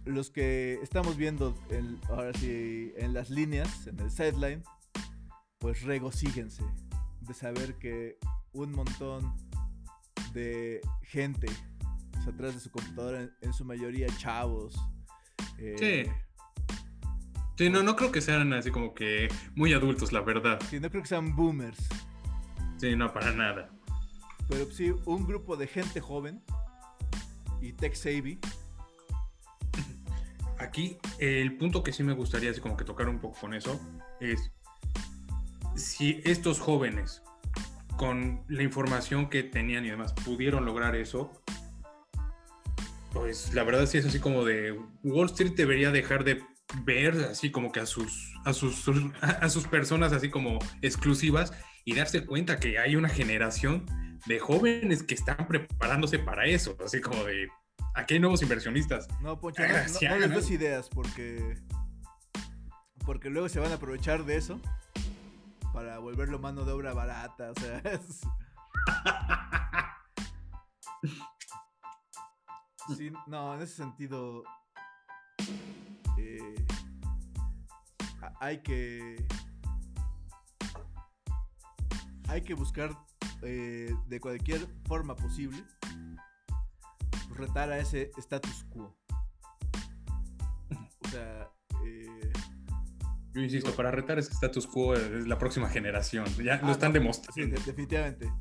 los 0.05 0.29
que 0.29 0.79
estamos 0.81 1.17
viendo 1.17 1.57
en- 1.69 1.99
ahora 2.09 2.31
sí 2.33 2.93
en 2.97 3.13
las 3.13 3.29
líneas, 3.29 3.87
en 3.87 3.99
el 3.99 4.11
sideline, 4.11 4.63
pues 5.57 5.81
regocíguense 5.83 6.63
de 7.21 7.33
saber 7.33 7.75
que 7.75 8.17
un 8.53 8.71
montón 8.71 9.35
de 10.33 10.81
gente 11.01 11.47
pues, 12.31 12.35
atrás 12.35 12.53
de 12.55 12.59
su 12.61 12.71
computadora, 12.71 13.21
en, 13.21 13.31
en 13.41 13.53
su 13.53 13.65
mayoría 13.65 14.07
chavos. 14.17 14.75
eh, 15.57 15.75
Sí. 16.07 16.11
Sí, 17.57 17.69
no, 17.71 17.81
no 17.81 17.95
creo 17.95 18.11
que 18.11 18.21
sean 18.21 18.53
así 18.53 18.69
como 18.69 18.93
que 18.93 19.29
muy 19.55 19.73
adultos, 19.73 20.11
la 20.11 20.21
verdad. 20.21 20.59
sí, 20.69 20.79
no 20.79 20.89
creo 20.91 21.01
que 21.01 21.07
sean 21.09 21.35
boomers, 21.35 21.79
Sí, 22.77 22.95
no, 22.95 23.11
para 23.11 23.31
nada. 23.31 23.69
pero 24.47 24.69
sí 24.71 24.93
un 25.05 25.25
grupo 25.25 25.57
de 25.57 25.65
gente 25.65 25.99
joven 25.99 26.43
y 27.59 27.73
tech 27.73 27.95
savvy. 27.95 28.39
Aquí 30.59 30.97
el 31.19 31.55
punto 31.57 31.83
que 31.83 31.91
sí 31.93 32.03
me 32.03 32.13
gustaría 32.13 32.51
así 32.51 32.59
como 32.61 32.77
que 32.77 32.83
tocar 32.85 33.09
un 33.09 33.19
poco 33.19 33.39
con 33.39 33.53
eso 33.53 33.79
es 34.19 34.51
si 35.75 36.21
estos 36.25 36.59
jóvenes 36.59 37.21
con 37.95 38.43
la 38.47 38.63
información 38.63 39.29
que 39.29 39.41
tenían 39.43 39.85
y 39.85 39.89
demás 39.89 40.13
pudieron 40.13 40.65
lograr 40.65 40.95
eso, 40.95 41.31
pues 43.19 43.53
la 43.53 43.63
verdad 43.63 43.85
sí 43.85 43.97
es 43.97 44.05
así 44.05 44.19
como 44.19 44.45
de 44.45 44.71
Wall 45.03 45.27
Street 45.27 45.53
debería 45.55 45.91
dejar 45.91 46.23
de 46.23 46.41
ver 46.83 47.13
así 47.31 47.51
como 47.51 47.71
que 47.71 47.79
a 47.79 47.85
sus 47.85 48.33
a 48.45 48.53
sus, 48.53 48.85
a 49.21 49.49
sus 49.49 49.67
personas 49.67 50.13
así 50.13 50.29
como 50.29 50.59
exclusivas 50.81 51.53
y 51.85 51.95
darse 51.95 52.25
cuenta 52.25 52.59
que 52.59 52.79
hay 52.79 52.95
una 52.95 53.09
generación 53.09 53.85
de 54.25 54.39
jóvenes 54.39 55.03
que 55.03 55.13
están 55.15 55.47
preparándose 55.47 56.19
para 56.19 56.45
eso, 56.45 56.75
así 56.83 56.99
como 56.99 57.23
de 57.23 57.47
aquí 57.95 58.15
hay 58.15 58.19
nuevos 58.19 58.41
inversionistas. 58.41 59.07
No, 59.21 59.39
Poncho, 59.39 59.61
no, 59.61 59.67
no- 59.69 60.17
les 60.19 60.29
des 60.35 60.51
ideas 60.51 60.89
porque. 60.89 61.55
Porque 63.05 63.29
luego 63.29 63.47
se 63.47 63.61
van 63.61 63.71
a 63.71 63.75
aprovechar 63.75 64.25
de 64.25 64.35
eso 64.35 64.59
para 65.71 65.99
volverlo 65.99 66.39
mano 66.39 66.65
de 66.65 66.73
obra 66.73 66.93
barata. 66.93 67.51
O 67.51 67.59
sea, 67.59 67.77
es- 67.85 68.21
Sí, 72.95 73.11
no, 73.27 73.53
en 73.55 73.61
ese 73.61 73.75
sentido. 73.75 74.43
eh, 76.17 76.65
ha- 78.21 78.33
hay 78.39 78.61
que. 78.61 79.25
Hay 82.29 82.41
que 82.41 82.53
buscar 82.53 82.91
eh, 83.43 83.93
de 84.07 84.19
cualquier 84.19 84.67
forma 84.85 85.15
posible 85.15 85.63
retar 87.35 87.71
a 87.71 87.77
ese 87.77 88.11
status 88.17 88.65
quo. 88.69 88.95
O 91.05 91.09
sea, 91.09 91.49
eh, 91.85 92.33
Yo 93.33 93.41
insisto, 93.41 93.73
para 93.75 93.91
retar 93.91 94.17
ese 94.19 94.33
status 94.33 94.67
quo 94.67 94.95
es 94.95 95.27
la 95.27 95.37
próxima 95.37 95.69
generación. 95.69 96.25
Ya 96.43 96.55
Ah, 96.55 96.61
lo 96.65 96.71
están 96.71 96.89
no, 96.91 96.95
Sí, 96.95 96.99
demostrando. 96.99 97.55
de- 97.59 97.63
definitivamente. 97.65 98.33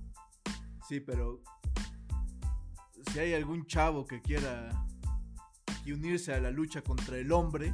Sí, 0.88 1.00
pero 1.00 1.42
si 3.12 3.18
hay 3.18 3.34
algún 3.34 3.66
chavo 3.66 4.06
que 4.06 4.20
quiera 4.20 4.68
aquí 5.80 5.92
unirse 5.92 6.34
a 6.34 6.40
la 6.40 6.50
lucha 6.50 6.82
contra 6.82 7.16
el 7.18 7.32
hombre 7.32 7.72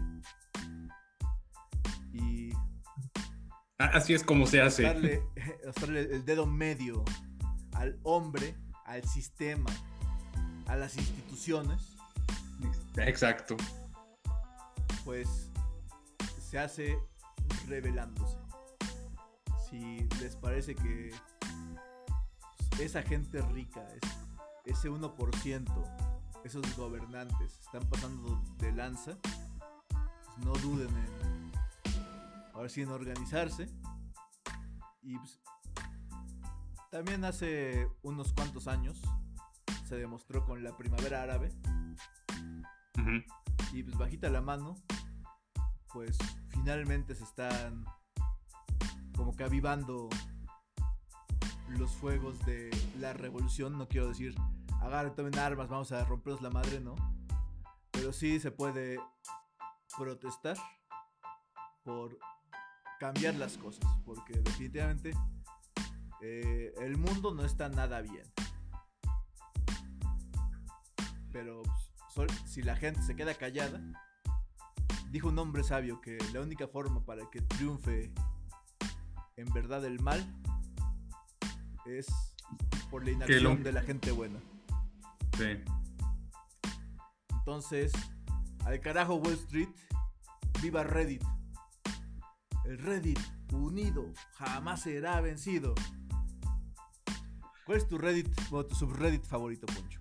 y 2.12 2.50
Ah, 3.78 3.90
Así 3.94 4.14
es 4.14 4.22
como 4.22 4.46
se 4.46 4.60
hace. 4.62 4.84
darle, 4.84 5.22
darle 5.80 6.00
el 6.02 6.24
dedo 6.24 6.46
medio 6.46 7.04
al 7.72 7.98
hombre, 8.04 8.54
al 8.84 9.02
sistema, 9.08 9.70
a 10.66 10.76
las 10.76 10.96
instituciones, 10.96 11.96
Exacto. 12.96 13.56
pues 15.04 15.50
se 16.38 16.60
hace 16.60 16.96
revelándose. 17.66 18.36
Si 19.68 20.06
les 20.20 20.36
parece 20.36 20.76
que 20.76 21.10
esa 22.78 23.02
gente 23.02 23.40
rica, 23.42 23.84
es- 24.00 24.21
ese 24.64 24.90
1%, 24.90 25.94
esos 26.44 26.76
gobernantes 26.76 27.58
están 27.60 27.88
pasando 27.88 28.42
de 28.58 28.72
lanza, 28.72 29.18
pues 29.22 30.38
no 30.38 30.52
duden 30.54 30.88
en, 30.88 31.52
ahora 32.54 32.68
sí, 32.68 32.82
en 32.82 32.90
organizarse. 32.90 33.68
Y 35.02 35.18
pues, 35.18 35.40
también 36.90 37.24
hace 37.24 37.88
unos 38.02 38.32
cuantos 38.32 38.68
años 38.68 39.00
se 39.88 39.96
demostró 39.96 40.44
con 40.44 40.62
la 40.62 40.76
primavera 40.76 41.22
árabe 41.22 41.52
y 43.72 43.82
pues 43.82 43.96
bajita 43.96 44.28
la 44.28 44.40
mano, 44.40 44.76
pues 45.92 46.18
finalmente 46.48 47.14
se 47.14 47.24
están 47.24 47.84
como 49.16 49.34
que 49.34 49.44
avivando 49.44 50.08
los 51.78 51.90
fuegos 51.92 52.38
de 52.44 52.70
la 52.98 53.12
revolución. 53.12 53.78
No 53.78 53.88
quiero 53.88 54.08
decir, 54.08 54.34
agarren, 54.80 55.14
tomen 55.14 55.38
armas, 55.38 55.68
vamos 55.68 55.92
a 55.92 56.04
romperos 56.04 56.42
la 56.42 56.50
madre, 56.50 56.80
¿no? 56.80 56.94
Pero 57.90 58.12
sí 58.12 58.40
se 58.40 58.50
puede 58.50 58.98
protestar 59.96 60.56
por 61.82 62.18
cambiar 62.98 63.34
las 63.34 63.58
cosas, 63.58 63.84
porque 64.04 64.34
definitivamente 64.34 65.12
eh, 66.20 66.72
el 66.78 66.96
mundo 66.96 67.34
no 67.34 67.44
está 67.44 67.68
nada 67.68 68.00
bien. 68.00 68.32
Pero 71.32 71.62
si 72.46 72.62
la 72.62 72.76
gente 72.76 73.02
se 73.02 73.16
queda 73.16 73.34
callada, 73.34 73.80
dijo 75.10 75.28
un 75.28 75.38
hombre 75.38 75.64
sabio 75.64 76.00
que 76.00 76.18
la 76.32 76.40
única 76.40 76.68
forma 76.68 77.04
para 77.04 77.28
que 77.30 77.40
triunfe 77.40 78.12
en 79.36 79.52
verdad 79.52 79.84
el 79.84 80.00
mal 80.00 80.24
es 81.86 82.06
por 82.90 83.04
la 83.04 83.10
inacción 83.12 83.42
lo- 83.58 83.64
de 83.64 83.72
la 83.72 83.82
gente 83.82 84.10
buena. 84.12 84.38
Sí. 85.36 85.62
Entonces, 87.38 87.92
al 88.64 88.80
carajo 88.80 89.16
Wall 89.16 89.34
Street, 89.34 89.68
viva 90.62 90.84
Reddit. 90.84 91.22
El 92.64 92.78
Reddit 92.78 93.18
unido 93.52 94.12
jamás 94.34 94.82
será 94.82 95.20
vencido. 95.20 95.74
¿Cuál 97.66 97.78
es 97.78 97.88
tu 97.88 97.98
Reddit 97.98 98.28
o 98.50 98.64
tu 98.66 98.74
subreddit 98.74 99.24
favorito, 99.24 99.66
Poncho? 99.66 100.00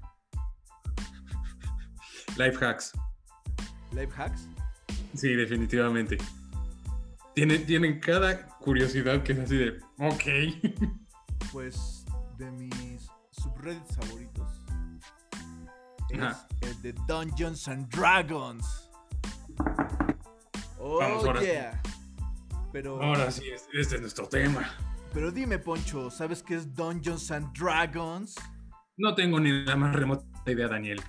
Life 2.37 2.63
hacks. 2.65 2.93
¿Life 3.91 4.11
hacks? 4.15 4.47
Sí, 5.15 5.33
definitivamente. 5.33 6.17
Tienen, 7.35 7.65
tienen 7.65 7.99
cada 7.99 8.47
curiosidad 8.59 9.23
que 9.23 9.33
es 9.33 9.39
así 9.39 9.57
de, 9.57 9.79
ok. 9.99 10.23
Pues 11.51 12.05
de 12.37 12.51
mis 12.51 13.07
subreddits 13.31 13.95
favoritos 13.95 14.47
es 16.09 16.19
Ajá. 16.21 16.47
el 16.61 16.81
de 16.81 16.93
Dungeons 17.07 17.67
and 17.67 17.87
Dragons. 17.93 18.89
Oh 20.79 20.97
Vamos, 20.99 21.25
ahora 21.25 21.41
sí. 21.41 21.47
Pero, 22.71 23.01
Ahora 23.01 23.29
sí, 23.31 23.43
es- 23.53 23.67
este 23.73 23.95
es 23.95 24.01
nuestro 24.01 24.27
tema. 24.29 24.65
pero 25.13 25.29
dime, 25.31 25.59
Poncho, 25.59 26.09
¿sabes 26.09 26.41
qué 26.41 26.55
es 26.55 26.73
Dungeons 26.73 27.29
and 27.31 27.53
Dragons? 27.57 28.35
No 28.97 29.13
tengo 29.13 29.39
ni 29.39 29.51
la 29.65 29.75
más 29.75 29.93
remota 29.95 30.25
idea, 30.45 30.67
Daniel. 30.67 31.01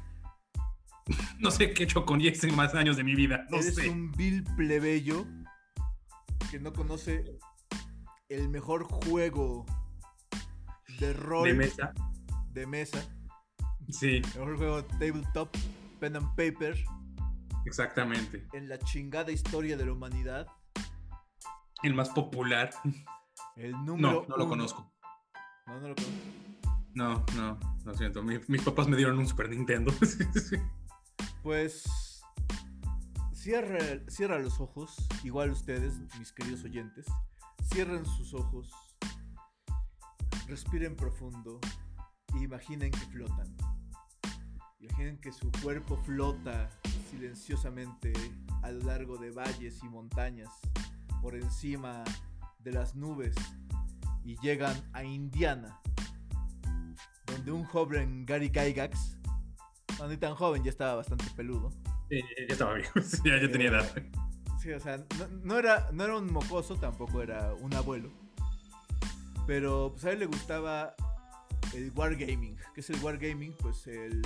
No 1.40 1.51
sé 1.51 1.72
qué 1.74 1.82
he 1.82 1.86
hecho 1.86 2.05
con 2.07 2.18
10 2.20 2.53
más 2.55 2.74
años 2.74 2.97
de 2.97 3.03
mi 3.05 3.14
vida. 3.16 3.45
No 3.51 3.57
Eres 3.59 3.74
sé. 3.74 3.88
un 3.90 4.12
vil 4.12 4.45
plebeyo 4.57 5.24
que 6.51 6.61
no 6.61 6.72
conoce 6.72 7.38
el 8.28 8.49
mejor 8.49 8.84
juego 8.84 9.66
de 11.03 11.13
rol 11.13 11.45
De 11.49 11.55
mesa. 11.55 11.93
de 12.53 12.67
mesa, 12.67 13.05
Sí, 13.89 14.17
el 14.17 14.23
mejor 14.39 14.57
juego 14.57 14.85
tabletop, 14.85 15.55
pen 16.01 16.17
and 16.17 16.29
paper 16.37 16.77
exactamente. 17.67 18.47
en 18.53 18.69
la 18.69 18.79
chingada 18.79 19.31
historia 19.33 19.77
de 19.77 19.85
la 19.87 19.93
humanidad. 19.93 20.47
El 21.83 21.95
más 21.95 22.09
popular. 22.11 22.71
El 23.57 23.73
número 23.85 23.97
No, 23.97 24.13
no 24.29 24.37
lo 24.37 24.45
uno- 24.45 24.49
conozco. 24.49 24.93
No, 25.67 25.81
no 25.81 25.89
lo 25.89 25.95
conozco. 25.97 26.17
No, 26.95 27.25
no, 27.37 27.59
lo 27.85 27.95
siento. 27.95 28.23
Mi- 28.23 28.39
mis 28.49 28.63
papás 28.63 28.87
me 28.87 28.97
dieron 28.97 29.19
un 29.19 29.27
Super 29.27 29.51
Nintendo. 29.51 29.93
Pues 31.43 32.23
cierra, 33.33 33.79
cierra 34.09 34.39
los 34.39 34.61
ojos, 34.61 34.95
igual 35.25 35.51
ustedes, 35.51 35.95
mis 36.21 36.33
queridos 36.33 36.63
oyentes, 36.63 37.07
cierren 37.73 38.07
sus 38.07 38.33
ojos, 38.35 38.71
respiren 40.53 40.95
profundo 40.95 41.59
e 42.35 42.45
imaginen 42.45 42.91
que 42.91 43.07
flotan. 43.07 43.57
Imaginen 44.81 45.17
que 45.17 45.33
su 45.33 45.51
cuerpo 45.63 45.97
flota 45.97 46.69
silenciosamente 47.11 48.13
a 48.63 48.71
lo 48.71 48.81
largo 48.81 49.17
de 49.17 49.31
valles 49.31 49.83
y 49.83 49.89
montañas, 49.89 50.51
por 51.23 51.37
encima 51.37 52.05
de 52.59 52.73
las 52.73 52.95
nubes, 52.95 53.35
y 54.25 54.37
llegan 54.43 54.77
a 54.93 55.03
Indiana, 55.05 55.81
donde 57.25 57.51
un 57.51 57.65
joven 57.65 58.27
Gary 58.27 58.51
Gygax, 58.51 59.19
no 59.99 60.07
ni 60.07 60.19
tan 60.19 60.35
joven, 60.35 60.63
ya 60.63 60.71
estaba 60.71 60.97
bastante 60.97 61.25
peludo. 61.35 61.71
Sí, 62.11 62.21
ya 62.47 62.53
estaba 62.53 62.75
viejo. 62.75 63.01
Sí, 63.01 63.23
ya, 63.25 63.41
ya 63.41 63.51
tenía 63.51 63.69
edad. 63.69 63.91
Sí, 64.61 64.71
o 64.71 64.81
sea, 64.81 64.99
no, 64.99 65.29
no 65.45 65.59
era, 65.59 65.89
no 65.93 66.05
era 66.05 66.19
un 66.19 66.31
mocoso, 66.31 66.77
tampoco 66.77 67.23
era 67.23 67.55
un 67.55 67.73
abuelo. 67.73 68.22
Pero 69.47 69.90
pues, 69.93 70.05
a 70.05 70.12
él 70.12 70.20
le 70.20 70.26
gustaba 70.26 70.95
el 71.74 71.90
wargaming. 71.95 72.57
¿Qué 72.74 72.80
es 72.80 72.90
el 72.90 73.03
wargaming? 73.03 73.55
Pues 73.59 73.86
el... 73.86 74.22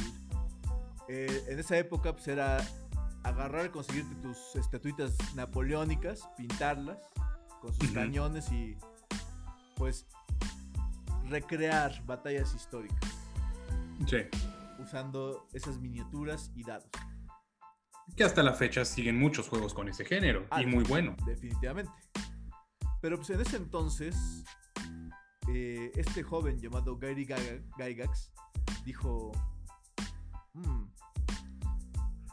eh, 1.09 1.45
en 1.49 1.59
esa 1.59 1.79
época 1.79 2.13
pues 2.13 2.29
era 2.29 2.59
agarrar, 3.23 3.71
conseguirte 3.71 4.15
tus 4.17 4.55
estatuitas 4.57 5.17
napoleónicas, 5.35 6.29
pintarlas 6.37 6.99
con 7.61 7.73
sus 7.75 7.85
Ujú. 7.87 7.95
cañones 7.95 8.51
y 8.53 8.77
pues 9.77 10.07
recrear 11.29 12.05
batallas 12.07 12.55
históricas 12.55 13.01
Sí. 14.07 14.19
usando 14.79 15.49
esas 15.53 15.79
miniaturas 15.79 16.53
y 16.55 16.63
dados. 16.63 16.89
Que 18.15 18.23
hasta 18.23 18.43
la 18.43 18.53
fecha 18.53 18.85
siguen 18.85 19.19
muchos 19.19 19.49
juegos 19.49 19.75
con 19.75 19.89
ese 19.89 20.05
género. 20.05 20.47
Ah, 20.51 20.63
y 20.63 20.67
muy 20.67 20.85
bueno. 20.85 21.17
Definitivamente. 21.27 21.91
Pero 23.01 23.17
pues 23.17 23.31
en 23.31 23.41
ese 23.41 23.57
entonces, 23.57 24.45
eh, 25.59 25.93
este 25.95 26.23
joven 26.23 26.59
llamado 26.59 26.99
Gary 26.99 27.25
Gygax 27.25 28.31
dijo, 28.85 29.33
"Mm, 30.53 30.85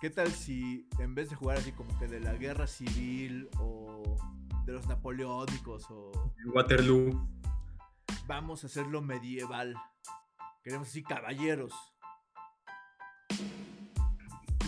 ¿qué 0.02 0.10
tal 0.10 0.30
si 0.30 0.90
en 1.00 1.16
vez 1.16 1.30
de 1.30 1.38
jugar 1.38 1.58
así 1.58 1.72
como 1.72 1.98
que 2.00 2.08
de 2.08 2.20
la 2.20 2.34
guerra 2.34 2.68
civil 2.68 3.50
o 3.60 4.18
de 4.66 4.74
los 4.74 4.88
napoleónicos 4.88 5.90
o 5.90 6.12
Waterloo. 6.54 7.26
vamos 8.28 8.66
a 8.66 8.68
hacerlo 8.68 9.02
medieval? 9.02 9.74
Queremos 10.62 10.90
así 10.90 11.02
caballeros. 11.02 11.74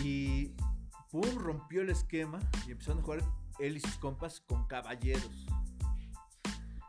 Y 0.01 0.55
pum, 1.11 1.37
rompió 1.37 1.81
el 1.81 1.89
esquema 1.89 2.39
y 2.67 2.71
empezaron 2.71 2.99
a 2.99 3.03
jugar 3.03 3.21
él 3.59 3.75
y 3.75 3.79
sus 3.81 3.97
compas 3.97 4.39
con 4.39 4.65
caballeros. 4.67 5.45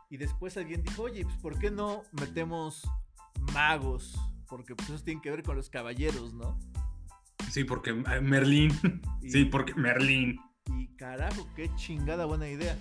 Y 0.09 0.17
después 0.17 0.55
alguien 0.57 0.81
dijo, 0.83 1.03
oye, 1.03 1.23
pues 1.25 1.35
¿por 1.37 1.59
qué 1.59 1.69
no 1.69 2.03
metemos 2.19 2.87
magos? 3.53 4.17
Porque 4.47 4.75
pues 4.75 4.89
eso 4.89 5.03
tiene 5.03 5.21
que 5.21 5.29
ver 5.31 5.43
con 5.43 5.55
los 5.57 5.69
caballeros, 5.69 6.33
¿no? 6.33 6.57
Sí, 7.51 7.63
porque 7.65 7.89
eh, 7.91 8.21
Merlín. 8.21 8.71
Y- 9.21 9.31
Sí, 9.31 9.45
porque 9.45 9.73
Merlín. 9.75 10.39
Y 10.77 10.87
carajo, 10.95 11.47
qué 11.55 11.73
chingada 11.75 12.25
buena 12.25 12.47
idea. 12.47 12.77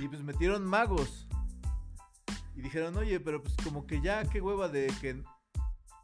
Y 0.00 0.08
pues 0.08 0.22
metieron 0.22 0.64
magos. 0.66 1.26
Y 2.54 2.60
dijeron, 2.62 2.96
oye, 2.96 3.18
pero 3.20 3.42
pues 3.42 3.54
como 3.64 3.86
que 3.86 4.00
ya 4.00 4.24
qué 4.24 4.40
hueva 4.40 4.68
de 4.68 4.92
que 5.00 5.22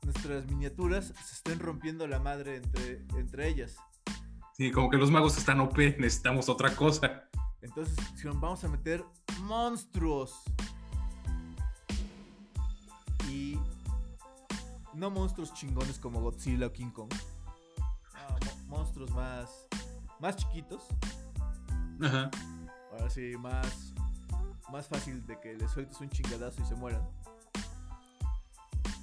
nuestras 0.03 0.47
miniaturas 0.47 1.13
se 1.25 1.35
estén 1.35 1.59
rompiendo 1.59 2.07
la 2.07 2.19
madre 2.19 2.57
entre, 2.57 3.05
entre 3.19 3.49
ellas. 3.49 3.77
Sí, 4.55 4.71
como 4.73 4.89
que 4.91 4.97
los 4.97 5.11
magos 5.11 5.37
están 5.39 5.61
OP, 5.61 5.77
necesitamos 5.99 6.49
otra 6.49 6.75
cosa. 6.75 7.29
Entonces 7.63 7.97
vamos 8.25 8.63
a 8.65 8.69
meter 8.69 9.05
monstruos. 9.43 10.43
Y 13.29 13.59
no 14.95 15.11
monstruos 15.11 15.53
chingones 15.55 15.99
como 15.99 16.21
Godzilla 16.21 16.67
o 16.67 16.73
King 16.73 16.91
Kong. 16.91 17.13
No, 18.15 18.77
monstruos 18.77 19.11
más, 19.13 19.67
más 20.21 20.37
chiquitos. 20.37 20.83
Ajá. 22.03 22.31
Ahora 22.93 23.11
sí, 23.11 23.37
más, 23.39 23.93
más 24.71 24.87
fácil 24.89 25.27
de 25.27 25.39
que 25.41 25.55
le 25.55 25.69
sueltes 25.69 26.01
un 26.01 26.09
chingadazo 26.11 26.63
y 26.63 26.67
se 26.67 26.75
mueran. 26.75 27.03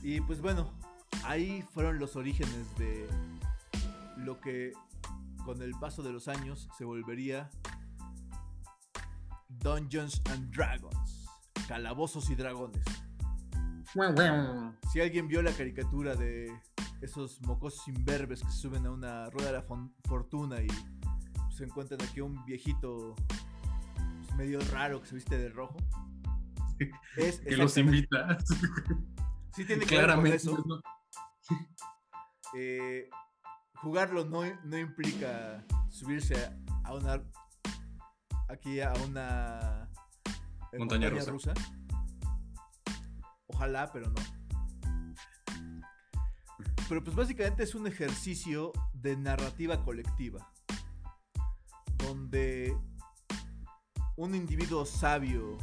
Y 0.01 0.21
pues 0.21 0.41
bueno, 0.41 0.71
ahí 1.23 1.63
fueron 1.73 1.99
los 1.99 2.15
orígenes 2.15 2.75
de 2.77 3.07
lo 4.17 4.39
que 4.39 4.73
con 5.43 5.61
el 5.61 5.71
paso 5.79 6.03
de 6.03 6.11
los 6.11 6.27
años 6.27 6.69
se 6.77 6.85
volvería 6.85 7.49
Dungeons 9.65 10.21
and 10.29 10.51
Dragons. 10.55 11.25
Calabozos 11.67 12.29
y 12.29 12.35
dragones. 12.35 12.85
Si 14.93 15.01
alguien 15.01 15.27
vio 15.27 15.41
la 15.41 15.51
caricatura 15.51 16.15
de 16.15 16.55
esos 17.01 17.41
mocosos 17.41 17.87
imberbes 17.87 18.43
que 18.43 18.51
se 18.51 18.57
suben 18.59 18.85
a 18.85 18.91
una 18.91 19.29
rueda 19.31 19.47
de 19.47 19.53
la 19.53 19.65
fortuna 20.03 20.61
y 20.61 20.67
se 21.51 21.63
encuentran 21.63 21.99
aquí 22.03 22.21
un 22.21 22.45
viejito 22.45 23.15
pues, 23.95 24.35
medio 24.35 24.59
raro 24.71 25.01
que 25.01 25.07
se 25.07 25.15
viste 25.15 25.35
de 25.35 25.49
rojo. 25.49 25.77
Es 27.17 27.39
Que 27.39 27.57
los 27.57 27.75
invita. 27.77 28.37
Sí 29.55 29.65
tiene 29.65 29.83
que 29.87 29.95
ver 29.95 30.05
con 30.05 30.15
Claramente. 30.15 30.37
eso. 30.37 30.83
Eh, 32.53 33.09
jugarlo 33.75 34.25
no, 34.25 34.41
no 34.63 34.77
implica 34.77 35.65
subirse 35.89 36.35
a 36.83 36.93
una 36.93 37.23
aquí 38.47 38.81
a 38.81 38.93
una 39.05 39.89
Montaña 40.77 41.09
rusa. 41.09 41.53
Ojalá, 43.47 43.91
pero 43.91 44.09
no. 44.09 44.21
Pero 46.87 47.03
pues 47.03 47.15
básicamente 47.15 47.63
es 47.63 47.73
un 47.73 47.87
ejercicio 47.87 48.71
de 48.93 49.17
narrativa 49.17 49.83
colectiva. 49.83 50.51
Donde 51.97 52.77
un 54.17 54.35
individuo 54.35 54.85
sabio, 54.85 55.57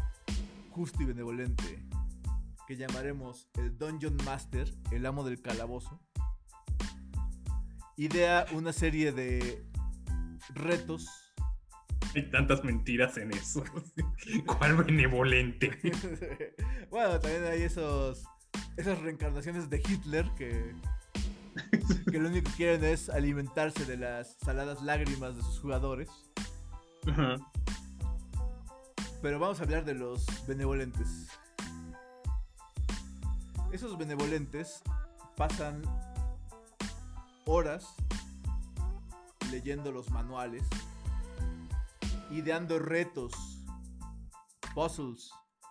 justo 0.71 1.03
y 1.03 1.07
benevolente, 1.07 1.87
que 2.67 2.77
llamaremos 2.77 3.49
el 3.55 3.77
Dungeon 3.77 4.17
Master, 4.25 4.75
el 4.91 5.07
amo 5.07 5.25
del 5.25 5.41
calabozo, 5.41 6.01
idea 7.97 8.47
una 8.53 8.73
serie 8.73 9.13
de 9.13 9.65
retos 10.55 11.22
Hay 12.15 12.31
tantas 12.31 12.63
mentiras 12.65 13.17
en 13.17 13.33
eso. 13.33 13.65
¿Cuál 14.47 14.77
benevolente? 14.77 15.71
bueno, 16.91 17.19
también 17.21 17.45
hay 17.45 17.63
esos 17.63 18.25
esas 18.77 18.99
reencarnaciones 19.01 19.71
de 19.71 19.79
Hitler 19.79 20.27
que 20.37 20.75
que 22.11 22.19
lo 22.19 22.29
único 22.29 22.51
que 22.51 22.57
quieren 22.57 22.85
es 22.85 23.09
alimentarse 23.09 23.85
de 23.85 23.97
las 23.97 24.37
saladas 24.43 24.83
lágrimas 24.83 25.37
de 25.37 25.43
sus 25.43 25.61
jugadores. 25.61 26.09
Pero 29.21 29.39
vamos 29.39 29.61
a 29.61 29.65
hablar 29.65 29.85
de 29.85 29.95
los 29.95 30.25
benevolentes. 30.47 31.29
Esos 33.73 33.97
benevolentes 33.97 34.83
pasan 35.37 35.83
horas 37.45 37.95
leyendo 39.51 39.93
los 39.93 40.11
manuales, 40.11 40.65
ideando 42.33 42.79
retos, 42.79 43.63
puzzles, 44.75 45.31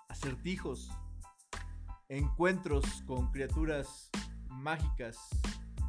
acertijos, 0.09 0.91
encuentros 2.07 2.85
con 3.07 3.31
criaturas 3.31 4.11
mágicas 4.47 5.17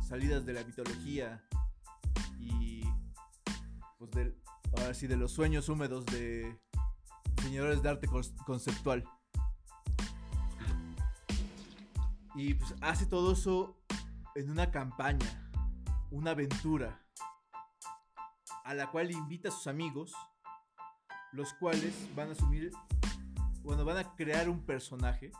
salidas 0.09 0.47
de 0.47 0.55
la 0.55 0.64
mitología 0.64 1.45
y 2.39 2.85
pues 3.99 4.11
del, 4.12 4.43
ahora 4.79 4.95
sí 4.95 5.07
de 5.07 5.16
los 5.16 5.33
sueños 5.33 5.68
húmedos 5.68 6.07
de 6.07 6.59
diseñadores 7.37 7.83
de 7.83 7.89
arte 7.91 8.09
conceptual. 8.47 9.05
Y 12.35 12.55
pues 12.55 12.75
hace 12.81 13.05
todo 13.05 13.33
eso 13.33 13.79
en 14.35 14.51
una 14.51 14.70
campaña, 14.70 15.51
una 16.11 16.31
aventura, 16.31 17.05
a 18.64 18.73
la 18.73 18.91
cual 18.91 19.11
invita 19.11 19.51
a 19.51 19.53
sus 19.53 19.66
amigos, 19.66 20.14
los 21.33 21.53
cuales 21.55 21.95
van 22.14 22.28
a 22.28 22.33
asumir, 22.33 22.70
bueno, 23.62 23.85
van 23.85 23.99
a 23.99 24.14
crear 24.14 24.49
un 24.49 24.64
personaje 24.64 25.30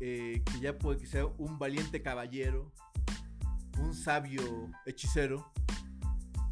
eh, 0.00 0.42
que 0.44 0.60
ya 0.60 0.76
puede 0.78 0.98
que 0.98 1.06
sea 1.06 1.26
un 1.26 1.58
valiente 1.58 2.02
caballero, 2.02 2.72
un 3.78 3.94
sabio 3.94 4.42
hechicero, 4.86 5.52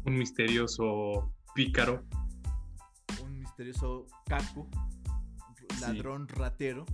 Un 0.05 0.17
misterioso 0.17 1.33
pícaro. 1.53 2.03
un 3.21 3.39
misterioso 3.39 4.05
caco, 4.25 4.67
ladrón 5.81 6.27
ratero, 6.27 6.85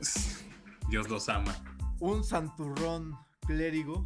Dios 0.90 1.08
los 1.08 1.28
ama. 1.28 1.54
un 2.00 2.24
santurrón 2.24 3.16
clérigo, 3.46 4.04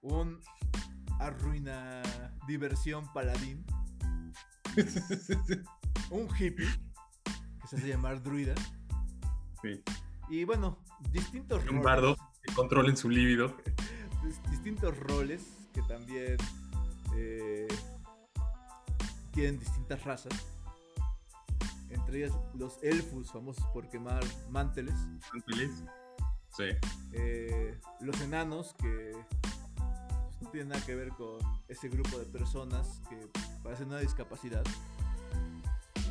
un 0.00 0.40
arruina 1.26 2.02
diversión 2.46 3.10
paladín, 3.12 3.64
un 6.10 6.28
hippie 6.38 6.66
que 7.60 7.68
se 7.68 7.76
hace 7.76 7.88
llamar 7.88 8.22
druida 8.22 8.54
Sí. 9.62 9.82
y 10.28 10.44
bueno, 10.44 10.78
distintos 11.10 11.62
Un 11.62 11.68
roles, 11.68 11.82
bardo 11.84 12.16
que 12.42 12.52
controlen 12.54 12.96
su 12.96 13.08
líbido. 13.08 13.56
dis- 14.24 14.42
distintos 14.50 14.96
roles 14.98 15.42
que 15.72 15.80
también 15.82 16.36
eh, 17.16 17.68
tienen 19.32 19.58
distintas 19.58 20.02
razas. 20.04 20.32
Entre 21.88 22.18
ellas 22.24 22.32
los 22.54 22.82
elfos, 22.82 23.30
famosos 23.30 23.64
por 23.72 23.88
quemar 23.88 24.22
manteles. 24.50 24.94
¿Feliz? 25.46 25.70
Sí. 26.50 26.64
eh, 27.12 27.78
los 28.00 28.20
enanos 28.20 28.74
que 28.74 29.12
tienen 30.54 30.68
nada 30.68 30.86
que 30.86 30.94
ver 30.94 31.08
con 31.08 31.40
ese 31.66 31.88
grupo 31.88 32.16
de 32.16 32.26
personas 32.26 33.00
que 33.08 33.28
parecen 33.64 33.88
una 33.88 33.98
discapacidad. 33.98 34.62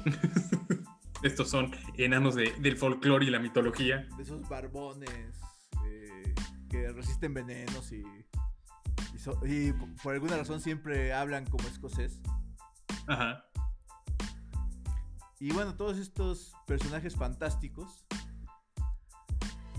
Estos 1.23 1.49
son 1.49 1.71
enanos 1.97 2.35
de- 2.35 2.51
del 2.59 2.75
folclore 2.77 3.25
y 3.25 3.29
la 3.29 3.39
mitología. 3.39 4.05
De 4.17 4.23
esos 4.23 4.47
barbones 4.49 5.39
eh, 5.85 6.35
que 6.69 6.91
resisten 6.91 7.33
venenos 7.33 7.89
y, 7.93 8.03
y, 9.15 9.17
so- 9.17 9.39
y 9.45 9.71
p- 9.71 9.87
por 10.03 10.13
alguna 10.13 10.35
razón 10.35 10.59
siempre 10.59 11.13
hablan 11.13 11.45
como 11.45 11.65
escocés. 11.69 12.19
Ajá. 13.07 13.45
Y 15.39 15.53
bueno, 15.53 15.75
todos 15.75 15.97
estos 15.99 16.53
personajes 16.67 17.15
fantásticos 17.15 18.02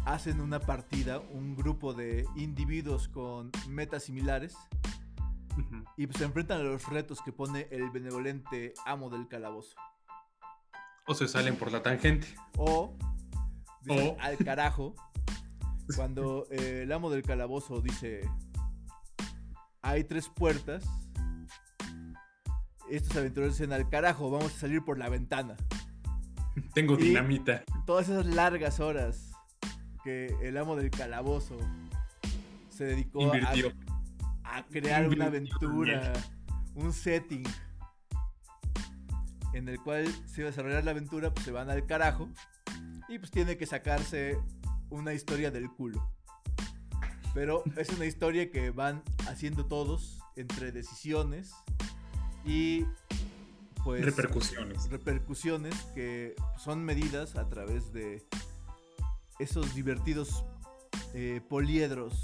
hacen 0.04 0.40
una 0.40 0.60
partida, 0.60 1.20
un 1.20 1.56
grupo 1.56 1.94
de 1.94 2.26
individuos 2.36 3.08
con 3.08 3.50
metas 3.68 4.04
similares 4.04 4.56
y 5.96 6.06
pues, 6.06 6.18
se 6.18 6.24
enfrentan 6.24 6.60
a 6.60 6.64
los 6.64 6.86
retos 6.88 7.20
que 7.22 7.32
pone 7.32 7.68
el 7.70 7.90
benevolente 7.90 8.74
amo 8.86 9.08
del 9.10 9.28
calabozo. 9.28 9.76
O 11.06 11.14
se 11.14 11.28
salen 11.28 11.56
por 11.56 11.70
la 11.70 11.82
tangente. 11.82 12.26
O, 12.56 12.96
dicen, 13.82 14.16
O- 14.18 14.22
al 14.22 14.36
carajo, 14.38 14.94
cuando 15.96 16.46
eh, 16.50 16.80
el 16.82 16.92
amo 16.92 17.10
del 17.10 17.22
calabozo 17.22 17.80
dice, 17.80 18.28
hay 19.82 20.04
tres 20.04 20.28
puertas, 20.28 20.84
estos 22.90 23.16
aventureros 23.16 23.56
dicen, 23.56 23.72
al 23.72 23.88
carajo, 23.88 24.30
vamos 24.30 24.54
a 24.54 24.58
salir 24.58 24.82
por 24.84 24.98
la 24.98 25.08
ventana. 25.08 25.56
Tengo 26.74 26.94
Y- 26.98 27.04
dinamita. 27.08 27.64
Todas 27.86 28.08
esas 28.08 28.26
largas 28.26 28.80
horas 28.80 29.30
que 30.04 30.36
el 30.42 30.56
amo 30.58 30.76
del 30.76 30.90
calabozo 30.90 31.58
se 32.68 32.84
dedicó 32.84 33.20
a, 33.32 33.38
Invirtió. 33.38 33.72
a 34.44 34.62
crear 34.66 35.08
una 35.08 35.26
aventura, 35.26 36.12
un 36.74 36.92
setting 36.92 37.44
en 39.54 39.68
el 39.68 39.80
cual 39.80 40.06
se 40.26 40.42
va 40.42 40.48
a 40.48 40.50
desarrollar 40.50 40.84
la 40.84 40.90
aventura, 40.90 41.32
pues 41.32 41.44
se 41.44 41.52
van 41.52 41.70
al 41.70 41.86
carajo 41.86 42.28
y 43.08 43.18
pues 43.18 43.30
tiene 43.30 43.56
que 43.56 43.66
sacarse 43.66 44.38
una 44.90 45.14
historia 45.14 45.50
del 45.50 45.70
culo. 45.70 46.10
Pero 47.32 47.64
es 47.76 47.88
una 47.90 48.04
historia 48.04 48.50
que 48.50 48.70
van 48.70 49.02
haciendo 49.28 49.66
todos 49.66 50.20
entre 50.36 50.70
decisiones 50.72 51.52
y 52.44 52.84
pues 53.82 54.04
Repercusiones. 54.04 54.88
repercusiones 54.90 55.74
que 55.94 56.34
son 56.58 56.84
medidas 56.84 57.36
a 57.36 57.48
través 57.48 57.92
de 57.92 58.24
esos 59.38 59.74
divertidos 59.74 60.44
eh, 61.14 61.40
poliedros 61.48 62.20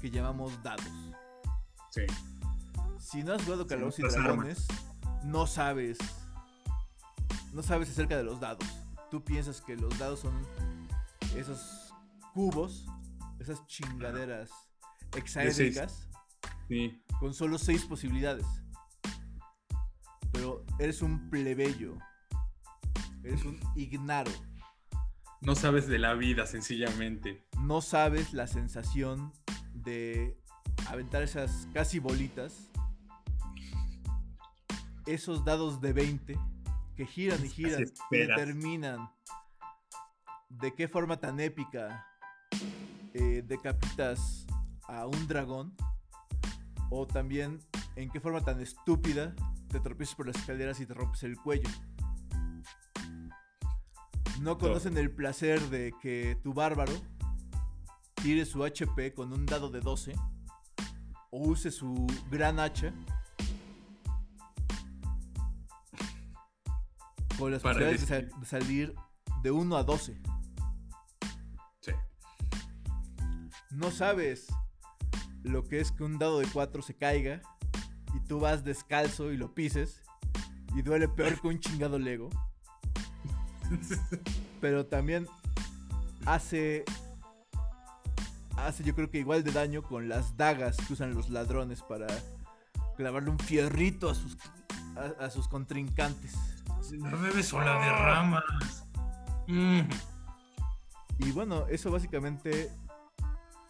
que 0.00 0.10
llamamos 0.10 0.62
dados. 0.62 0.84
Sí. 1.90 2.02
Si 2.98 3.22
no 3.22 3.34
has 3.34 3.42
jugado 3.44 3.62
Sí, 3.62 3.68
Calabozos 3.68 3.98
y 3.98 4.02
las 4.02 4.14
Dragones, 4.14 4.66
no 5.24 5.46
sabes. 5.46 5.98
No 7.52 7.62
sabes 7.62 7.90
acerca 7.90 8.16
de 8.16 8.24
los 8.24 8.38
dados. 8.40 8.64
Tú 9.10 9.24
piensas 9.24 9.60
que 9.60 9.76
los 9.76 9.96
dados 9.98 10.20
son 10.20 10.34
esos 11.36 11.94
cubos, 12.34 12.86
esas 13.40 13.64
chingaderas 13.66 14.50
hexaédricas 15.16 16.08
Sí. 16.68 17.02
con 17.18 17.32
solo 17.32 17.58
seis 17.58 17.84
posibilidades. 17.84 18.44
Pero 20.32 20.64
eres 20.78 21.00
un 21.02 21.30
plebeyo. 21.30 21.94
Eres 23.24 23.44
un 23.44 23.58
ignaro. 23.74 24.30
No 25.40 25.54
sabes 25.54 25.86
de 25.86 25.98
la 25.98 26.14
vida, 26.14 26.46
sencillamente. 26.46 27.46
No 27.60 27.80
sabes 27.80 28.32
la 28.32 28.48
sensación 28.48 29.32
de 29.72 30.36
aventar 30.88 31.22
esas 31.22 31.68
casi 31.72 32.00
bolitas. 32.00 32.70
Esos 35.06 35.44
dados 35.44 35.80
de 35.80 35.92
20 35.92 36.38
que 36.96 37.06
giran 37.06 37.44
y 37.44 37.48
giran 37.48 37.84
y 38.10 38.16
determinan 38.16 39.10
de 40.48 40.74
qué 40.74 40.88
forma 40.88 41.20
tan 41.20 41.38
épica 41.38 42.04
eh, 43.14 43.42
decapitas 43.46 44.46
a 44.88 45.06
un 45.06 45.28
dragón. 45.28 45.74
O 46.90 47.06
también 47.06 47.60
en 47.96 48.10
qué 48.10 48.18
forma 48.18 48.40
tan 48.40 48.60
estúpida 48.60 49.34
te 49.68 49.78
tropiezas 49.78 50.14
por 50.16 50.26
las 50.26 50.36
escaleras 50.36 50.80
y 50.80 50.86
te 50.86 50.94
rompes 50.94 51.22
el 51.22 51.36
cuello. 51.36 51.68
No 54.40 54.56
conocen 54.56 54.96
el 54.96 55.10
placer 55.10 55.60
de 55.68 55.92
que 56.00 56.38
tu 56.42 56.54
bárbaro 56.54 56.92
tire 58.14 58.44
su 58.44 58.64
HP 58.64 59.12
con 59.14 59.32
un 59.32 59.46
dado 59.46 59.68
de 59.70 59.80
12 59.80 60.14
o 61.30 61.38
use 61.38 61.70
su 61.70 62.06
gran 62.30 62.60
hacha 62.60 62.92
con 67.38 67.52
las 67.52 67.62
Para 67.62 67.78
posibilidades 67.78 68.08
de, 68.08 68.40
de 68.40 68.46
salir 68.46 68.94
de 69.42 69.50
1 69.50 69.76
a 69.76 69.82
12. 69.82 70.20
Sí. 71.80 71.92
No 73.70 73.90
sabes 73.90 74.46
lo 75.42 75.64
que 75.64 75.80
es 75.80 75.92
que 75.92 76.04
un 76.04 76.18
dado 76.18 76.38
de 76.40 76.46
4 76.46 76.82
se 76.82 76.96
caiga 76.96 77.40
y 78.14 78.20
tú 78.20 78.40
vas 78.40 78.64
descalzo 78.64 79.32
y 79.32 79.36
lo 79.36 79.54
pises 79.54 80.02
y 80.74 80.82
duele 80.82 81.08
peor 81.08 81.40
que 81.40 81.48
un 81.48 81.60
chingado 81.60 81.98
Lego. 81.98 82.30
Pero 84.60 84.86
también 84.86 85.26
hace 86.26 86.84
hace 88.56 88.82
yo 88.82 88.94
creo 88.94 89.10
que 89.10 89.18
igual 89.18 89.44
de 89.44 89.52
daño 89.52 89.82
con 89.82 90.08
las 90.08 90.36
dagas 90.36 90.76
que 90.76 90.92
usan 90.92 91.14
los 91.14 91.30
ladrones 91.30 91.82
para 91.82 92.06
clavarle 92.96 93.30
un 93.30 93.38
fierrito 93.38 94.10
a 94.10 94.14
sus 94.14 94.36
a, 94.96 95.24
a 95.24 95.30
sus 95.30 95.48
contrincantes. 95.48 96.34
Bebes 96.90 97.52
o 97.52 97.60
la 97.60 97.78
derramas. 97.78 98.44
Mm. 99.46 99.80
Y 101.18 101.32
bueno, 101.32 101.66
eso 101.68 101.90
básicamente 101.90 102.70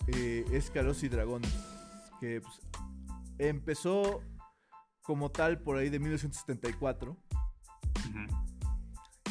eh, 0.07 0.45
es 0.53 0.71
Calabozos 0.71 1.05
y 1.05 1.09
Dragones. 1.09 1.55
Que 2.21 2.41
pues, 2.41 2.61
empezó 3.39 4.23
como 5.03 5.31
tal 5.31 5.61
por 5.61 5.77
ahí 5.79 5.89
de 5.89 5.99
1974 5.99 7.17
Ujú. 8.09 8.48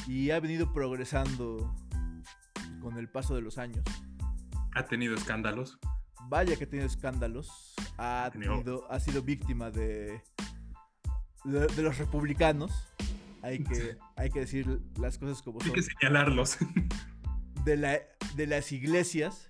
Y 0.07 0.31
ha 0.31 0.39
venido 0.39 0.71
progresando 0.73 1.75
con 2.81 2.97
el 2.97 3.09
paso 3.09 3.35
de 3.35 3.41
los 3.41 3.57
años. 3.57 3.83
Ha 4.75 4.85
tenido 4.85 5.15
escándalos. 5.15 5.77
Vaya 6.29 6.55
que 6.57 6.65
tiene 6.67 6.85
escándalos. 6.85 7.73
Ha, 7.97 8.29
Tenido- 8.31 8.53
tenido, 8.53 8.91
ha 8.91 8.99
sido 8.99 9.21
víctima 9.21 9.71
de, 9.71 10.21
de, 11.43 11.67
de 11.67 11.81
los 11.81 11.97
republicanos. 11.97 12.71
Hay 13.41 13.63
que, 13.63 13.97
hay 14.15 14.29
que 14.29 14.39
decir 14.41 14.81
las 14.99 15.17
cosas 15.17 15.41
como 15.41 15.59
Hay 15.61 15.67
son. 15.67 15.75
que 15.75 15.81
señalarlos. 15.83 16.57
De, 17.63 17.77
la, 17.77 17.99
de 18.35 18.47
las 18.47 18.71
iglesias. 18.71 19.49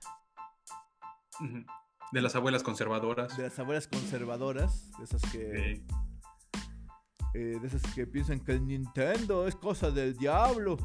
De 2.11 2.21
las 2.21 2.35
abuelas 2.35 2.63
conservadoras. 2.63 3.35
de 3.37 3.43
las 3.43 3.59
abuelas 3.59 3.87
conservadoras, 3.87 4.91
de 4.97 5.03
esas 5.03 5.21
que... 5.31 5.83
Sí. 5.87 5.95
Eh, 7.33 7.57
de 7.61 7.67
esas 7.67 7.81
que 7.93 8.07
piensan 8.07 8.39
que 8.39 8.53
el 8.53 8.65
Nintendo 8.65 9.47
es 9.47 9.55
cosa 9.55 9.91
del 9.91 10.15
diablo. 10.17 10.77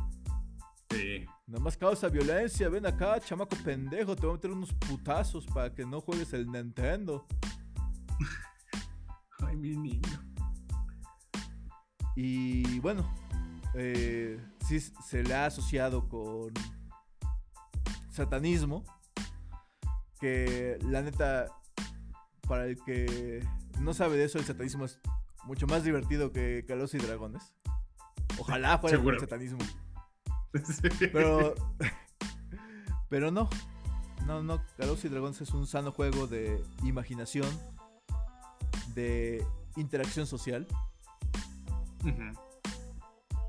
Sí. 0.90 1.24
Nomás 1.46 1.76
causa 1.76 2.08
violencia. 2.08 2.68
Ven 2.68 2.86
acá, 2.86 3.20
chamaco 3.20 3.56
pendejo. 3.64 4.14
Te 4.16 4.22
voy 4.22 4.30
a 4.30 4.34
meter 4.34 4.50
unos 4.50 4.72
putazos 4.72 5.46
para 5.46 5.72
que 5.72 5.84
no 5.84 6.00
juegues 6.00 6.32
el 6.32 6.50
Nintendo. 6.50 7.26
Ay, 9.46 9.56
mi 9.56 9.76
niño. 9.76 10.32
Y 12.14 12.78
bueno, 12.80 13.10
eh, 13.74 14.38
sí 14.66 14.80
se 14.80 15.22
le 15.22 15.34
ha 15.34 15.46
asociado 15.46 16.08
con 16.08 16.52
satanismo. 18.10 18.84
Que 20.20 20.78
la 20.82 21.02
neta, 21.02 21.46
para 22.46 22.66
el 22.66 22.82
que 22.84 23.44
no 23.80 23.94
sabe 23.94 24.16
de 24.16 24.24
eso, 24.24 24.38
el 24.38 24.44
satanismo 24.44 24.84
es 24.84 25.00
mucho 25.44 25.66
más 25.66 25.84
divertido 25.84 26.32
que 26.32 26.64
Calabozos 26.66 27.02
y 27.02 27.06
Dragones. 27.06 27.54
Ojalá 28.38 28.78
fuera 28.80 28.98
el 28.98 29.20
satanismo. 29.20 29.58
Sí. 30.64 31.06
Pero. 31.12 31.54
pero 33.08 33.30
no. 33.30 33.48
No, 34.26 34.42
no. 34.42 34.62
Calabozos 34.76 35.04
y 35.06 35.08
Dragones 35.08 35.40
es 35.40 35.50
un 35.50 35.66
sano 35.66 35.92
juego 35.92 36.26
de 36.26 36.62
imaginación. 36.84 37.48
De 38.94 39.44
interacción 39.76 40.26
social. 40.26 40.66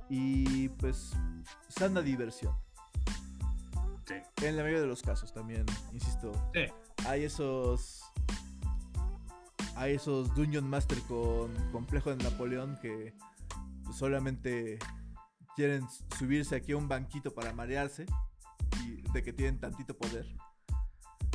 Y 0.09 0.69
pues. 0.69 1.13
Sana 1.67 2.01
diversión. 2.01 2.55
Sí. 4.05 4.15
En 4.45 4.57
la 4.57 4.63
mayoría 4.63 4.81
de 4.81 4.87
los 4.87 5.01
casos 5.01 5.33
también, 5.33 5.65
insisto. 5.91 6.31
Sí. 6.53 6.65
Hay 7.07 7.23
esos. 7.23 8.03
Hay 9.76 9.95
esos 9.95 10.34
Dungeon 10.36 10.69
Master 10.69 10.99
con 11.07 11.53
complejo 11.71 12.15
de 12.15 12.24
Napoleón 12.24 12.78
que 12.82 13.13
solamente 13.91 14.78
quieren 15.55 15.88
subirse 16.17 16.55
aquí 16.55 16.71
a 16.71 16.78
un 16.78 16.88
banquito 16.88 17.34
para 17.34 17.53
marearse 17.53 18.05
y 18.84 19.01
de 19.11 19.24
que 19.24 19.34
tienen 19.34 19.59
tantito 19.59 19.95
poder. 19.97 20.26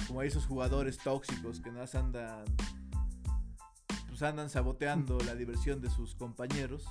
Como 0.06 0.20
hay 0.20 0.28
esos 0.28 0.46
jugadores 0.46 0.98
tóxicos 0.98 1.60
que 1.60 1.70
nada 1.70 1.86
andan. 1.94 2.44
Pues 4.08 4.22
andan 4.22 4.50
saboteando 4.50 5.18
la 5.20 5.34
diversión 5.34 5.80
de 5.80 5.90
sus 5.90 6.14
compañeros. 6.14 6.86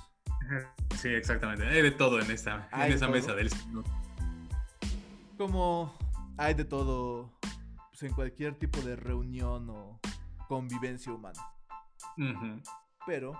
Sí, 0.96 1.08
exactamente. 1.08 1.66
Hay 1.66 1.82
de 1.82 1.90
todo 1.90 2.20
en 2.20 2.30
esta, 2.30 2.68
en 2.72 2.92
esa 2.92 3.08
mesa 3.08 3.34
del. 3.34 3.50
Como 5.36 5.94
hay 6.36 6.54
de 6.54 6.64
todo 6.64 7.30
pues, 7.90 8.02
en 8.04 8.14
cualquier 8.14 8.54
tipo 8.54 8.80
de 8.80 8.96
reunión 8.96 9.68
o 9.70 10.00
convivencia 10.48 11.12
humana. 11.12 11.40
Pero, 13.06 13.38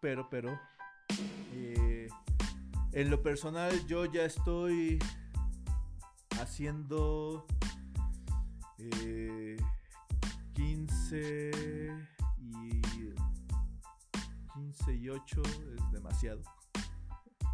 pero, 0.00 0.28
pero, 0.28 0.58
eh, 1.52 2.08
en 2.92 3.10
lo 3.10 3.22
personal 3.22 3.86
yo 3.86 4.06
ya 4.06 4.24
estoy 4.24 4.98
haciendo 6.40 7.46
eh, 8.78 9.56
15 10.54 11.90
y 12.38 12.82
15 14.54 14.94
y 14.94 15.08
8 15.08 15.42
es 15.76 15.92
demasiado. 15.92 16.42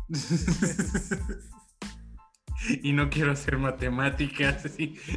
y 2.83 2.93
no 2.93 3.11
quiero 3.11 3.33
hacer 3.33 3.59
matemáticas. 3.59 4.62
sí. 4.76 4.99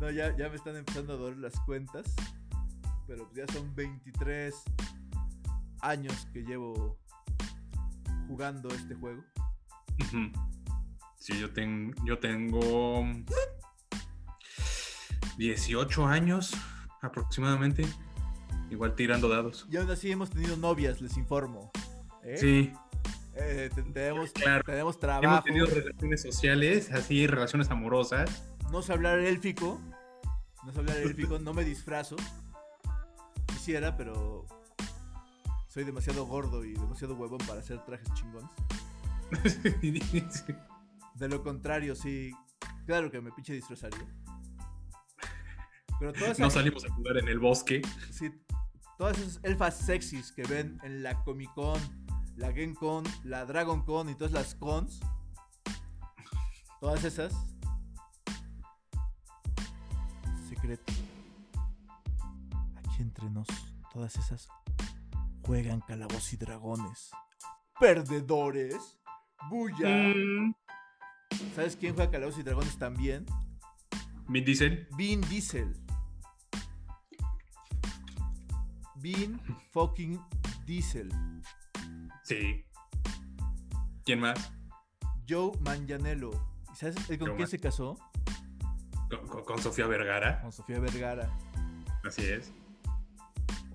No, 0.00 0.10
ya, 0.10 0.36
ya 0.36 0.48
me 0.48 0.56
están 0.56 0.76
empezando 0.76 1.12
a 1.12 1.16
doler 1.16 1.38
las 1.38 1.58
cuentas. 1.60 2.04
Pero 3.12 3.28
pues 3.28 3.46
ya 3.46 3.52
son 3.52 3.74
23 3.74 4.54
años 5.82 6.26
que 6.32 6.40
llevo 6.44 6.98
jugando 8.26 8.70
este 8.70 8.94
juego. 8.94 9.22
Sí, 11.18 11.38
yo, 11.38 11.52
ten- 11.52 11.94
yo 12.06 12.18
tengo 12.18 13.04
18 15.36 16.06
años 16.06 16.54
aproximadamente. 17.02 17.84
Igual 18.70 18.94
tirando 18.94 19.28
dados. 19.28 19.66
Y 19.70 19.76
aún 19.76 19.90
así 19.90 20.10
hemos 20.10 20.30
tenido 20.30 20.56
novias, 20.56 21.02
les 21.02 21.18
informo. 21.18 21.70
¿eh? 22.24 22.36
Sí, 22.38 22.72
Eh, 23.34 23.68
te- 23.74 23.82
tenemos, 23.82 24.30
Claro. 24.32 24.62
tenemos 24.64 24.94
hemos 24.96 25.00
trabajo. 25.00 25.44
tenido 25.44 25.66
relaciones 25.66 26.22
sociales, 26.22 26.90
así, 26.92 27.26
relaciones 27.26 27.70
amorosas. 27.70 28.42
No 28.70 28.80
sé 28.80 28.94
hablar 28.94 29.18
élfico. 29.18 29.78
No 30.64 30.72
sé 30.72 30.78
hablar 30.78 30.96
élfico, 30.96 31.38
no 31.38 31.52
me 31.52 31.62
disfrazo. 31.64 32.16
Quisiera, 33.62 33.96
pero 33.96 34.44
soy 35.68 35.84
demasiado 35.84 36.26
gordo 36.26 36.64
y 36.64 36.74
demasiado 36.74 37.14
huevón 37.14 37.38
para 37.46 37.60
hacer 37.60 37.78
trajes 37.84 38.12
chingones. 38.12 38.50
De 41.14 41.28
lo 41.28 41.44
contrario, 41.44 41.94
sí, 41.94 42.32
claro 42.86 43.08
que 43.12 43.20
me 43.20 43.30
pinche 43.30 43.52
disfrazaría. 43.52 44.04
Pero 46.00 46.12
todas 46.12 46.40
no 46.40 46.46
esas, 46.46 46.54
salimos 46.54 46.84
a 46.84 46.92
jugar 46.92 47.18
en 47.18 47.28
el 47.28 47.38
bosque. 47.38 47.82
sí, 48.10 48.32
todas 48.98 49.16
esas 49.20 49.38
elfas 49.44 49.78
sexys 49.78 50.32
que 50.32 50.42
ven 50.42 50.80
en 50.82 51.04
la 51.04 51.22
Comic 51.22 51.54
Con, 51.54 51.80
la 52.34 52.52
Gen 52.52 52.74
Con, 52.74 53.04
la 53.22 53.44
Dragon 53.44 53.84
Con 53.84 54.08
y 54.08 54.16
todas 54.16 54.32
las 54.32 54.56
cons, 54.56 54.98
todas 56.80 57.04
esas, 57.04 57.32
secreto. 60.48 60.92
Entre 63.02 63.28
nos, 63.30 63.48
todas 63.92 64.14
esas 64.16 64.48
juegan 65.44 65.80
calabozos 65.80 66.32
y 66.34 66.36
dragones. 66.36 67.10
Perdedores. 67.80 69.00
Bulla. 69.50 69.88
Mm, 70.14 70.54
¿Sabes 71.56 71.74
quién 71.76 71.96
juega 71.96 72.12
calabozos 72.12 72.38
y 72.38 72.42
dragones 72.44 72.78
también? 72.78 73.26
Vin 74.28 74.44
Diesel. 74.44 74.86
Vin 74.96 75.20
Diesel. 75.22 75.74
Vin 78.96 79.40
fucking 79.72 80.20
Diesel. 80.64 81.10
Sí. 82.22 82.64
¿Quién 84.04 84.20
más? 84.20 84.52
Joe 85.28 85.50
Manganiello. 85.60 86.30
¿Y 86.72 86.76
sabes 86.76 86.94
con 86.94 87.06
Joe 87.18 87.18
quién 87.18 87.38
Man- 87.38 87.48
se 87.48 87.58
casó? 87.58 87.96
Con, 89.10 89.26
con- 89.26 89.44
con 89.44 89.58
Sofía 89.60 89.86
Vergara. 89.88 90.40
Con 90.40 90.52
Sofía 90.52 90.78
Vergara. 90.78 91.36
Así 92.04 92.22
es. 92.22 92.52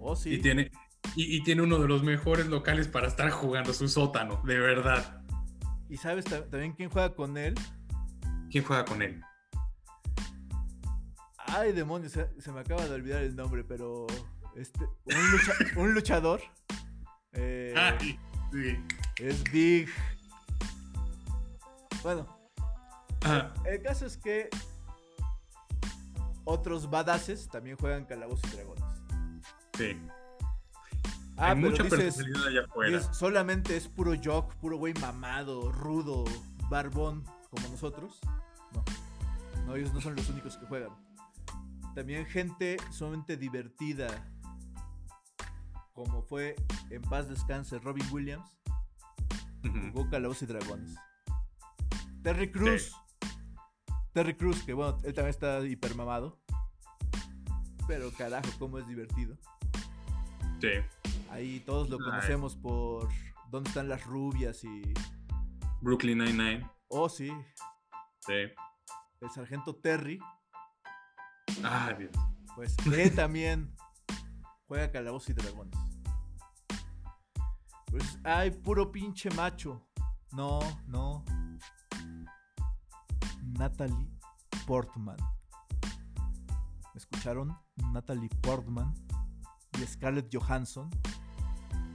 Oh, 0.10 0.16
sí. 0.16 0.36
Y 0.36 0.38
tiene, 0.40 0.72
y, 1.16 1.36
y 1.38 1.44
tiene 1.44 1.64
uno 1.64 1.80
de 1.80 1.88
los 1.88 2.02
mejores 2.02 2.48
locales 2.48 2.88
para 2.88 3.08
estar 3.08 3.30
jugando 3.30 3.74
su 3.74 3.90
sótano, 3.90 4.42
de 4.46 4.58
verdad. 4.58 5.22
¿Y 5.90 5.98
sabes 5.98 6.24
ta- 6.26 6.50
también 6.50 6.72
quién 6.74 6.90
juega 6.90 7.14
con 7.14 7.38
él? 7.38 7.56
¿Quién 8.50 8.64
juega 8.64 8.86
con 8.86 9.02
él? 9.02 9.22
Ay, 11.40 11.72
demonios, 11.74 12.12
se, 12.14 12.30
se 12.42 12.52
me 12.52 12.60
acaba 12.62 12.86
de 12.86 12.94
olvidar 12.96 13.22
el 13.24 13.36
nombre, 13.36 13.64
pero. 13.64 14.08
Este, 14.56 14.86
un, 14.86 15.32
lucha- 15.32 15.54
un 15.78 15.94
luchador. 15.94 16.42
eh, 17.34 17.74
Ay, 17.78 18.18
sí. 18.52 18.78
es 19.20 19.44
Big. 19.52 19.90
Bueno, 22.04 22.28
Ah, 23.24 23.54
el 23.66 23.82
caso 23.82 24.06
es 24.06 24.16
que. 24.18 24.50
Otros 26.46 26.90
badasses 26.90 27.50
también 27.50 27.76
juegan 27.76 28.06
calabozos 28.06 28.54
y 28.54 28.56
dragones. 28.56 28.77
Sí. 29.78 29.98
Ah, 31.38 31.52
Hay 31.52 31.56
mucha 31.56 31.84
dices, 31.84 32.00
personalidad 32.00 32.48
allá 32.48 32.62
afuera. 32.66 33.14
solamente 33.14 33.78
es 33.78 33.88
puro 33.88 34.14
jock, 34.24 34.56
puro 34.56 34.78
güey 34.78 34.94
mamado, 34.96 35.72
rudo, 35.72 36.24
barbón, 36.70 37.24
como 37.52 37.68
nosotros. 37.70 38.20
No. 38.74 38.84
No, 39.66 39.76
ellos 39.76 39.94
no 39.94 40.02
son 40.02 40.16
los 40.16 40.28
únicos 40.30 40.58
que 40.58 40.66
juegan. 40.66 40.90
También 41.94 42.26
gente 42.26 42.78
sumamente 42.92 43.38
divertida. 43.38 44.08
Como 45.94 46.22
fue 46.24 46.56
en 46.90 47.02
paz 47.04 47.28
descanse 47.30 47.78
Robin 47.80 48.06
Williams. 48.12 48.50
Jugó 49.94 50.10
Calabozos 50.10 50.44
y 50.44 50.46
Dragones. 50.48 50.96
Terry 52.24 52.52
Cruz. 52.52 52.94
Terry 54.14 54.36
Cruz, 54.36 54.64
que 54.64 54.74
bueno, 54.74 54.98
él 55.04 55.14
también 55.14 55.30
está 55.30 55.64
hipermamado. 55.66 56.40
Pero 57.88 58.12
carajo, 58.12 58.50
cómo 58.58 58.80
es 58.80 58.88
divertido. 58.88 59.38
Sí. 60.60 60.70
Ahí 61.30 61.60
todos 61.62 61.90
lo 61.90 61.98
Ay. 61.98 62.04
conocemos 62.04 62.56
por 62.56 63.10
dónde 63.52 63.70
están 63.70 63.90
las 63.90 64.04
rubias 64.06 64.64
y... 64.64 64.82
Brooklyn 65.82 66.18
Nine-Nine. 66.18 66.70
Oh, 66.88 67.10
sí, 67.10 67.32
Sí. 68.26 68.34
el 69.22 69.30
sargento 69.34 69.76
Terry. 69.76 70.20
Ah, 71.64 71.94
Dios. 71.98 72.12
Pues 72.56 72.76
él 72.88 73.14
también 73.16 73.76
juega 74.68 74.92
Calabozos 74.92 75.30
y 75.30 75.34
Dragones. 75.34 75.78
Pues, 77.86 78.20
ay, 78.24 78.52
puro 78.52 78.92
pinche 78.92 79.30
macho. 79.32 79.88
No, 80.32 80.60
no. 80.88 81.24
Natalie 83.44 84.10
Portman. 84.66 85.18
¿Me 86.94 86.98
escucharon? 86.98 87.56
Natalie 87.94 88.30
Portman 88.42 88.94
y 89.82 89.86
Scarlett 89.86 90.34
Johansson 90.34 90.90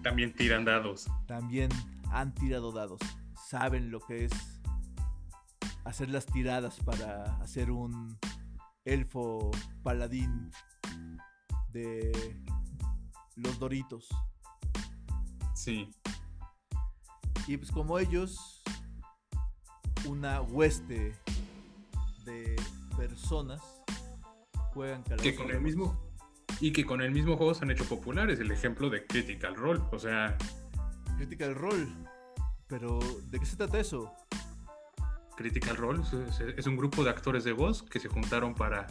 También 0.02 0.32
tiran 0.34 0.64
dados. 0.64 1.06
también 1.26 1.70
han 2.10 2.34
tirado 2.34 2.72
dados. 2.72 3.00
Saben 3.48 3.90
lo 3.90 4.00
que 4.00 4.26
es 4.26 4.32
hacer 5.84 6.10
las 6.10 6.26
tiradas 6.26 6.76
para 6.84 7.36
hacer 7.36 7.70
un 7.70 8.18
elfo 8.84 9.50
paladín 9.82 10.50
de 11.72 12.40
los 13.36 13.58
Doritos. 13.58 14.08
Sí. 15.54 15.90
Y 17.46 17.56
pues 17.56 17.70
como 17.70 17.98
ellos, 17.98 18.62
una 20.06 20.40
hueste 20.42 21.16
de 22.24 22.56
personas 22.96 23.60
juegan 24.72 25.02
Que 25.02 25.34
con 25.34 25.50
el 25.50 25.60
mismo. 25.60 26.11
Y 26.62 26.72
que 26.72 26.86
con 26.86 27.02
el 27.02 27.10
mismo 27.10 27.36
juego 27.36 27.54
se 27.54 27.64
han 27.64 27.72
hecho 27.72 27.84
populares. 27.86 28.38
El 28.38 28.52
ejemplo 28.52 28.88
de 28.88 29.04
Critical 29.04 29.56
Role. 29.56 29.80
O 29.90 29.98
sea, 29.98 30.38
Critical 31.16 31.56
Role. 31.56 31.88
Pero, 32.68 33.00
¿de 33.32 33.40
qué 33.40 33.44
se 33.44 33.56
trata 33.56 33.80
eso? 33.80 34.14
Critical 35.36 35.76
Role 35.76 36.02
es, 36.56 36.66
un 36.68 36.76
grupo 36.76 37.02
de 37.02 37.10
actores 37.10 37.42
de 37.42 37.50
voz 37.50 37.82
que 37.82 37.98
se 37.98 38.08
juntaron 38.08 38.54
para. 38.54 38.86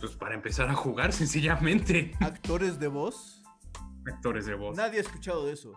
Pues 0.00 0.12
para 0.16 0.34
empezar 0.34 0.68
a 0.68 0.74
jugar 0.74 1.12
sencillamente. 1.14 2.14
¿Actores 2.20 2.78
de 2.78 2.88
voz? 2.88 3.42
Actores 4.06 4.44
de 4.44 4.54
voz. 4.54 4.76
Nadie 4.76 4.98
ha 4.98 5.02
escuchado 5.02 5.46
de 5.46 5.54
eso. 5.54 5.72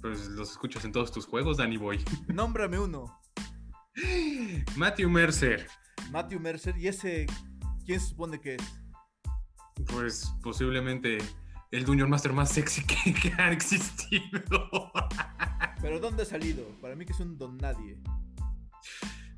Pues 0.00 0.26
los 0.30 0.50
escuchas 0.50 0.84
en 0.84 0.90
todos 0.90 1.12
tus 1.12 1.26
juegos, 1.26 1.58
Danny 1.58 1.76
Boy. 1.76 2.04
Nómbrame 2.26 2.80
uno. 2.80 3.20
Matthew 4.74 5.08
Mercer. 5.08 5.68
Matthew 6.10 6.40
Mercer. 6.40 6.76
¿Y 6.76 6.88
ese 6.88 7.26
quién 7.86 8.00
se 8.00 8.08
supone 8.08 8.40
que 8.40 8.56
es? 8.56 8.81
Pues 9.86 10.32
posiblemente 10.42 11.18
el 11.70 11.84
Dungeon 11.84 12.10
Master 12.10 12.32
más 12.32 12.50
sexy 12.50 12.84
que, 12.84 13.14
que 13.22 13.32
ha 13.40 13.50
existido. 13.52 14.42
¿Pero 15.80 15.98
dónde 16.00 16.22
ha 16.22 16.26
salido? 16.26 16.64
Para 16.80 16.94
mí 16.94 17.04
que 17.04 17.12
es 17.12 17.20
un 17.20 17.36
don 17.38 17.56
nadie. 17.58 17.98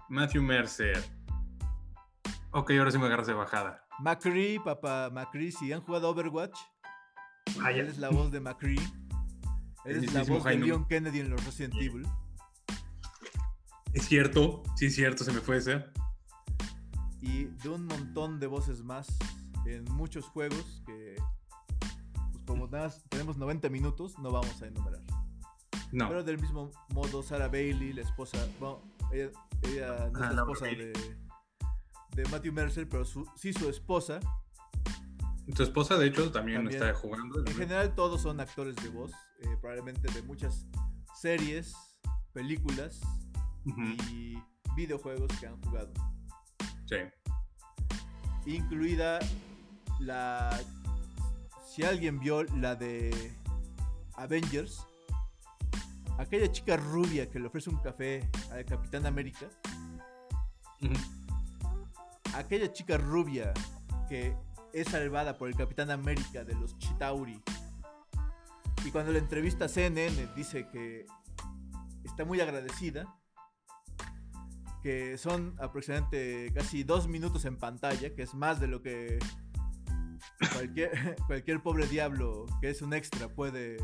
Matthew 0.09 0.43
Mercer. 0.43 1.03
Ok, 2.51 2.71
ahora 2.73 2.91
sí 2.91 2.99
me 2.99 3.07
agarras 3.07 3.27
de 3.27 3.33
bajada. 3.35 3.85
McCree, 4.01 4.61
papá 4.61 5.11
McCree, 5.11 5.51
si 5.53 5.73
han 5.73 5.81
jugado 5.81 6.11
Overwatch, 6.11 6.57
Ah, 7.63 7.71
ya. 7.71 7.79
él 7.83 7.89
es 7.89 7.99
la 7.99 8.11
voz 8.11 8.31
de 8.31 8.41
McCree. 8.41 8.81
Él 9.85 9.97
El 9.99 10.05
es 10.05 10.13
la 10.15 10.23
voz 10.25 10.45
de. 10.45 10.57
Leon 10.59 10.87
Kennedy 10.89 11.21
en 11.21 11.31
los 11.31 11.45
Resident 11.45 11.75
Evil. 11.75 12.07
Es 13.93 14.07
cierto, 14.07 14.63
sí 14.77 14.87
es 14.87 14.95
cierto, 14.95 15.25
se 15.25 15.33
me 15.33 15.41
fue 15.41 15.59
ese. 15.59 15.85
Y 17.21 17.45
de 17.45 17.69
un 17.69 17.87
montón 17.87 18.41
de 18.41 18.47
voces 18.47 18.83
más 18.83 19.07
en 19.67 19.85
muchos 19.93 20.27
juegos 20.27 20.83
que, 20.87 21.17
pues 22.33 22.45
como 22.47 22.67
nada 22.69 22.93
tenemos 23.09 23.37
90 23.37 23.69
minutos, 23.69 24.19
no 24.19 24.31
vamos 24.31 24.61
a 24.63 24.67
enumerar. 24.67 25.03
No. 25.93 26.09
Pero 26.09 26.25
del 26.25 26.41
mismo 26.41 26.71
modo, 26.91 27.23
Sarah 27.23 27.49
Bailey, 27.49 27.93
la 27.93 28.03
esposa, 28.03 28.39
bueno, 28.59 28.83
ella, 29.13 29.31
ella 29.63 29.87
no 29.89 29.95
Ah, 29.95 30.09
es 30.09 30.13
la 30.21 30.33
Laura 30.33 30.53
esposa 30.53 30.65
de, 30.67 30.93
de 32.17 32.29
Matthew 32.31 32.53
Mercer, 32.53 32.89
pero 32.89 33.05
su- 33.05 33.27
sí 33.37 33.53
su 33.53 33.69
esposa. 33.69 34.21
Tu 35.55 35.63
esposa, 35.63 35.97
de 35.99 36.07
hecho, 36.07 36.33
también, 36.33 36.63
También. 36.65 36.83
está 36.83 36.99
jugando. 36.99 37.41
En 37.47 37.55
general 37.55 37.95
todos 37.95 38.23
son 38.23 38.41
actores 38.41 38.75
de 38.77 38.89
voz, 38.89 39.13
eh, 39.41 39.57
probablemente 39.61 40.11
de 40.13 40.23
muchas 40.23 40.67
series, 41.21 41.75
películas 42.33 43.01
y 44.11 44.37
videojuegos 44.75 45.29
que 45.39 45.47
han 45.47 45.61
jugado. 45.63 45.93
Sí. 46.87 46.97
Incluida 48.47 49.19
la... 50.05 50.61
Si 51.67 51.83
alguien 51.83 52.21
vio 52.21 52.45
la 52.45 52.77
de 52.77 53.33
Avengers, 54.17 54.87
aquella 56.19 56.51
chica 56.53 56.77
rubia 56.77 57.29
que 57.29 57.39
le 57.39 57.47
ofrece 57.47 57.71
un 57.71 57.79
café 57.79 58.29
al 58.53 58.65
Capitán 58.65 59.07
América, 59.07 59.49
aquella 62.35 62.73
chica 62.73 62.97
rubia 62.97 63.53
que 64.09 64.37
es 64.73 64.89
salvada 64.89 65.37
por 65.39 65.49
el 65.49 65.57
Capitán 65.57 65.91
América 65.91 66.45
de 66.45 66.55
los 66.55 66.79
Chitauri. 66.79 67.43
Y 68.85 68.91
cuando 68.91 69.13
la 69.13 69.19
entrevista 69.19 69.65
a 69.65 69.69
CNN 69.69 70.29
dice 70.37 70.69
que 70.69 71.07
está 72.05 72.25
muy 72.25 72.41
agradecida, 72.41 73.17
que 74.83 75.17
son 75.17 75.57
aproximadamente 75.59 76.53
casi 76.55 76.85
dos 76.85 77.09
minutos 77.09 77.47
en 77.47 77.57
pantalla, 77.57 78.15
que 78.15 78.23
es 78.23 78.35
más 78.35 78.61
de 78.61 78.67
lo 78.67 78.83
que 78.83 79.19
cualquier, 80.53 81.17
cualquier 81.27 81.63
pobre 81.63 81.87
diablo 81.87 82.47
que 82.61 82.71
es 82.71 82.83
un 82.83 82.93
extra 82.95 83.29
puede 83.29 83.77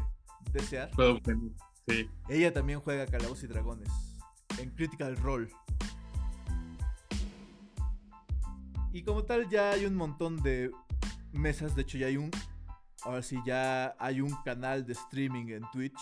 desear. 0.52 0.90
Puedo 0.92 1.12
obtener. 1.16 1.52
Sí. 1.88 2.08
Ella 2.28 2.52
también 2.52 2.80
juega 2.80 3.06
Calabozos 3.06 3.44
y 3.44 3.46
Dragones 3.48 3.88
en 4.58 4.70
Critical 4.70 5.16
Role. 5.16 5.48
Y 8.92 9.02
como 9.02 9.24
tal 9.24 9.48
ya 9.48 9.70
hay 9.70 9.84
un 9.86 9.94
montón 9.94 10.36
de 10.42 10.70
mesas, 11.32 11.74
de 11.76 11.82
hecho 11.82 11.96
ya 11.98 12.06
hay 12.06 12.16
un 12.16 12.30
ahora 13.02 13.22
sí 13.22 13.38
ya 13.46 13.94
hay 13.98 14.20
un 14.20 14.34
canal 14.44 14.84
de 14.84 14.92
streaming 14.92 15.46
en 15.48 15.62
Twitch 15.72 15.98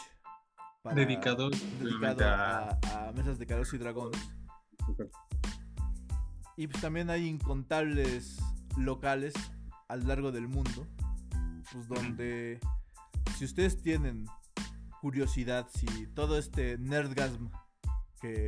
para- 0.83 0.97
Dedicado, 0.97 1.51
dedicado 1.51 2.25
a 2.25 3.13
mesas 3.15 3.39
de 3.39 3.47
Calabozos 3.47 3.75
y 3.75 3.79
Dragones. 3.79 4.31
Y 6.57 6.67
pues 6.67 6.81
también 6.83 7.09
hay 7.11 7.27
incontables 7.29 8.39
locales 8.77 9.35
a 9.89 9.97
lo 9.97 10.05
largo 10.05 10.31
del 10.31 10.49
mundo, 10.49 10.87
pues 11.73 11.89
donde 11.89 12.61
si 13.37 13.45
ustedes 13.47 13.81
tienen 13.81 14.27
curiosidad, 15.01 15.67
si 15.75 16.07
todo 16.09 16.39
este 16.39 16.77
nerdgasm 16.79 17.49
que 18.21 18.47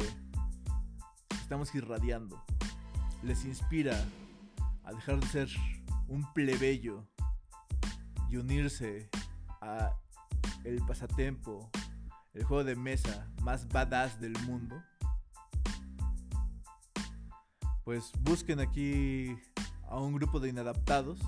estamos 1.41 1.75
irradiando 1.75 2.45
les 3.23 3.45
inspira 3.45 4.05
a 4.85 4.93
dejar 4.93 5.21
de 5.21 5.27
ser 5.29 5.49
un 6.09 6.31
plebeyo 6.33 7.07
y 8.29 8.37
unirse 8.37 9.09
a 9.61 9.97
el 10.65 10.85
pasatiempo, 10.87 11.71
el 12.35 12.45
juego 12.45 12.65
de 12.65 12.77
mesa 12.77 13.31
más 13.43 13.67
badass 13.69 14.21
del 14.21 14.39
mundo, 14.47 14.83
pues 17.85 18.13
busquen 18.21 18.61
aquí 18.61 19.37
a 19.91 19.99
un 19.99 20.15
grupo 20.15 20.41
de 20.41 20.49
inadaptados 20.49 21.19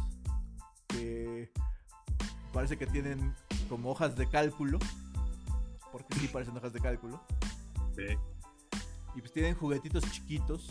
que 0.88 1.52
parece 2.52 2.78
que 2.78 2.86
tienen 2.86 3.34
como 3.68 3.90
hojas 3.90 4.16
de 4.16 4.28
cálculo, 4.28 4.78
porque 5.90 6.14
sí 6.18 6.28
parecen 6.28 6.56
hojas 6.56 6.72
de 6.72 6.80
cálculo, 6.80 7.20
Sí. 7.96 8.16
y 9.14 9.20
pues 9.20 9.32
tienen 9.32 9.54
juguetitos 9.54 10.04
chiquitos 10.10 10.70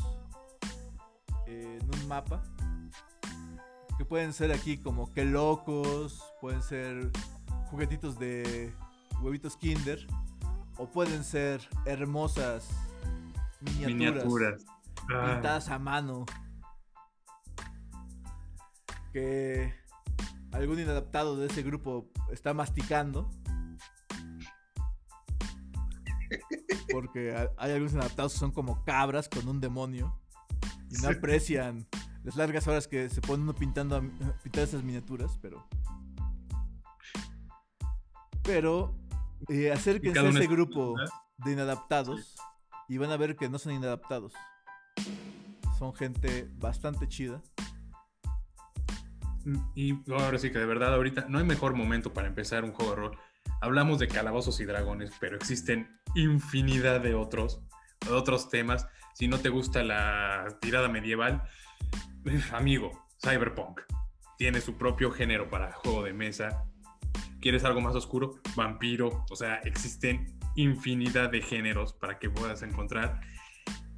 eh, 1.48 1.80
en 1.82 2.02
un 2.02 2.08
mapa. 2.08 2.42
Que 3.98 4.06
pueden 4.06 4.34
ser 4.34 4.52
aquí 4.52 4.78
como 4.78 5.12
que 5.14 5.26
locos, 5.26 6.24
pueden 6.40 6.64
ser 6.64 7.12
juguetitos 7.70 8.18
de 8.18 8.74
huevitos 9.22 9.58
Kinder, 9.58 10.08
o 10.78 10.88
pueden 10.88 11.24
ser 11.24 11.62
hermosas 11.86 12.68
miniaturas, 13.60 14.26
Miniaturas. 14.26 14.66
Ah, 15.14 15.34
pintadas 15.34 15.70
a 15.70 15.78
mano. 15.78 16.26
Que 19.14 19.74
algún 20.52 20.80
inadaptado 20.80 21.36
de 21.38 21.48
ese 21.48 21.64
grupo 21.64 22.10
está 22.32 22.54
masticando. 22.54 23.30
Porque 26.92 27.36
ha- 27.36 27.50
hay 27.58 27.72
algunos 27.72 27.94
inadaptados 27.94 28.34
que 28.34 28.40
son 28.40 28.52
como 28.52 28.84
cabras 28.84 29.28
con 29.30 29.48
un 29.48 29.60
demonio. 29.60 30.18
Y 30.90 30.96
no 31.02 31.10
Sí. 31.10 31.16
aprecian 31.18 31.88
las 32.24 32.36
largas 32.36 32.68
horas 32.68 32.88
que 32.88 33.10
se 33.10 33.22
pone 33.22 33.44
uno 33.44 33.54
pintando 33.56 34.02
pintar 34.44 34.64
esas 34.64 34.84
miniaturas, 34.84 35.38
pero. 35.42 35.68
Pero 38.44 38.96
eh, 39.50 39.72
acérquense 39.72 40.20
a 40.20 40.30
ese 40.30 40.44
es- 40.44 40.50
grupo 40.50 40.96
de 41.38 41.52
inadaptados 41.54 42.36
y 42.88 42.98
van 42.98 43.12
a 43.12 43.18
ver 43.18 43.36
que 43.36 43.50
no 43.50 43.58
son 43.60 43.74
inadaptados. 43.74 44.34
Son 45.80 45.94
gente 45.94 46.50
bastante 46.60 47.08
chida. 47.08 47.42
Y 49.76 49.98
ahora 50.12 50.38
sí 50.38 50.52
que 50.52 50.60
de 50.60 50.66
verdad, 50.66 50.94
ahorita 50.94 51.26
no 51.30 51.40
hay 51.40 51.46
mejor 51.46 51.74
momento 51.74 52.14
para 52.14 52.28
empezar 52.28 52.64
un 52.64 52.74
juego 52.74 52.92
de 52.92 52.98
rol. 52.98 53.18
Hablamos 53.62 54.00
de 54.00 54.08
calabozos 54.08 54.60
y 54.60 54.66
dragones, 54.66 55.12
pero 55.20 55.36
existen 55.36 55.90
infinidad 56.16 57.02
de 57.02 57.14
otros, 57.16 57.62
de 58.06 58.12
otros 58.12 58.50
temas. 58.50 58.88
Si 59.14 59.28
no 59.28 59.40
te 59.40 59.50
gusta 59.50 59.84
la 59.84 60.46
tirada 60.62 60.90
medieval, 60.90 61.44
amigo, 62.52 63.08
Cyberpunk 63.24 63.82
tiene 64.38 64.62
su 64.62 64.78
propio 64.78 65.12
género 65.12 65.50
para 65.50 65.72
juego 65.74 66.04
de 66.04 66.14
mesa. 66.14 66.64
¿Quieres 67.40 67.64
algo 67.64 67.82
más 67.82 67.96
oscuro? 67.96 68.36
Vampiro. 68.56 69.26
O 69.30 69.36
sea, 69.36 69.56
existen 69.64 70.40
infinidad 70.56 71.30
de 71.30 71.42
géneros 71.42 71.94
para 71.94 72.20
que 72.20 72.30
puedas 72.30 72.62
encontrar. 72.62 73.22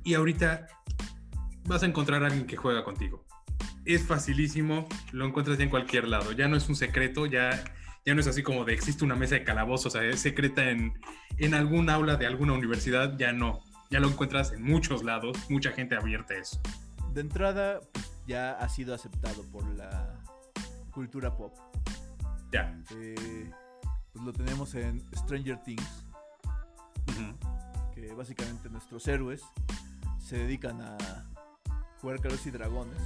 Y 0.03 0.13
ahorita 0.13 0.67
vas 1.65 1.83
a 1.83 1.85
encontrar 1.85 2.23
a 2.23 2.27
alguien 2.27 2.45
que 2.45 2.57
juega 2.57 2.83
contigo 2.83 3.25
es 3.85 4.05
facilísimo, 4.05 4.87
lo 5.11 5.25
encuentras 5.25 5.57
ya 5.57 5.63
en 5.63 5.69
cualquier 5.69 6.07
lado. 6.07 6.31
Ya 6.31 6.47
no 6.47 6.55
es 6.55 6.69
un 6.69 6.75
secreto, 6.75 7.25
ya, 7.25 7.63
ya 8.05 8.13
no 8.13 8.21
es 8.21 8.27
así 8.27 8.43
como 8.43 8.65
de 8.65 8.73
existe 8.73 9.03
una 9.03 9.15
mesa 9.15 9.35
de 9.35 9.43
calabozos, 9.43 9.87
o 9.87 9.99
sea, 9.99 10.03
es 10.03 10.19
secreta 10.19 10.69
en, 10.69 10.93
en 11.37 11.53
algún 11.53 11.89
aula 11.89 12.15
de 12.15 12.25
alguna 12.25 12.53
universidad, 12.53 13.17
ya 13.17 13.33
no. 13.33 13.61
Ya 13.89 13.99
lo 13.99 14.07
encuentras 14.07 14.53
en 14.53 14.63
muchos 14.63 15.03
lados, 15.03 15.37
mucha 15.49 15.71
gente 15.71 15.95
abierta 15.95 16.33
a 16.33 16.37
eso. 16.37 16.59
De 17.13 17.21
entrada, 17.21 17.79
pues, 17.91 18.11
ya 18.25 18.53
ha 18.53 18.69
sido 18.69 18.95
aceptado 18.95 19.43
por 19.51 19.67
la 19.75 20.19
cultura 20.91 21.35
pop. 21.35 21.53
Ya. 22.51 22.75
Eh, 22.95 23.51
pues 24.13 24.25
lo 24.25 24.33
tenemos 24.33 24.73
en 24.75 25.03
Stranger 25.15 25.57
Things, 25.63 26.05
que 27.93 28.13
básicamente 28.13 28.69
nuestros 28.69 29.07
héroes 29.07 29.41
se 30.19 30.37
dedican 30.37 30.81
a 30.81 30.97
jugar 31.99 32.19
Calabozos 32.19 32.47
y 32.47 32.51
Dragones 32.51 33.01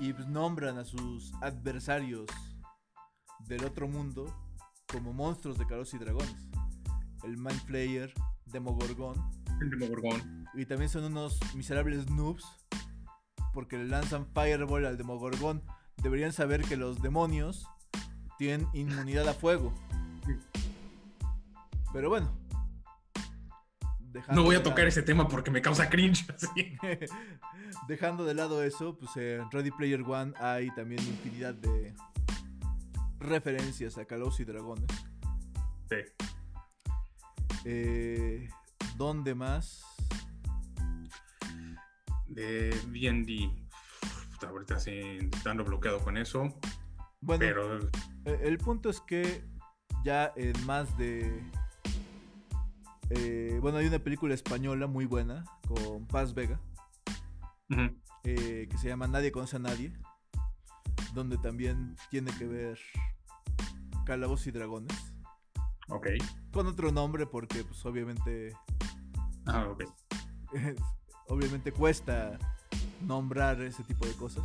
y 0.00 0.14
pues, 0.14 0.26
nombran 0.26 0.78
a 0.78 0.84
sus 0.84 1.32
adversarios 1.42 2.26
del 3.46 3.64
otro 3.64 3.86
mundo 3.86 4.34
como 4.90 5.12
monstruos 5.12 5.58
de 5.58 5.66
Calabozos 5.66 5.94
y 5.94 5.98
Dragones. 5.98 6.48
El 7.22 7.36
Mind 7.36 7.60
Flayer, 7.66 8.12
Demogorgon, 8.46 9.14
El 9.60 9.70
Demogorgón. 9.70 10.46
y 10.54 10.64
también 10.64 10.88
son 10.88 11.04
unos 11.04 11.38
miserables 11.54 12.10
noobs 12.10 12.44
porque 13.52 13.76
le 13.76 13.86
lanzan 13.86 14.26
Fireball 14.32 14.86
al 14.86 14.96
Demogorgon. 14.96 15.62
Deberían 16.02 16.32
saber 16.32 16.62
que 16.62 16.78
los 16.78 17.02
demonios 17.02 17.66
tienen 18.38 18.66
inmunidad 18.72 19.28
a 19.28 19.34
fuego. 19.34 19.72
Pero 21.92 22.08
bueno. 22.08 22.39
Dejando 24.12 24.40
No 24.40 24.46
voy 24.46 24.56
a 24.56 24.62
tocar 24.62 24.78
lado- 24.80 24.88
ese 24.88 25.02
tema 25.02 25.28
porque 25.28 25.50
me 25.50 25.62
causa 25.62 25.88
cringe. 25.88 26.26
así. 26.34 26.76
Dejando 27.88 28.24
de 28.24 28.34
lado 28.34 28.62
eso, 28.62 28.96
pues 28.98 29.16
en 29.16 29.50
Ready 29.50 29.70
Player 29.70 30.02
One 30.02 30.32
hay 30.38 30.70
también 30.74 31.00
infinidad 31.06 31.54
de 31.54 31.94
referencias 33.18 33.96
a 33.98 34.04
Calabozos 34.04 34.40
y 34.40 34.44
Dragones. 34.44 34.86
Sí. 35.88 35.96
Eh, 37.64 38.48
¿Dónde 38.96 39.34
más? 39.34 39.82
De 42.26 42.70
D&D. 42.88 43.50
Ahorita 44.46 44.78
sí, 44.80 45.18
estando 45.32 45.64
bloqueado 45.64 46.00
con 46.00 46.16
eso. 46.16 46.48
Bueno, 47.20 47.40
Pero 47.40 47.78
Eh, 48.24 48.40
El 48.42 48.56
punto 48.58 48.88
es 48.90 49.00
que 49.00 49.44
ya 50.04 50.32
en 50.36 50.52
más 50.64 50.96
de... 50.96 51.42
eh, 53.10 53.58
bueno, 53.60 53.78
hay 53.78 53.86
una 53.86 53.98
película 53.98 54.34
española 54.34 54.86
muy 54.86 55.04
buena 55.06 55.44
con 55.66 56.06
Paz 56.06 56.32
Vega 56.34 56.60
eh, 58.24 58.66
que 58.70 58.78
se 58.78 58.88
llama 58.88 59.06
Nadie 59.06 59.30
conoce 59.32 59.56
a 59.56 59.60
nadie, 59.60 59.92
donde 61.14 61.38
también 61.38 61.96
tiene 62.10 62.32
que 62.36 62.46
ver 62.46 62.78
Calabozos 64.04 64.48
y 64.48 64.50
Dragones, 64.50 64.96
ok. 65.88 66.06
con 66.52 66.66
otro 66.66 66.90
nombre 66.90 67.26
porque 67.26 67.62
pues 67.64 67.84
obviamente 67.86 68.52
Ah, 69.46 69.66
ok. 69.68 69.84
obviamente 71.28 71.72
cuesta 71.72 72.38
nombrar 73.06 73.60
ese 73.62 73.82
tipo 73.84 74.06
de 74.06 74.12
cosas 74.14 74.44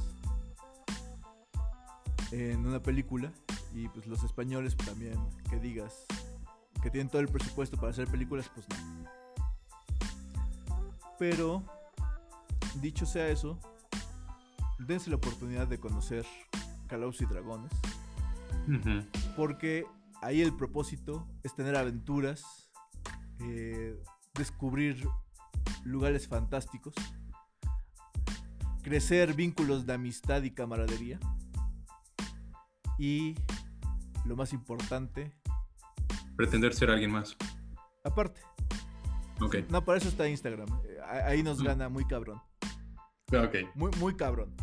en 2.32 2.66
una 2.66 2.82
película 2.82 3.32
y 3.74 3.88
pues 3.90 4.08
los 4.08 4.24
españoles 4.24 4.76
también 4.78 5.18
que 5.50 5.60
digas 5.60 6.06
que 6.86 6.92
tienen 6.92 7.10
todo 7.10 7.20
el 7.20 7.28
presupuesto 7.28 7.78
para 7.78 7.90
hacer 7.90 8.08
películas 8.08 8.48
pues 8.54 8.68
no. 8.70 8.76
Pero 11.18 11.64
dicho 12.80 13.08
sea 13.08 13.28
eso 13.28 13.60
dense 14.78 15.10
la 15.10 15.16
oportunidad 15.16 15.66
de 15.66 15.80
conocer 15.80 16.28
Calabozos 16.86 17.24
y 17.24 17.26
Dragones. 17.26 17.72
Porque 19.36 19.88
ahí 20.22 20.44
el 20.44 20.56
propósito 20.56 21.28
es 21.42 21.56
tener 21.56 21.76
aventuras, 21.76 22.70
eh, 23.40 24.00
descubrir 24.36 25.08
lugares 25.86 26.28
fantásticos, 26.28 26.94
crecer 28.84 29.34
vínculos 29.34 29.88
de 29.88 29.94
amistad 29.94 30.44
y 30.44 30.52
camaradería. 30.52 31.20
Y 33.00 33.34
lo 34.24 34.36
más 34.36 34.54
importante, 34.54 35.36
Pretender 36.36 36.74
ser 36.74 36.90
alguien 36.90 37.12
más. 37.12 37.36
aparte, 38.04 38.42
Ok. 39.42 39.56
No, 39.70 39.84
por 39.84 39.98
eso 39.98 40.08
está 40.08 40.28
Instagram. 40.28 40.68
Eh, 40.86 40.98
Ahí 41.26 41.44
nos 41.44 41.62
gana 41.62 41.90
muy 41.90 42.06
cabrón. 42.06 42.42
Ok. 43.28 43.56
Muy, 43.76 43.92
muy 44.00 44.16
cabrón. 44.16 44.56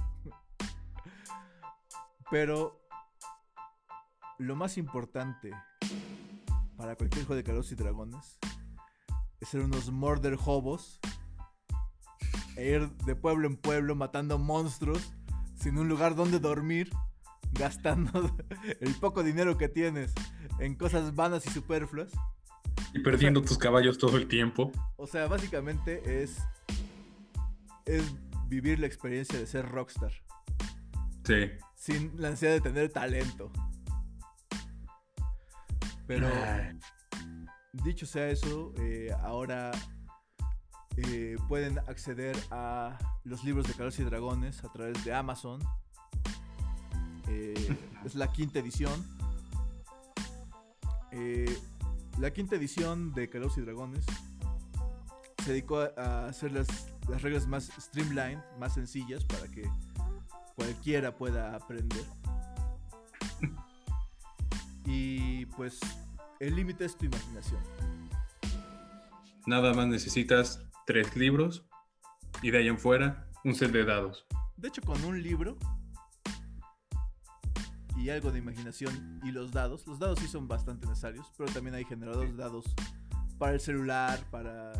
Pero 2.30 2.80
lo 4.38 4.56
más 4.56 4.78
importante 4.78 5.50
para 6.76 6.96
cualquier 6.96 7.26
juego 7.26 7.36
de 7.36 7.44
Calabozos 7.44 7.72
y 7.72 7.74
Dragones 7.74 8.38
es 9.40 9.48
ser 9.48 9.60
unos 9.60 9.90
murder 9.90 10.38
hobos 10.42 10.98
e 12.56 12.70
ir 12.70 12.88
de 12.88 13.14
pueblo 13.14 13.46
en 13.46 13.56
pueblo 13.56 13.94
matando 13.94 14.38
monstruos 14.38 15.12
sin 15.54 15.78
un 15.78 15.88
lugar 15.88 16.14
donde 16.14 16.40
dormir, 16.40 16.90
gastando 17.52 18.36
el 18.80 18.94
poco 18.94 19.22
dinero 19.22 19.56
que 19.56 19.68
tienes 19.68 20.12
en 20.58 20.74
cosas 20.74 21.14
vanas 21.14 21.46
y 21.46 21.50
superfluas. 21.50 22.12
Y 22.94 23.00
perdiendo 23.00 23.42
tus 23.42 23.58
caballos 23.58 23.98
todo 23.98 24.16
el 24.16 24.28
tiempo. 24.28 24.72
O 24.96 25.06
sea, 25.06 25.26
básicamente 25.26 26.22
es 26.22 26.38
es 27.84 28.14
vivir 28.48 28.78
la 28.78 28.86
experiencia 28.86 29.38
de 29.38 29.46
ser 29.46 29.68
rockstar. 29.68 30.12
Sí. 31.24 31.52
sin 31.76 32.20
la 32.20 32.28
ansiedad 32.28 32.54
de 32.54 32.60
tener 32.60 32.90
talento. 32.90 33.52
Pero 36.06 36.26
Ay. 36.26 36.78
dicho 37.72 38.06
sea 38.06 38.28
eso, 38.28 38.74
eh, 38.78 39.14
ahora 39.22 39.70
eh, 40.96 41.36
pueden 41.48 41.78
acceder 41.78 42.36
a 42.50 42.98
los 43.24 43.44
libros 43.44 43.66
de 43.68 43.72
Calabozos 43.74 44.00
y 44.00 44.04
Dragones 44.04 44.64
a 44.64 44.72
través 44.72 45.04
de 45.04 45.14
Amazon. 45.14 45.60
Eh, 47.32 47.76
es 48.04 48.14
la 48.14 48.30
quinta 48.30 48.58
edición. 48.58 48.92
Eh, 51.12 51.58
la 52.18 52.30
quinta 52.32 52.56
edición 52.56 53.12
de 53.14 53.28
Calabozos 53.28 53.58
y 53.58 53.60
Dragones 53.62 54.04
se 55.42 55.50
dedicó 55.50 55.80
a, 55.80 56.26
hacer 56.26 56.52
las, 56.52 56.68
las 57.08 57.22
reglas 57.22 57.46
más 57.46 57.70
streamlined, 57.80 58.40
más 58.58 58.74
sencillas 58.74 59.24
para 59.24 59.48
que 59.48 59.68
cualquiera 60.54 61.16
pueda 61.16 61.56
aprender. 61.56 62.04
Y 64.84 65.46
pues 65.46 65.80
el 66.40 66.56
límite 66.56 66.84
es 66.84 66.96
tu 66.96 67.06
imaginación. 67.06 67.60
Nada 69.46 69.72
más 69.74 69.86
necesitas 69.86 70.60
tres 70.86 71.16
libros 71.16 71.64
y 72.42 72.50
de 72.50 72.58
ahí 72.58 72.68
en 72.68 72.78
fuera 72.78 73.28
un 73.44 73.54
set 73.54 73.70
de 73.70 73.84
dados. 73.84 74.26
De 74.56 74.68
hecho, 74.68 74.82
con 74.82 75.02
un 75.04 75.22
libro 75.22 75.56
y 78.02 78.10
algo 78.10 78.32
de 78.32 78.40
imaginación 78.40 79.20
y 79.22 79.30
los 79.30 79.52
dados, 79.52 79.86
los 79.86 79.98
dados 80.00 80.18
sí 80.18 80.26
son 80.26 80.48
bastante 80.48 80.86
necesarios, 80.86 81.30
pero 81.36 81.52
también 81.52 81.76
hay 81.76 81.84
generadores 81.84 82.32
de 82.36 82.42
dados 82.42 82.64
para 83.38 83.52
el 83.52 83.60
celular, 83.60 84.18
para, 84.30 84.72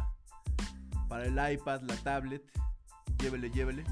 para 1.09 1.27
el 1.27 1.55
iPad, 1.55 1.83
la 1.83 1.97
tablet, 1.99 2.43
llévele, 3.19 3.51
llévele. 3.51 3.85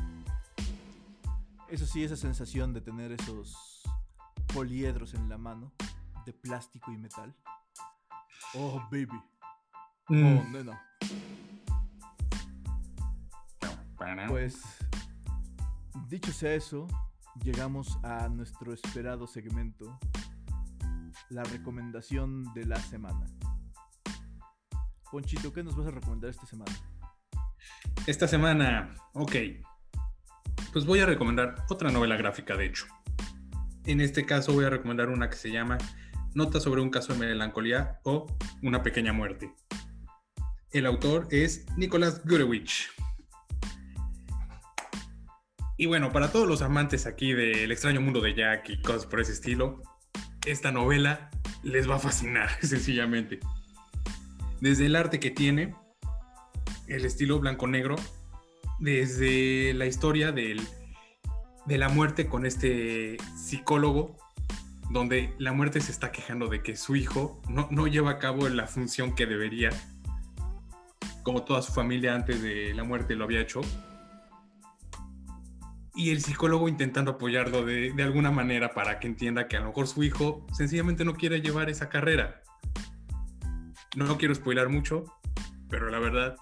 Eso 1.69 1.87
sí, 1.87 2.03
esa 2.03 2.17
sensación 2.17 2.75
de 2.75 2.81
tener 2.81 3.13
esos 3.13 3.83
poliedros 4.53 5.15
en 5.15 5.29
la 5.29 5.39
mano, 5.39 5.73
de 6.27 6.33
plástico 6.33 6.91
y 6.93 6.99
metal. 6.99 7.33
Oh, 8.55 8.81
baby. 8.91 9.09
Oh, 10.09 10.13
Mm. 10.13 10.53
nena. 10.53 10.83
Para. 13.97 14.27
Pues, 14.27 14.61
dicho 16.09 16.33
sea 16.33 16.55
eso, 16.55 16.89
llegamos 17.43 17.99
a 18.03 18.29
nuestro 18.29 18.73
esperado 18.73 19.27
segmento, 19.27 19.99
la 21.29 21.43
recomendación 21.45 22.53
de 22.55 22.67
la 22.67 22.77
semana. 22.77 23.27
Ponchito, 25.11 25.53
¿qué 25.53 25.63
nos 25.63 25.77
vas 25.77 25.89
a 25.89 25.91
recomendar 25.91 26.31
esta 26.31 26.47
semana? 26.47 26.73
Esta 28.07 28.29
semana, 28.29 28.95
ok. 29.15 29.35
Pues 30.73 30.87
voy 30.87 31.01
a 31.01 31.07
recomendar 31.07 31.65
otra 31.69 31.91
novela 31.91 32.17
gráfica, 32.17 32.57
de 32.57 32.67
hecho. 32.67 32.87
En 33.87 34.01
este 34.01 34.25
caso 34.25 34.53
voy 34.53 34.65
a 34.65 34.71
recomendar 34.71 35.09
una 35.09 35.29
que 35.29 35.37
se 35.37 35.51
llama 35.51 35.79
Nota 36.35 36.61
sobre 36.61 36.81
un 36.81 36.91
caso 36.91 37.13
de 37.13 37.19
melancolía 37.19 37.99
o 38.05 38.27
Una 38.63 38.83
pequeña 38.83 39.13
muerte. 39.13 39.53
El 40.71 40.87
autor 40.87 41.27
es 41.31 41.67
Nicolás 41.77 42.25
Gurewicz. 42.25 42.89
Y 45.81 45.87
bueno, 45.87 46.13
para 46.13 46.31
todos 46.31 46.47
los 46.47 46.61
amantes 46.61 47.07
aquí 47.07 47.33
del 47.33 47.73
extraño 47.73 48.03
mundo 48.03 48.21
de 48.21 48.35
Jack 48.35 48.69
y 48.69 48.83
cosas 48.83 49.07
por 49.07 49.19
ese 49.19 49.33
estilo, 49.33 49.83
esta 50.45 50.71
novela 50.73 51.31
les 51.63 51.89
va 51.89 51.97
a 51.97 51.99
fascinar, 51.99 52.51
sencillamente. 52.61 53.41
Desde 54.61 54.85
el 54.85 54.95
arte 54.95 55.19
que 55.19 55.31
tiene, 55.31 55.75
el 56.87 57.07
estilo 57.07 57.39
blanco-negro, 57.41 57.97
desde 58.79 59.73
la 59.73 59.87
historia 59.87 60.33
del, 60.33 60.61
de 61.65 61.79
la 61.79 61.89
muerte 61.89 62.29
con 62.29 62.45
este 62.45 63.17
psicólogo, 63.35 64.19
donde 64.91 65.33
la 65.39 65.55
muerte 65.55 65.81
se 65.81 65.93
está 65.93 66.13
quejando 66.13 66.49
de 66.49 66.63
que 66.63 66.77
su 66.77 66.95
hijo 66.95 67.41
no, 67.49 67.69
no 67.71 67.87
lleva 67.87 68.11
a 68.11 68.19
cabo 68.19 68.47
la 68.51 68.67
función 68.67 69.15
que 69.15 69.25
debería, 69.25 69.71
como 71.23 71.43
toda 71.45 71.63
su 71.63 71.73
familia 71.73 72.15
antes 72.15 72.43
de 72.43 72.75
la 72.75 72.85
muerte 72.85 73.15
lo 73.15 73.25
había 73.25 73.41
hecho. 73.41 73.63
Y 76.01 76.09
el 76.13 76.23
psicólogo 76.23 76.67
intentando 76.67 77.11
apoyarlo 77.11 77.63
de, 77.63 77.93
de 77.93 78.03
alguna 78.03 78.31
manera 78.31 78.73
para 78.73 78.99
que 78.99 79.07
entienda 79.07 79.49
que 79.49 79.59
a 79.59 79.61
lo 79.61 79.67
mejor 79.67 79.87
su 79.87 80.03
hijo 80.03 80.47
sencillamente 80.51 81.05
no 81.05 81.13
quiere 81.13 81.43
llevar 81.43 81.69
esa 81.69 81.91
carrera. 81.91 82.41
No 83.97 84.17
quiero 84.17 84.35
spoilar 84.35 84.71
mucho, 84.71 85.05
pero 85.69 85.91
la 85.91 85.99
verdad 85.99 86.37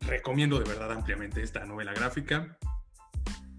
recomiendo 0.00 0.58
de 0.58 0.68
verdad 0.68 0.92
ampliamente 0.92 1.42
esta 1.42 1.64
novela 1.64 1.94
gráfica. 1.94 2.58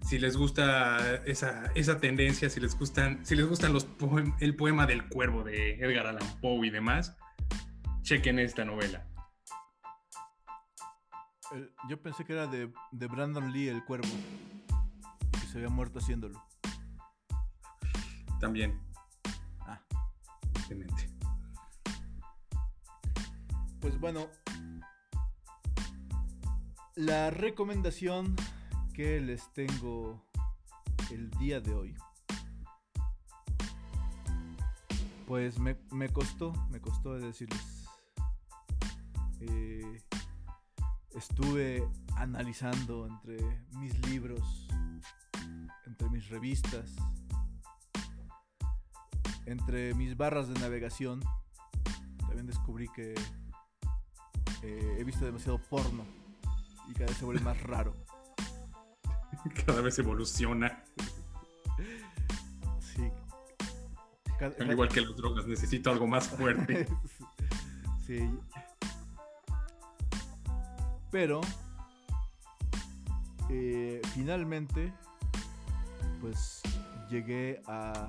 Si 0.08 0.20
les 0.20 0.36
gusta 0.36 1.16
esa, 1.24 1.72
esa 1.74 1.98
tendencia, 1.98 2.48
si 2.48 2.60
les 2.60 2.78
gustan, 2.78 3.26
si 3.26 3.34
les 3.34 3.46
gustan 3.48 3.72
los 3.72 3.88
poem- 3.88 4.36
el 4.38 4.54
poema 4.54 4.86
del 4.86 5.08
cuervo 5.08 5.42
de 5.42 5.72
Edgar 5.80 6.06
Allan 6.06 6.40
Poe 6.40 6.68
y 6.68 6.70
demás, 6.70 7.16
chequen 8.02 8.38
esta 8.38 8.64
novela. 8.64 9.08
El- 11.50 11.72
yo 11.88 12.00
pensé 12.00 12.24
que 12.24 12.32
era 12.34 12.46
de, 12.46 12.72
de 12.92 13.06
Brandon 13.08 13.52
Lee, 13.52 13.66
el 13.68 13.84
cuervo, 13.84 14.06
se 15.50 15.58
había 15.58 15.68
muerto 15.70 15.98
haciéndolo. 15.98 16.42
También, 18.38 18.80
Ah, 19.60 19.80
obviamente. 20.66 21.08
pues 23.80 23.98
bueno, 23.98 24.28
la 26.94 27.30
recomendación 27.30 28.36
que 28.94 29.20
les 29.20 29.52
tengo 29.52 30.22
el 31.10 31.30
día 31.32 31.60
de 31.60 31.74
hoy. 31.74 31.96
Pues 35.26 35.58
me, 35.58 35.76
me 35.90 36.08
costó, 36.08 36.52
me 36.70 36.80
costó 36.80 37.14
decirles. 37.18 37.86
Eh, 39.40 40.02
estuve 41.14 41.88
analizando 42.16 43.06
entre 43.06 43.38
mis 43.78 43.96
libros, 44.08 44.68
entre 45.86 46.08
mis 46.10 46.28
revistas, 46.28 46.94
entre 49.46 49.94
mis 49.94 50.16
barras 50.16 50.48
de 50.48 50.58
navegación. 50.60 51.20
También 52.18 52.46
descubrí 52.46 52.88
que 52.94 53.14
eh, 54.62 54.96
he 54.98 55.04
visto 55.04 55.24
demasiado 55.24 55.58
porno 55.58 56.04
y 56.88 56.92
cada 56.94 57.06
vez 57.06 57.16
se 57.16 57.24
vuelve 57.24 57.42
más 57.42 57.60
raro. 57.62 57.94
Cada 59.66 59.80
vez 59.80 59.98
evoluciona. 59.98 60.84
Sí. 62.80 63.10
Ca- 64.38 64.52
Al 64.60 64.70
igual 64.70 64.88
que 64.90 65.00
las 65.00 65.16
drogas, 65.16 65.46
necesito 65.46 65.90
algo 65.90 66.06
más 66.06 66.28
fuerte. 66.28 66.86
sí. 68.06 68.28
Pero 71.10 71.40
eh, 73.48 74.00
finalmente, 74.14 74.92
pues 76.20 76.60
llegué 77.08 77.62
a 77.66 78.08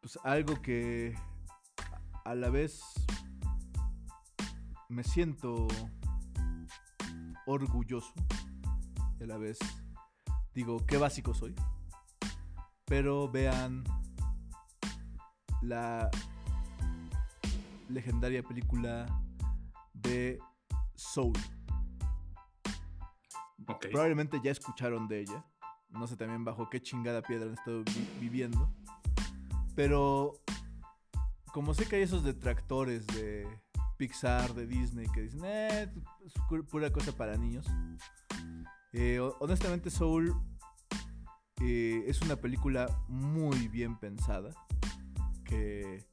pues 0.00 0.18
algo 0.24 0.60
que 0.60 1.14
a- 2.24 2.34
la 2.34 2.50
vez 2.50 2.80
me 4.88 5.02
siento 5.04 5.66
orgulloso 7.46 8.12
y 9.18 9.24
a 9.24 9.26
la 9.26 9.38
vez 9.38 9.58
digo 10.54 10.84
qué 10.86 10.96
básico 10.98 11.34
soy. 11.34 11.54
Pero 12.84 13.30
vean 13.30 13.84
la 15.62 16.10
legendaria 17.88 18.42
película 18.42 19.06
de 19.94 20.38
Soul. 20.94 21.32
Probablemente 23.90 24.40
ya 24.42 24.50
escucharon 24.50 25.06
de 25.08 25.20
ella. 25.20 25.44
No 25.92 26.06
sé 26.06 26.16
también 26.16 26.44
bajo 26.44 26.68
qué 26.70 26.80
chingada 26.80 27.22
piedra 27.22 27.46
han 27.46 27.54
estado 27.54 27.84
vi- 27.84 28.08
viviendo. 28.20 28.72
Pero 29.74 30.34
como 31.52 31.74
sé 31.74 31.86
que 31.86 31.96
hay 31.96 32.02
esos 32.02 32.24
detractores 32.24 33.06
de, 33.08 33.46
Pixar, 33.98 34.54
de 34.54 34.66
Disney, 34.66 35.06
que 35.14 35.22
dicen, 35.22 35.42
eh, 35.44 35.92
es 36.24 36.32
pura 36.70 36.90
cosa 36.90 37.12
para 37.12 37.36
niños. 37.36 37.66
Eh, 38.92 39.20
honestamente, 39.40 39.90
Soul 39.90 40.34
eh, 41.60 42.02
es 42.06 42.20
una 42.22 42.36
película 42.36 42.88
muy 43.08 43.68
bien 43.68 43.98
pensada. 43.98 44.50
Que 45.44 46.04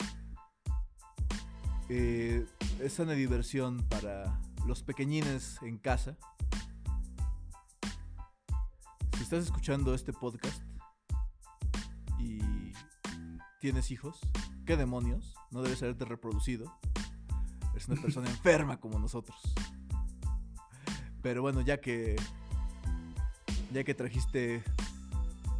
eh, 1.90 2.46
es 2.80 3.00
una 3.00 3.14
diversión 3.14 3.78
para 3.90 4.40
los 4.68 4.84
pequeñines 4.84 5.58
en 5.62 5.78
casa. 5.78 6.18
Si 9.30 9.36
estás 9.36 9.46
escuchando 9.46 9.94
este 9.94 10.12
podcast 10.12 10.60
y 12.18 12.74
tienes 13.60 13.92
hijos, 13.92 14.20
¿qué 14.66 14.76
demonios? 14.76 15.36
No 15.52 15.62
debes 15.62 15.84
haberte 15.84 16.04
reproducido. 16.04 16.80
Es 17.76 17.88
una 17.88 18.02
persona 18.02 18.28
enferma 18.32 18.80
como 18.80 18.98
nosotros. 18.98 19.40
Pero 21.22 21.44
bueno, 21.44 21.62
ya 21.62 21.80
que 21.80 22.16
ya 23.72 23.84
que 23.84 23.94
trajiste 23.94 24.64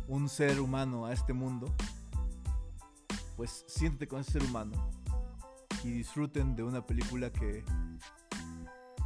un 0.08 0.30
ser 0.30 0.60
humano 0.62 1.06
a 1.06 1.14
este 1.14 1.34
mundo, 1.34 1.72
pues 3.38 3.66
siéntete 3.68 4.08
con 4.08 4.22
ese 4.22 4.32
ser 4.32 4.44
humano 4.46 4.90
y 5.84 5.92
disfruten 5.92 6.56
de 6.56 6.64
una 6.64 6.88
película 6.88 7.32
que 7.32 7.64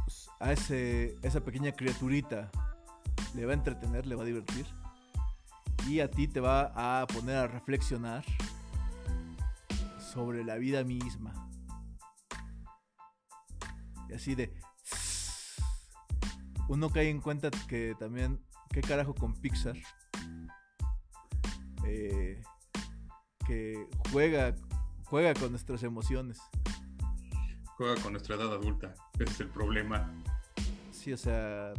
pues, 0.06 0.30
a 0.40 0.52
ese, 0.52 1.18
esa 1.20 1.44
pequeña 1.44 1.72
criaturita 1.72 2.50
le 3.34 3.44
va 3.46 3.52
a 3.52 3.54
entretener, 3.54 4.06
le 4.06 4.14
va 4.14 4.22
a 4.22 4.26
divertir 4.26 4.66
y 5.88 6.00
a 6.00 6.10
ti 6.10 6.28
te 6.28 6.40
va 6.40 6.72
a 6.74 7.06
poner 7.06 7.36
a 7.36 7.46
reflexionar 7.46 8.24
sobre 9.98 10.44
la 10.44 10.56
vida 10.56 10.84
misma. 10.84 11.48
Y 14.08 14.14
así 14.14 14.34
de... 14.34 14.54
Uno 16.68 16.88
cae 16.88 17.10
en 17.10 17.20
cuenta 17.20 17.50
que 17.68 17.94
también, 17.98 18.40
¿qué 18.70 18.80
carajo 18.80 19.14
con 19.14 19.34
Pixar? 19.34 19.76
Eh, 21.84 22.42
que 23.46 23.86
juega, 24.10 24.54
juega 25.04 25.34
con 25.34 25.50
nuestras 25.50 25.82
emociones. 25.82 26.38
Juega 27.76 28.00
con 28.00 28.12
nuestra 28.12 28.36
edad 28.36 28.52
adulta, 28.52 28.94
ese 29.18 29.24
es 29.24 29.40
el 29.40 29.48
problema. 29.48 30.10
Sí, 30.90 31.12
o 31.12 31.18
sea, 31.18 31.74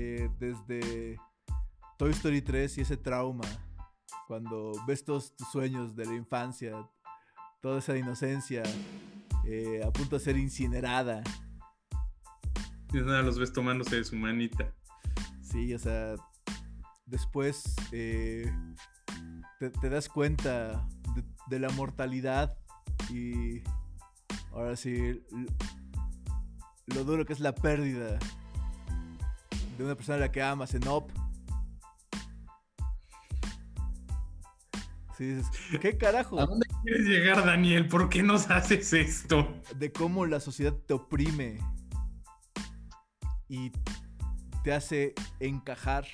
eh, 0.00 0.30
desde 0.38 1.18
Toy 1.96 2.12
Story 2.12 2.40
3 2.40 2.78
y 2.78 2.80
ese 2.82 2.96
trauma, 2.96 3.44
cuando 4.28 4.70
ves 4.86 5.04
todos 5.04 5.34
tus 5.34 5.50
sueños 5.50 5.96
de 5.96 6.06
la 6.06 6.14
infancia, 6.14 6.88
toda 7.60 7.80
esa 7.80 7.98
inocencia 7.98 8.62
eh, 9.44 9.82
a 9.84 9.90
punto 9.90 10.16
de 10.16 10.24
ser 10.24 10.36
incinerada. 10.36 11.24
Y 12.92 12.98
nada, 12.98 13.22
los 13.22 13.40
ves 13.40 13.52
tomándose 13.52 13.96
de 13.96 14.04
su 14.04 14.14
manita. 14.14 14.72
Sí, 15.42 15.74
o 15.74 15.80
sea, 15.80 16.14
después 17.04 17.74
eh, 17.90 18.48
te, 19.58 19.90
das 19.90 20.08
cuenta 20.08 20.88
de, 21.48 21.58
la 21.58 21.70
mortalidad 21.70 22.56
y 23.10 23.64
ahora 24.52 24.76
sí 24.76 25.24
lo 26.86 27.02
duro 27.02 27.24
que 27.24 27.32
es 27.32 27.40
la 27.40 27.52
pérdida 27.52 28.20
de 29.78 29.84
una 29.84 29.94
persona 29.94 30.16
a 30.16 30.20
la 30.20 30.32
que 30.32 30.42
amas 30.42 30.74
en 30.74 30.86
Op. 30.88 31.10
Sí, 35.16 35.40
¿qué 35.80 35.96
carajo? 35.96 36.38
¿A 36.40 36.46
dónde 36.46 36.66
quieres 36.82 37.06
llegar, 37.06 37.44
Daniel? 37.44 37.88
¿Por 37.88 38.08
qué 38.08 38.22
nos 38.22 38.50
haces 38.50 38.92
esto? 38.92 39.48
De 39.76 39.92
cómo 39.92 40.26
la 40.26 40.40
sociedad 40.40 40.74
te 40.74 40.94
oprime 40.94 41.58
y 43.48 43.72
te 44.62 44.72
hace 44.72 45.14
encajar 45.40 46.06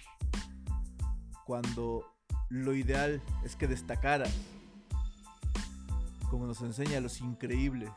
cuando 1.46 2.04
lo 2.50 2.74
ideal 2.74 3.22
es 3.44 3.56
que 3.56 3.66
destacaras, 3.66 4.32
como 6.30 6.46
nos 6.46 6.60
enseña 6.60 7.00
los 7.00 7.20
increíbles. 7.20 7.90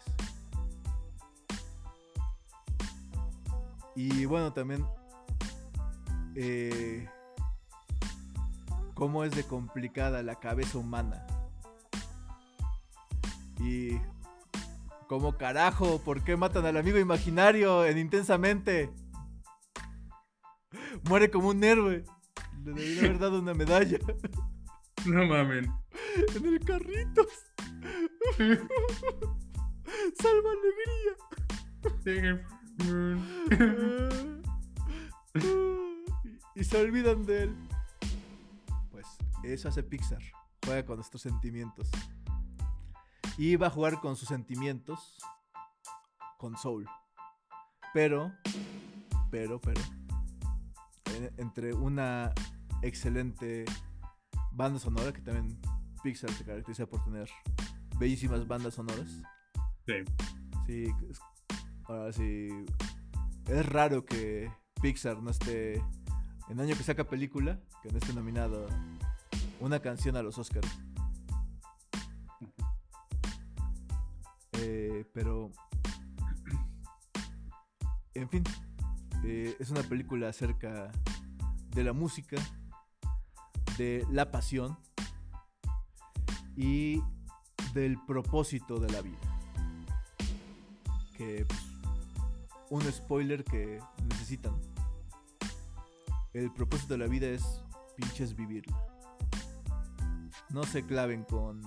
Y 3.96 4.26
bueno, 4.26 4.54
también 4.54 4.86
eh, 6.40 7.10
cómo 8.94 9.24
es 9.24 9.36
de 9.36 9.44
complicada 9.44 10.22
la 10.22 10.40
cabeza 10.40 10.78
humana. 10.78 11.26
Y 13.60 13.98
cómo 15.08 15.36
carajo, 15.36 16.00
¿por 16.04 16.24
qué 16.24 16.38
matan 16.38 16.68
al 16.68 16.78
amigo 16.78 17.00
imaginario 17.00 17.84
en 17.86 17.98
intensamente? 17.98 18.92
Muere 21.10 21.32
como 21.32 21.50
un 21.50 21.64
héroe. 21.64 22.06
Le 22.64 22.74
debería 22.74 23.00
haber 23.00 23.20
dado 23.20 23.40
una 23.40 23.54
medalla. 23.54 23.98
No 25.06 25.26
mamen. 25.26 25.72
En 26.36 26.46
el 26.46 26.60
carritos. 26.66 27.28
Salva 30.18 30.52
alegría. 30.52 31.16
y 36.58 36.64
se 36.64 36.82
olvidan 36.82 37.26
de 37.26 37.44
él. 37.44 37.56
Pues 38.92 39.06
eso 39.44 39.70
hace 39.70 39.84
Pixar. 39.84 40.22
Juega 40.66 40.86
con 40.86 40.96
nuestros 40.96 41.22
sentimientos. 41.22 41.90
Y 43.38 43.56
va 43.56 43.68
a 43.68 43.70
jugar 43.70 44.00
con 44.00 44.16
sus 44.16 44.28
sentimientos 44.28 45.18
con 46.40 46.58
Soul. 46.58 46.88
Pero, 47.94 48.32
pero, 49.30 49.62
pero, 49.62 49.82
entre 51.38 51.74
una 51.74 52.34
excelente 52.82 53.66
banda 54.52 54.80
sonora, 54.80 55.14
que 55.14 55.22
también 55.22 55.60
Pixar 56.04 56.32
se 56.32 56.44
caracteriza 56.44 56.88
por 56.88 57.04
tener 57.04 57.30
bellísimas 58.00 58.48
bandas 58.48 58.74
sonoras. 58.74 59.22
Sí. 59.86 59.94
Sí, 60.66 60.88
ahora 61.86 62.12
sí. 62.12 62.50
Es 63.46 63.66
raro 63.68 64.04
que 64.06 64.52
Pixar 64.82 65.22
no 65.22 65.30
esté, 65.30 65.82
en 66.50 66.60
año 66.60 66.76
que 66.76 66.84
saca 66.84 67.04
película, 67.04 67.60
que 67.84 67.92
no 67.92 67.98
esté 67.98 68.14
nominado 68.14 68.68
una 69.60 69.80
canción 69.80 70.16
a 70.16 70.22
los 70.22 70.38
Oscars. 70.38 70.68
Eh, 74.54 75.06
pero, 75.14 75.52
en 78.14 78.30
fin, 78.30 78.44
eh, 79.24 79.56
es 79.60 79.70
una 79.70 79.84
película 79.84 80.30
acerca 80.30 80.92
de 81.70 81.84
la 81.84 81.94
música, 81.94 82.38
de 83.78 84.06
la 84.10 84.32
pasión 84.32 84.78
y 86.56 87.02
del 87.74 87.98
propósito 88.06 88.80
de 88.80 88.92
la 88.92 89.02
vida. 89.02 89.20
Que 91.16 91.46
pues, 91.46 91.62
un 92.70 92.82
spoiler 92.92 93.44
que 93.44 93.80
necesitan. 94.10 94.54
El 96.38 96.52
propósito 96.52 96.94
de 96.94 97.00
la 97.00 97.08
vida 97.08 97.26
es 97.26 97.64
pinches 97.96 98.36
vivirla. 98.36 98.78
No 100.52 100.64
se 100.66 100.86
claven 100.86 101.24
con 101.24 101.64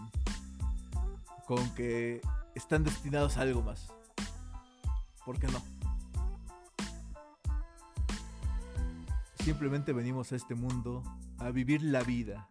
con 1.44 1.74
que 1.74 2.20
están 2.54 2.84
destinados 2.84 3.36
a 3.36 3.40
algo 3.40 3.62
más. 3.62 3.88
¿Por 5.26 5.40
qué 5.40 5.48
no? 5.48 5.60
Simplemente 9.42 9.92
venimos 9.92 10.30
a 10.30 10.36
este 10.36 10.54
mundo 10.54 11.02
a 11.38 11.50
vivir 11.50 11.82
la 11.82 12.04
vida. 12.04 12.48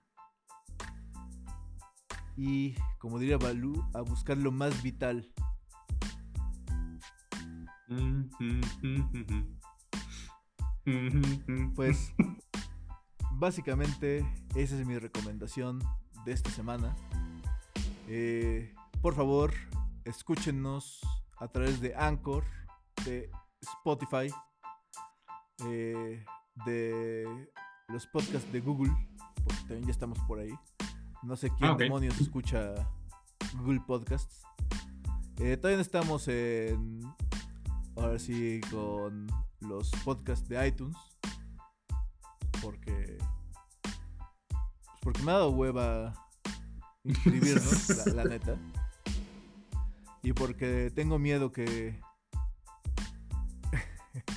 Y, 2.36 2.76
como 2.98 3.20
diría 3.20 3.38
Balú, 3.38 3.82
a 3.94 4.02
buscar 4.02 4.36
lo 4.36 4.52
más 4.52 4.84
vital. 4.84 5.32
Pues, 11.76 12.14
básicamente, 13.32 14.26
esa 14.56 14.80
es 14.80 14.86
mi 14.86 14.98
recomendación 14.98 15.80
de 16.26 16.32
esta 16.34 16.49
semana. 16.49 16.95
Eh, 18.07 18.74
por 19.02 19.16
favor, 19.16 19.53
escúchenos 20.03 20.99
a 21.38 21.48
través 21.48 21.80
de 21.80 21.95
Anchor, 21.95 22.44
de 23.06 23.30
Spotify, 23.61 24.34
eh, 25.66 26.26
de 26.66 27.49
los 27.88 28.07
podcasts 28.07 28.52
de 28.52 28.60
Google, 28.60 28.91
porque 29.44 29.61
también 29.61 29.86
ya 29.86 29.91
estamos 29.91 30.20
por 30.22 30.40
ahí. 30.40 30.53
No 31.24 31.36
sé 31.36 31.49
quién 31.57 31.72
ah, 31.72 31.76
demonios 31.78 32.20
escucha 32.20 32.74
Google 33.57 33.82
Podcasts. 33.86 34.44
Eh, 35.38 35.57
también 35.57 35.80
estamos 35.80 36.28
en. 36.28 37.02
Ahora 37.95 38.20
sí, 38.20 38.61
con 38.72 39.28
los 39.61 39.91
podcasts 40.03 40.48
de 40.48 40.68
iTunes. 40.68 40.98
Porque. 42.61 43.18
Pues 43.81 44.99
porque 45.02 45.23
me 45.23 45.31
ha 45.31 45.36
dado 45.36 45.52
hueva 45.52 46.14
inscribirnos, 47.03 47.90
la, 48.07 48.14
la, 48.14 48.23
neta. 48.26 48.57
Y 50.22 50.34
porque 50.34 50.91
tengo 50.94 51.18
miedo 51.18 51.52
que 51.52 51.99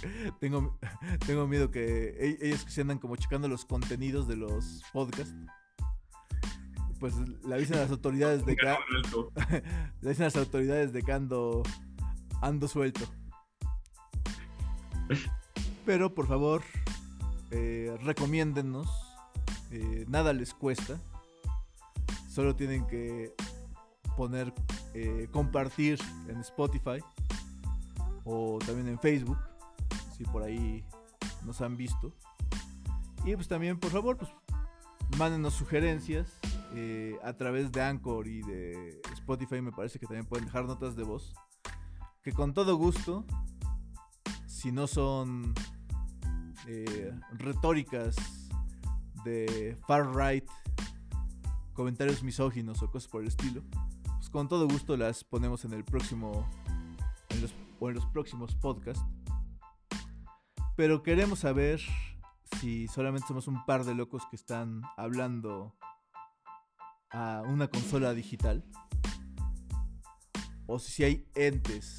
tengo, 0.41 0.79
tengo 1.27 1.47
miedo 1.47 1.71
que 1.71 2.17
e- 2.19 2.39
ellos 2.41 2.65
que 2.65 2.71
se 2.71 2.81
andan 2.83 2.99
como 2.99 3.17
checando 3.17 3.49
los 3.49 3.65
contenidos 3.65 4.29
de 4.29 4.37
los 4.37 4.83
podcasts, 4.93 5.35
pues 7.01 7.15
le 7.45 7.55
avisen 7.55 7.77
a 7.77 7.81
las 7.81 7.91
autoridades 7.91 8.45
de 8.47 8.57
que, 8.57 8.67
le 10.01 10.09
avisen 10.09 10.23
a 10.23 10.27
las 10.27 10.37
autoridades 10.37 10.93
de 10.93 11.03
que 11.03 11.13
ando, 11.13 11.63
ando 12.41 12.69
suelto. 12.69 13.05
Pero 15.85 16.15
por 16.15 16.27
favor, 16.27 16.63
eh, 17.51 17.97
recomiéndennos. 18.03 18.89
eh, 19.71 20.05
nada 20.09 20.33
les 20.33 20.53
cuesta. 20.53 21.01
Solo 22.29 22.55
tienen 22.55 22.87
que 22.87 23.35
poner, 24.17 24.53
eh, 24.95 25.29
compartir 25.33 25.99
en 26.29 26.39
Spotify 26.41 27.03
o 28.25 28.59
también 28.65 28.89
en 28.89 28.99
Facebook, 28.99 29.39
si 30.17 30.25
por 30.25 30.43
ahí 30.43 30.85
nos 31.45 31.61
han 31.61 31.77
visto. 31.77 32.13
Y 33.25 33.35
pues 33.35 33.49
también, 33.49 33.79
por 33.79 33.91
favor, 33.91 34.17
pues 34.17 34.31
mándenos 35.19 35.55
sugerencias 35.55 36.39
eh, 36.75 37.17
a 37.23 37.33
través 37.35 37.71
de 37.73 37.83
Anchor 37.83 38.27
y 38.27 38.43
de 38.43 39.01
Spotify. 39.15 39.61
Me 39.61 39.73
parece 39.73 39.99
que 39.99 40.07
también 40.07 40.27
pueden 40.27 40.47
dejar 40.47 40.65
notas 40.65 40.97
de 40.97 41.05
voz. 41.05 41.35
Que 42.23 42.33
con 42.33 42.55
todo 42.55 42.77
gusto, 42.77 43.25
si 44.63 44.71
no 44.71 44.87
son 44.87 45.53
eh, 46.69 47.13
retóricas 47.33 48.15
de 49.25 49.77
far 49.89 50.15
right, 50.15 50.49
comentarios 51.73 52.23
misóginos 52.23 52.81
o 52.81 52.89
cosas 52.89 53.11
por 53.11 53.23
el 53.23 53.29
estilo, 53.29 53.65
pues 54.05 54.31
con 54.31 54.47
todo 54.47 54.69
gusto 54.69 54.97
las 54.97 55.25
ponemos 55.25 55.65
en 55.65 55.73
el 55.73 55.83
próximo 55.83 56.49
o 57.81 57.89
en 57.89 57.95
los 57.97 58.07
próximos 58.07 58.55
podcasts. 58.55 59.05
Pero 60.77 61.03
queremos 61.03 61.41
saber 61.41 61.81
si 62.61 62.87
solamente 62.87 63.27
somos 63.27 63.49
un 63.49 63.67
par 63.67 63.85
de 63.85 63.97
locos 63.97 64.23
que 64.31 64.37
están 64.37 64.83
hablando 64.97 65.75
a 67.11 67.43
una 67.49 67.67
consola 67.67 68.15
digital 68.15 68.65
o 70.67 70.79
si 70.79 71.03
hay 71.03 71.27
entes, 71.35 71.99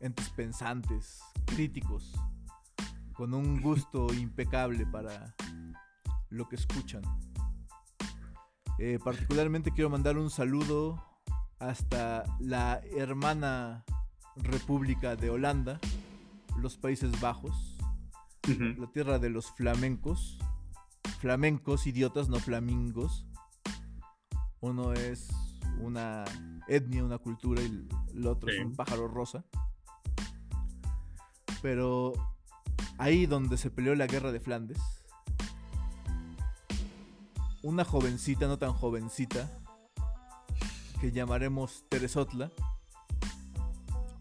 entes 0.00 0.30
pensantes, 0.30 1.20
críticos, 1.44 2.12
con 3.14 3.34
un 3.34 3.60
gusto 3.62 4.12
impecable 4.12 4.86
para 4.86 5.34
lo 6.30 6.48
que 6.48 6.56
escuchan. 6.56 7.02
Eh, 8.78 8.98
particularmente 9.02 9.70
quiero 9.70 9.88
mandar 9.90 10.18
un 10.18 10.30
saludo 10.30 11.02
hasta 11.60 12.24
la 12.40 12.80
hermana 12.96 13.84
República 14.36 15.14
de 15.14 15.30
Holanda, 15.30 15.78
los 16.58 16.76
Países 16.76 17.20
Bajos, 17.20 17.78
la 18.48 18.86
tierra 18.92 19.18
de 19.18 19.30
los 19.30 19.52
flamencos. 19.52 20.38
Flamencos, 21.20 21.86
idiotas, 21.86 22.28
no 22.28 22.38
flamingos. 22.38 23.26
Uno 24.60 24.92
es 24.92 25.28
una 25.80 26.24
etnia, 26.68 27.04
una 27.04 27.18
cultura 27.18 27.62
y 27.62 27.86
el 28.14 28.26
otro 28.26 28.50
Sí. 28.50 28.56
es 28.58 28.66
un 28.66 28.74
pájaro 28.74 29.08
rosa. 29.08 29.44
Pero 31.64 32.12
ahí 32.98 33.24
donde 33.24 33.56
se 33.56 33.70
peleó 33.70 33.94
la 33.94 34.06
guerra 34.06 34.32
de 34.32 34.38
Flandes, 34.38 34.76
una 37.62 37.86
jovencita, 37.86 38.46
no 38.46 38.58
tan 38.58 38.74
jovencita, 38.74 39.50
que 41.00 41.10
llamaremos 41.10 41.86
Teresotla, 41.88 42.52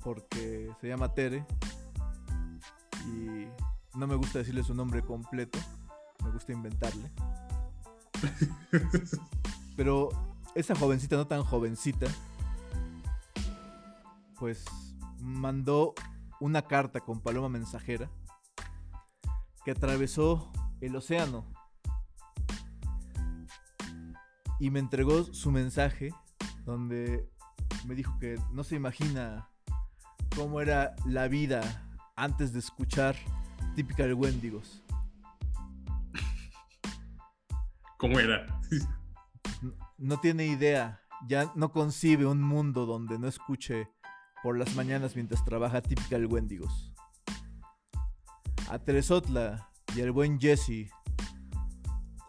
porque 0.06 0.72
se 0.80 0.88
llama 0.88 1.14
Tere, 1.14 1.46
y 3.08 3.46
no 3.98 4.08
me 4.08 4.16
gusta 4.16 4.40
decirle 4.40 4.64
su 4.64 4.74
nombre 4.74 5.02
completo, 5.02 5.60
me 6.24 6.32
gusta 6.32 6.54
inventarle. 6.54 7.12
Pero 9.76 10.12
esa 10.56 10.76
jovencita, 10.76 11.18
no 11.18 11.28
tan 11.28 11.44
jovencita, 11.44 12.08
pues 14.40 14.64
mandó 15.20 15.94
una 16.40 16.62
carta 16.64 17.00
con 17.00 17.22
paloma 17.22 17.50
mensajera 17.50 18.10
que 19.64 19.72
atravesó 19.72 20.52
el 20.82 20.96
océano 20.96 21.46
y 24.60 24.70
me 24.70 24.80
entregó 24.80 25.24
su 25.34 25.52
mensaje 25.52 26.14
donde 26.66 27.30
me 27.86 27.96
dijo 27.96 28.18
que 28.20 28.38
no 28.52 28.64
se 28.64 28.76
imagina 28.76 29.50
cómo 30.36 30.62
era 30.62 30.96
la 31.06 31.28
vida 31.28 31.62
antes 32.16 32.54
de 32.54 32.60
escuchar 32.60 33.16
Typical 33.76 34.14
Wendigos. 34.14 34.84
¿Cómo 37.98 38.20
era? 38.20 38.62
No 39.98 40.20
tiene 40.20 40.46
idea, 40.46 41.02
ya 41.28 41.52
no 41.56 41.72
concibe 41.72 42.26
un 42.26 42.42
mundo 42.42 42.86
donde 42.86 43.18
no 43.20 43.28
escuche 43.28 43.90
por 44.44 44.58
las 44.58 44.76
mañanas 44.76 45.16
mientras 45.16 45.44
trabaja 45.46 45.82
Typical 45.82 46.26
Wendigos. 46.26 46.94
A 48.70 48.78
Teresotla 48.78 49.70
y 49.96 50.02
al 50.02 50.12
buen 50.12 50.40
Jesse, 50.40 50.92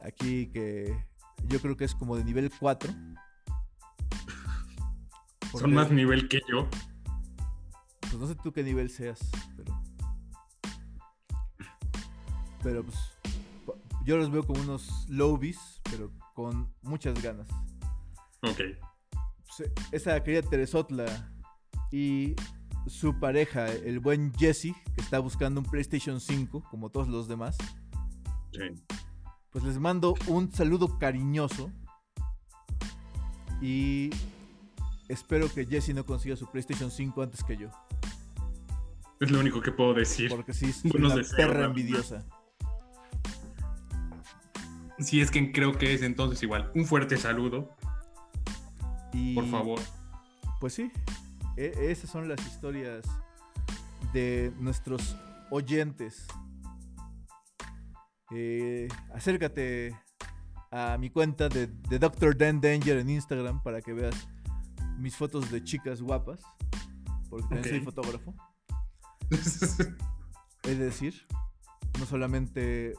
aquí 0.00 0.46
que 0.46 0.96
yo 1.48 1.60
creo 1.60 1.76
que 1.76 1.84
es 1.84 1.94
como 1.94 2.16
de 2.16 2.24
nivel 2.24 2.50
4. 2.58 2.92
Porque, 5.40 5.58
Son 5.58 5.74
más 5.74 5.90
nivel 5.90 6.28
que 6.28 6.40
yo. 6.48 6.68
Pues 8.00 8.14
no 8.14 8.28
sé 8.28 8.36
tú 8.36 8.52
qué 8.52 8.62
nivel 8.62 8.90
seas, 8.90 9.18
pero. 9.56 9.82
Pero 12.62 12.84
pues. 12.84 12.96
Yo 14.04 14.18
los 14.18 14.30
veo 14.30 14.46
como 14.46 14.60
unos 14.60 15.08
lowbies, 15.08 15.80
pero 15.84 16.12
con 16.34 16.72
muchas 16.82 17.20
ganas. 17.22 17.48
Ok. 18.42 18.60
Pues, 19.56 19.72
esa 19.92 20.22
querida 20.22 20.42
Teresotla 20.42 21.33
y 21.94 22.34
su 22.88 23.20
pareja, 23.20 23.68
el 23.68 24.00
buen 24.00 24.32
Jesse, 24.34 24.74
que 24.96 25.00
está 25.00 25.20
buscando 25.20 25.60
un 25.60 25.66
PlayStation 25.66 26.20
5, 26.20 26.64
como 26.68 26.90
todos 26.90 27.06
los 27.06 27.28
demás, 27.28 27.56
Sí. 28.50 28.82
pues 29.50 29.62
les 29.64 29.78
mando 29.78 30.14
un 30.26 30.52
saludo 30.52 30.98
cariñoso. 30.98 31.70
Y 33.62 34.10
espero 35.08 35.48
que 35.54 35.66
Jesse 35.66 35.94
no 35.94 36.04
consiga 36.04 36.34
su 36.34 36.50
PlayStation 36.50 36.90
5 36.90 37.22
antes 37.22 37.44
que 37.44 37.56
yo. 37.56 37.68
Es 39.20 39.30
lo 39.30 39.38
único 39.38 39.60
que 39.60 39.70
puedo 39.70 39.94
decir. 39.94 40.28
Porque 40.30 40.52
sí, 40.52 40.72
Buenos 40.88 41.12
una 41.12 41.22
deseos, 41.22 41.36
perra 41.36 41.64
envidiosa. 41.66 42.26
Si 44.98 45.20
es 45.20 45.30
que 45.30 45.52
creo 45.52 45.78
que 45.78 45.94
es 45.94 46.02
entonces 46.02 46.42
igual. 46.42 46.72
Un 46.74 46.86
fuerte 46.86 47.16
saludo, 47.16 47.70
Y, 49.12 49.34
por 49.36 49.46
favor. 49.48 49.80
Pues 50.60 50.74
sí, 50.74 50.90
e- 51.56 51.90
esas 51.90 52.10
son 52.10 52.28
las 52.28 52.44
historias 52.46 53.04
de 54.12 54.52
nuestros 54.58 55.16
oyentes. 55.50 56.26
Eh, 58.30 58.88
acércate 59.12 59.96
a 60.70 60.96
mi 60.98 61.10
cuenta 61.10 61.48
de, 61.48 61.66
de 61.66 61.98
Dr. 61.98 62.36
Dan 62.36 62.60
Danger 62.60 62.98
en 62.98 63.10
Instagram 63.10 63.62
para 63.62 63.80
que 63.80 63.92
veas 63.92 64.28
mis 64.98 65.16
fotos 65.16 65.50
de 65.50 65.62
chicas 65.62 66.00
guapas. 66.00 66.40
Porque 67.30 67.46
también 67.48 67.68
soy 67.68 67.80
fotógrafo. 67.80 68.34
Es 70.64 70.78
decir, 70.78 71.26
no 71.98 72.06
solamente 72.06 72.94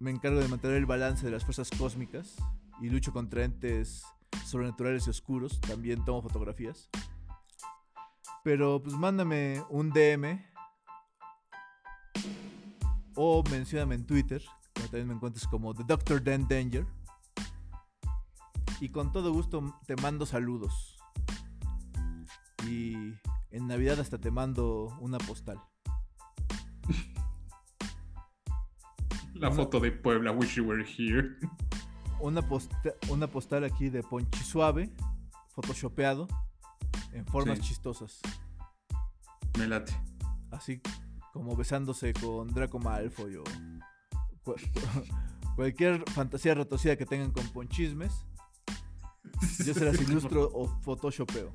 me 0.00 0.10
encargo 0.10 0.40
de 0.40 0.48
mantener 0.48 0.78
el 0.78 0.86
balance 0.86 1.24
de 1.24 1.30
las 1.30 1.44
fuerzas 1.44 1.70
cósmicas 1.70 2.34
y 2.80 2.88
lucho 2.88 3.12
contra 3.12 3.44
entes 3.44 4.02
sobrenaturales 4.46 5.06
y 5.06 5.10
oscuros, 5.10 5.60
también 5.60 6.04
tomo 6.04 6.22
fotografías. 6.22 6.88
Pero 8.44 8.82
pues 8.82 8.94
mándame 8.96 9.62
un 9.68 9.90
DM 9.90 10.42
o 13.14 13.42
mencióname 13.50 13.96
en 13.96 14.06
Twitter, 14.06 14.42
donde 14.74 14.88
también 14.88 15.08
me 15.08 15.14
encuentres 15.14 15.46
como 15.46 15.74
The 15.74 15.84
Dr. 15.84 16.22
Dan 16.22 16.48
Danger. 16.48 16.86
Y 18.80 18.88
con 18.88 19.12
todo 19.12 19.32
gusto 19.32 19.78
te 19.86 19.94
mando 19.96 20.24
saludos. 20.24 20.96
Y 22.66 22.94
en 23.50 23.66
Navidad 23.66 24.00
hasta 24.00 24.18
te 24.18 24.30
mando 24.30 24.86
una 25.00 25.18
postal. 25.18 25.60
La 29.34 29.50
foto 29.50 29.80
de 29.80 29.92
Puebla, 29.92 30.32
wish 30.32 30.56
you 30.56 30.64
were 30.64 30.84
here. 30.84 31.36
Una, 32.20 32.42
posta- 32.42 32.94
una 33.08 33.26
postal 33.26 33.64
aquí 33.64 33.88
de 33.88 34.02
Ponchi 34.02 34.40
Suave, 34.44 34.90
photoshopeado, 35.54 36.26
en 37.12 37.26
formas 37.26 37.58
Sí. 37.58 37.64
chistosas. 37.64 38.20
Me 39.58 39.66
late. 39.66 39.92
Así 40.50 40.80
como 41.32 41.54
besándose 41.56 42.12
con 42.14 42.48
Draco 42.48 42.78
Malfoy 42.78 43.36
o 43.36 43.44
cu- 44.42 44.54
cu- 44.54 45.54
cualquier 45.56 46.02
fantasía 46.10 46.54
retorcida 46.54 46.96
que 46.96 47.06
tengan 47.06 47.30
con 47.30 47.46
ponchismes. 47.48 48.12
Yo 49.64 49.74
se 49.74 49.84
las 49.84 50.00
ilustro 50.00 50.50
o 50.52 50.66
photoshopeo. 50.82 51.52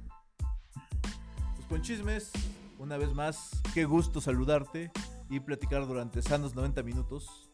Los 1.57 1.65
ponchismes 1.67 2.31
una 2.77 2.97
vez 2.97 3.13
más, 3.13 3.61
qué 3.73 3.85
gusto 3.85 4.21
saludarte 4.21 4.91
y 5.29 5.39
platicar 5.39 5.87
durante 5.87 6.21
sanos 6.21 6.53
90 6.55 6.83
minutos 6.83 7.49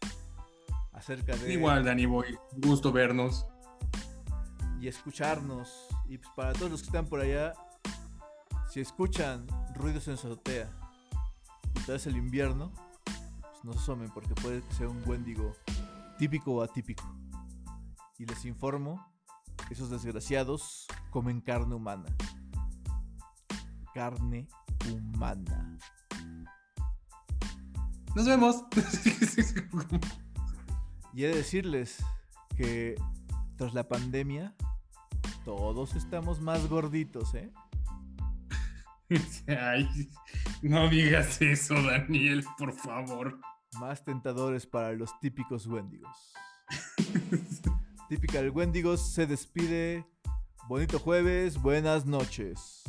acerca 0.94 1.36
de... 1.38 1.54
Igual, 1.54 1.86
Dani 1.86 2.06
Boy, 2.06 2.38
gusto 2.58 2.92
vernos. 2.92 3.46
Y 4.80 4.88
escucharnos. 4.88 5.88
Y 6.08 6.18
pues 6.18 6.30
para 6.36 6.54
todos 6.54 6.72
los 6.72 6.82
que 6.82 6.88
están 6.88 7.06
por 7.08 7.20
allá, 7.22 7.54
si 8.72 8.80
escuchan 8.80 9.46
ruidos 9.76 10.08
en 10.08 10.16
su 10.16 10.28
azotea 10.28 10.72
y 11.76 11.80
tal 11.82 12.00
el 12.06 12.16
invierno, 12.16 12.72
pues 13.04 13.66
no 13.66 13.74
se 13.74 13.80
asomen 13.80 14.10
porque 14.12 14.34
puede 14.36 14.62
que 14.62 14.74
sea 14.74 14.88
un 14.88 15.04
Wendigo 15.06 15.54
típico 16.18 16.54
o 16.54 16.62
atípico. 16.62 17.04
Y 18.18 18.26
les 18.26 18.46
informo, 18.46 19.06
esos 19.70 19.90
desgraciados 19.90 20.88
comen 21.10 21.42
carne 21.42 21.76
humana. 21.76 22.16
Carne 23.94 24.48
humana. 24.90 25.78
Nos 28.16 28.26
vemos. 28.26 28.64
Y 31.14 31.26
he 31.26 31.28
de 31.28 31.36
decirles 31.36 31.98
que 32.56 32.96
tras 33.58 33.74
la 33.74 33.90
pandemia, 33.90 34.56
todos 35.44 35.96
estamos 35.96 36.40
más 36.40 36.70
gorditos, 36.70 37.36
¿eh? 37.36 37.52
No 40.62 40.90
digas 40.90 41.42
eso, 41.42 41.76
Daniel, 41.82 42.44
por 42.58 42.74
favor. 42.74 43.40
Más 43.80 44.04
tentadores 44.04 44.66
para 44.66 44.94
los 44.94 45.18
típicos 45.20 45.68
Wendigos. 45.68 46.34
Típica 48.10 48.42
del 48.42 48.52
Wendigos 48.52 49.14
se 49.14 49.26
despide. 49.26 50.06
Bonito 50.68 51.00
jueves, 51.00 51.58
buenas 51.62 52.06
noches. 52.06 52.84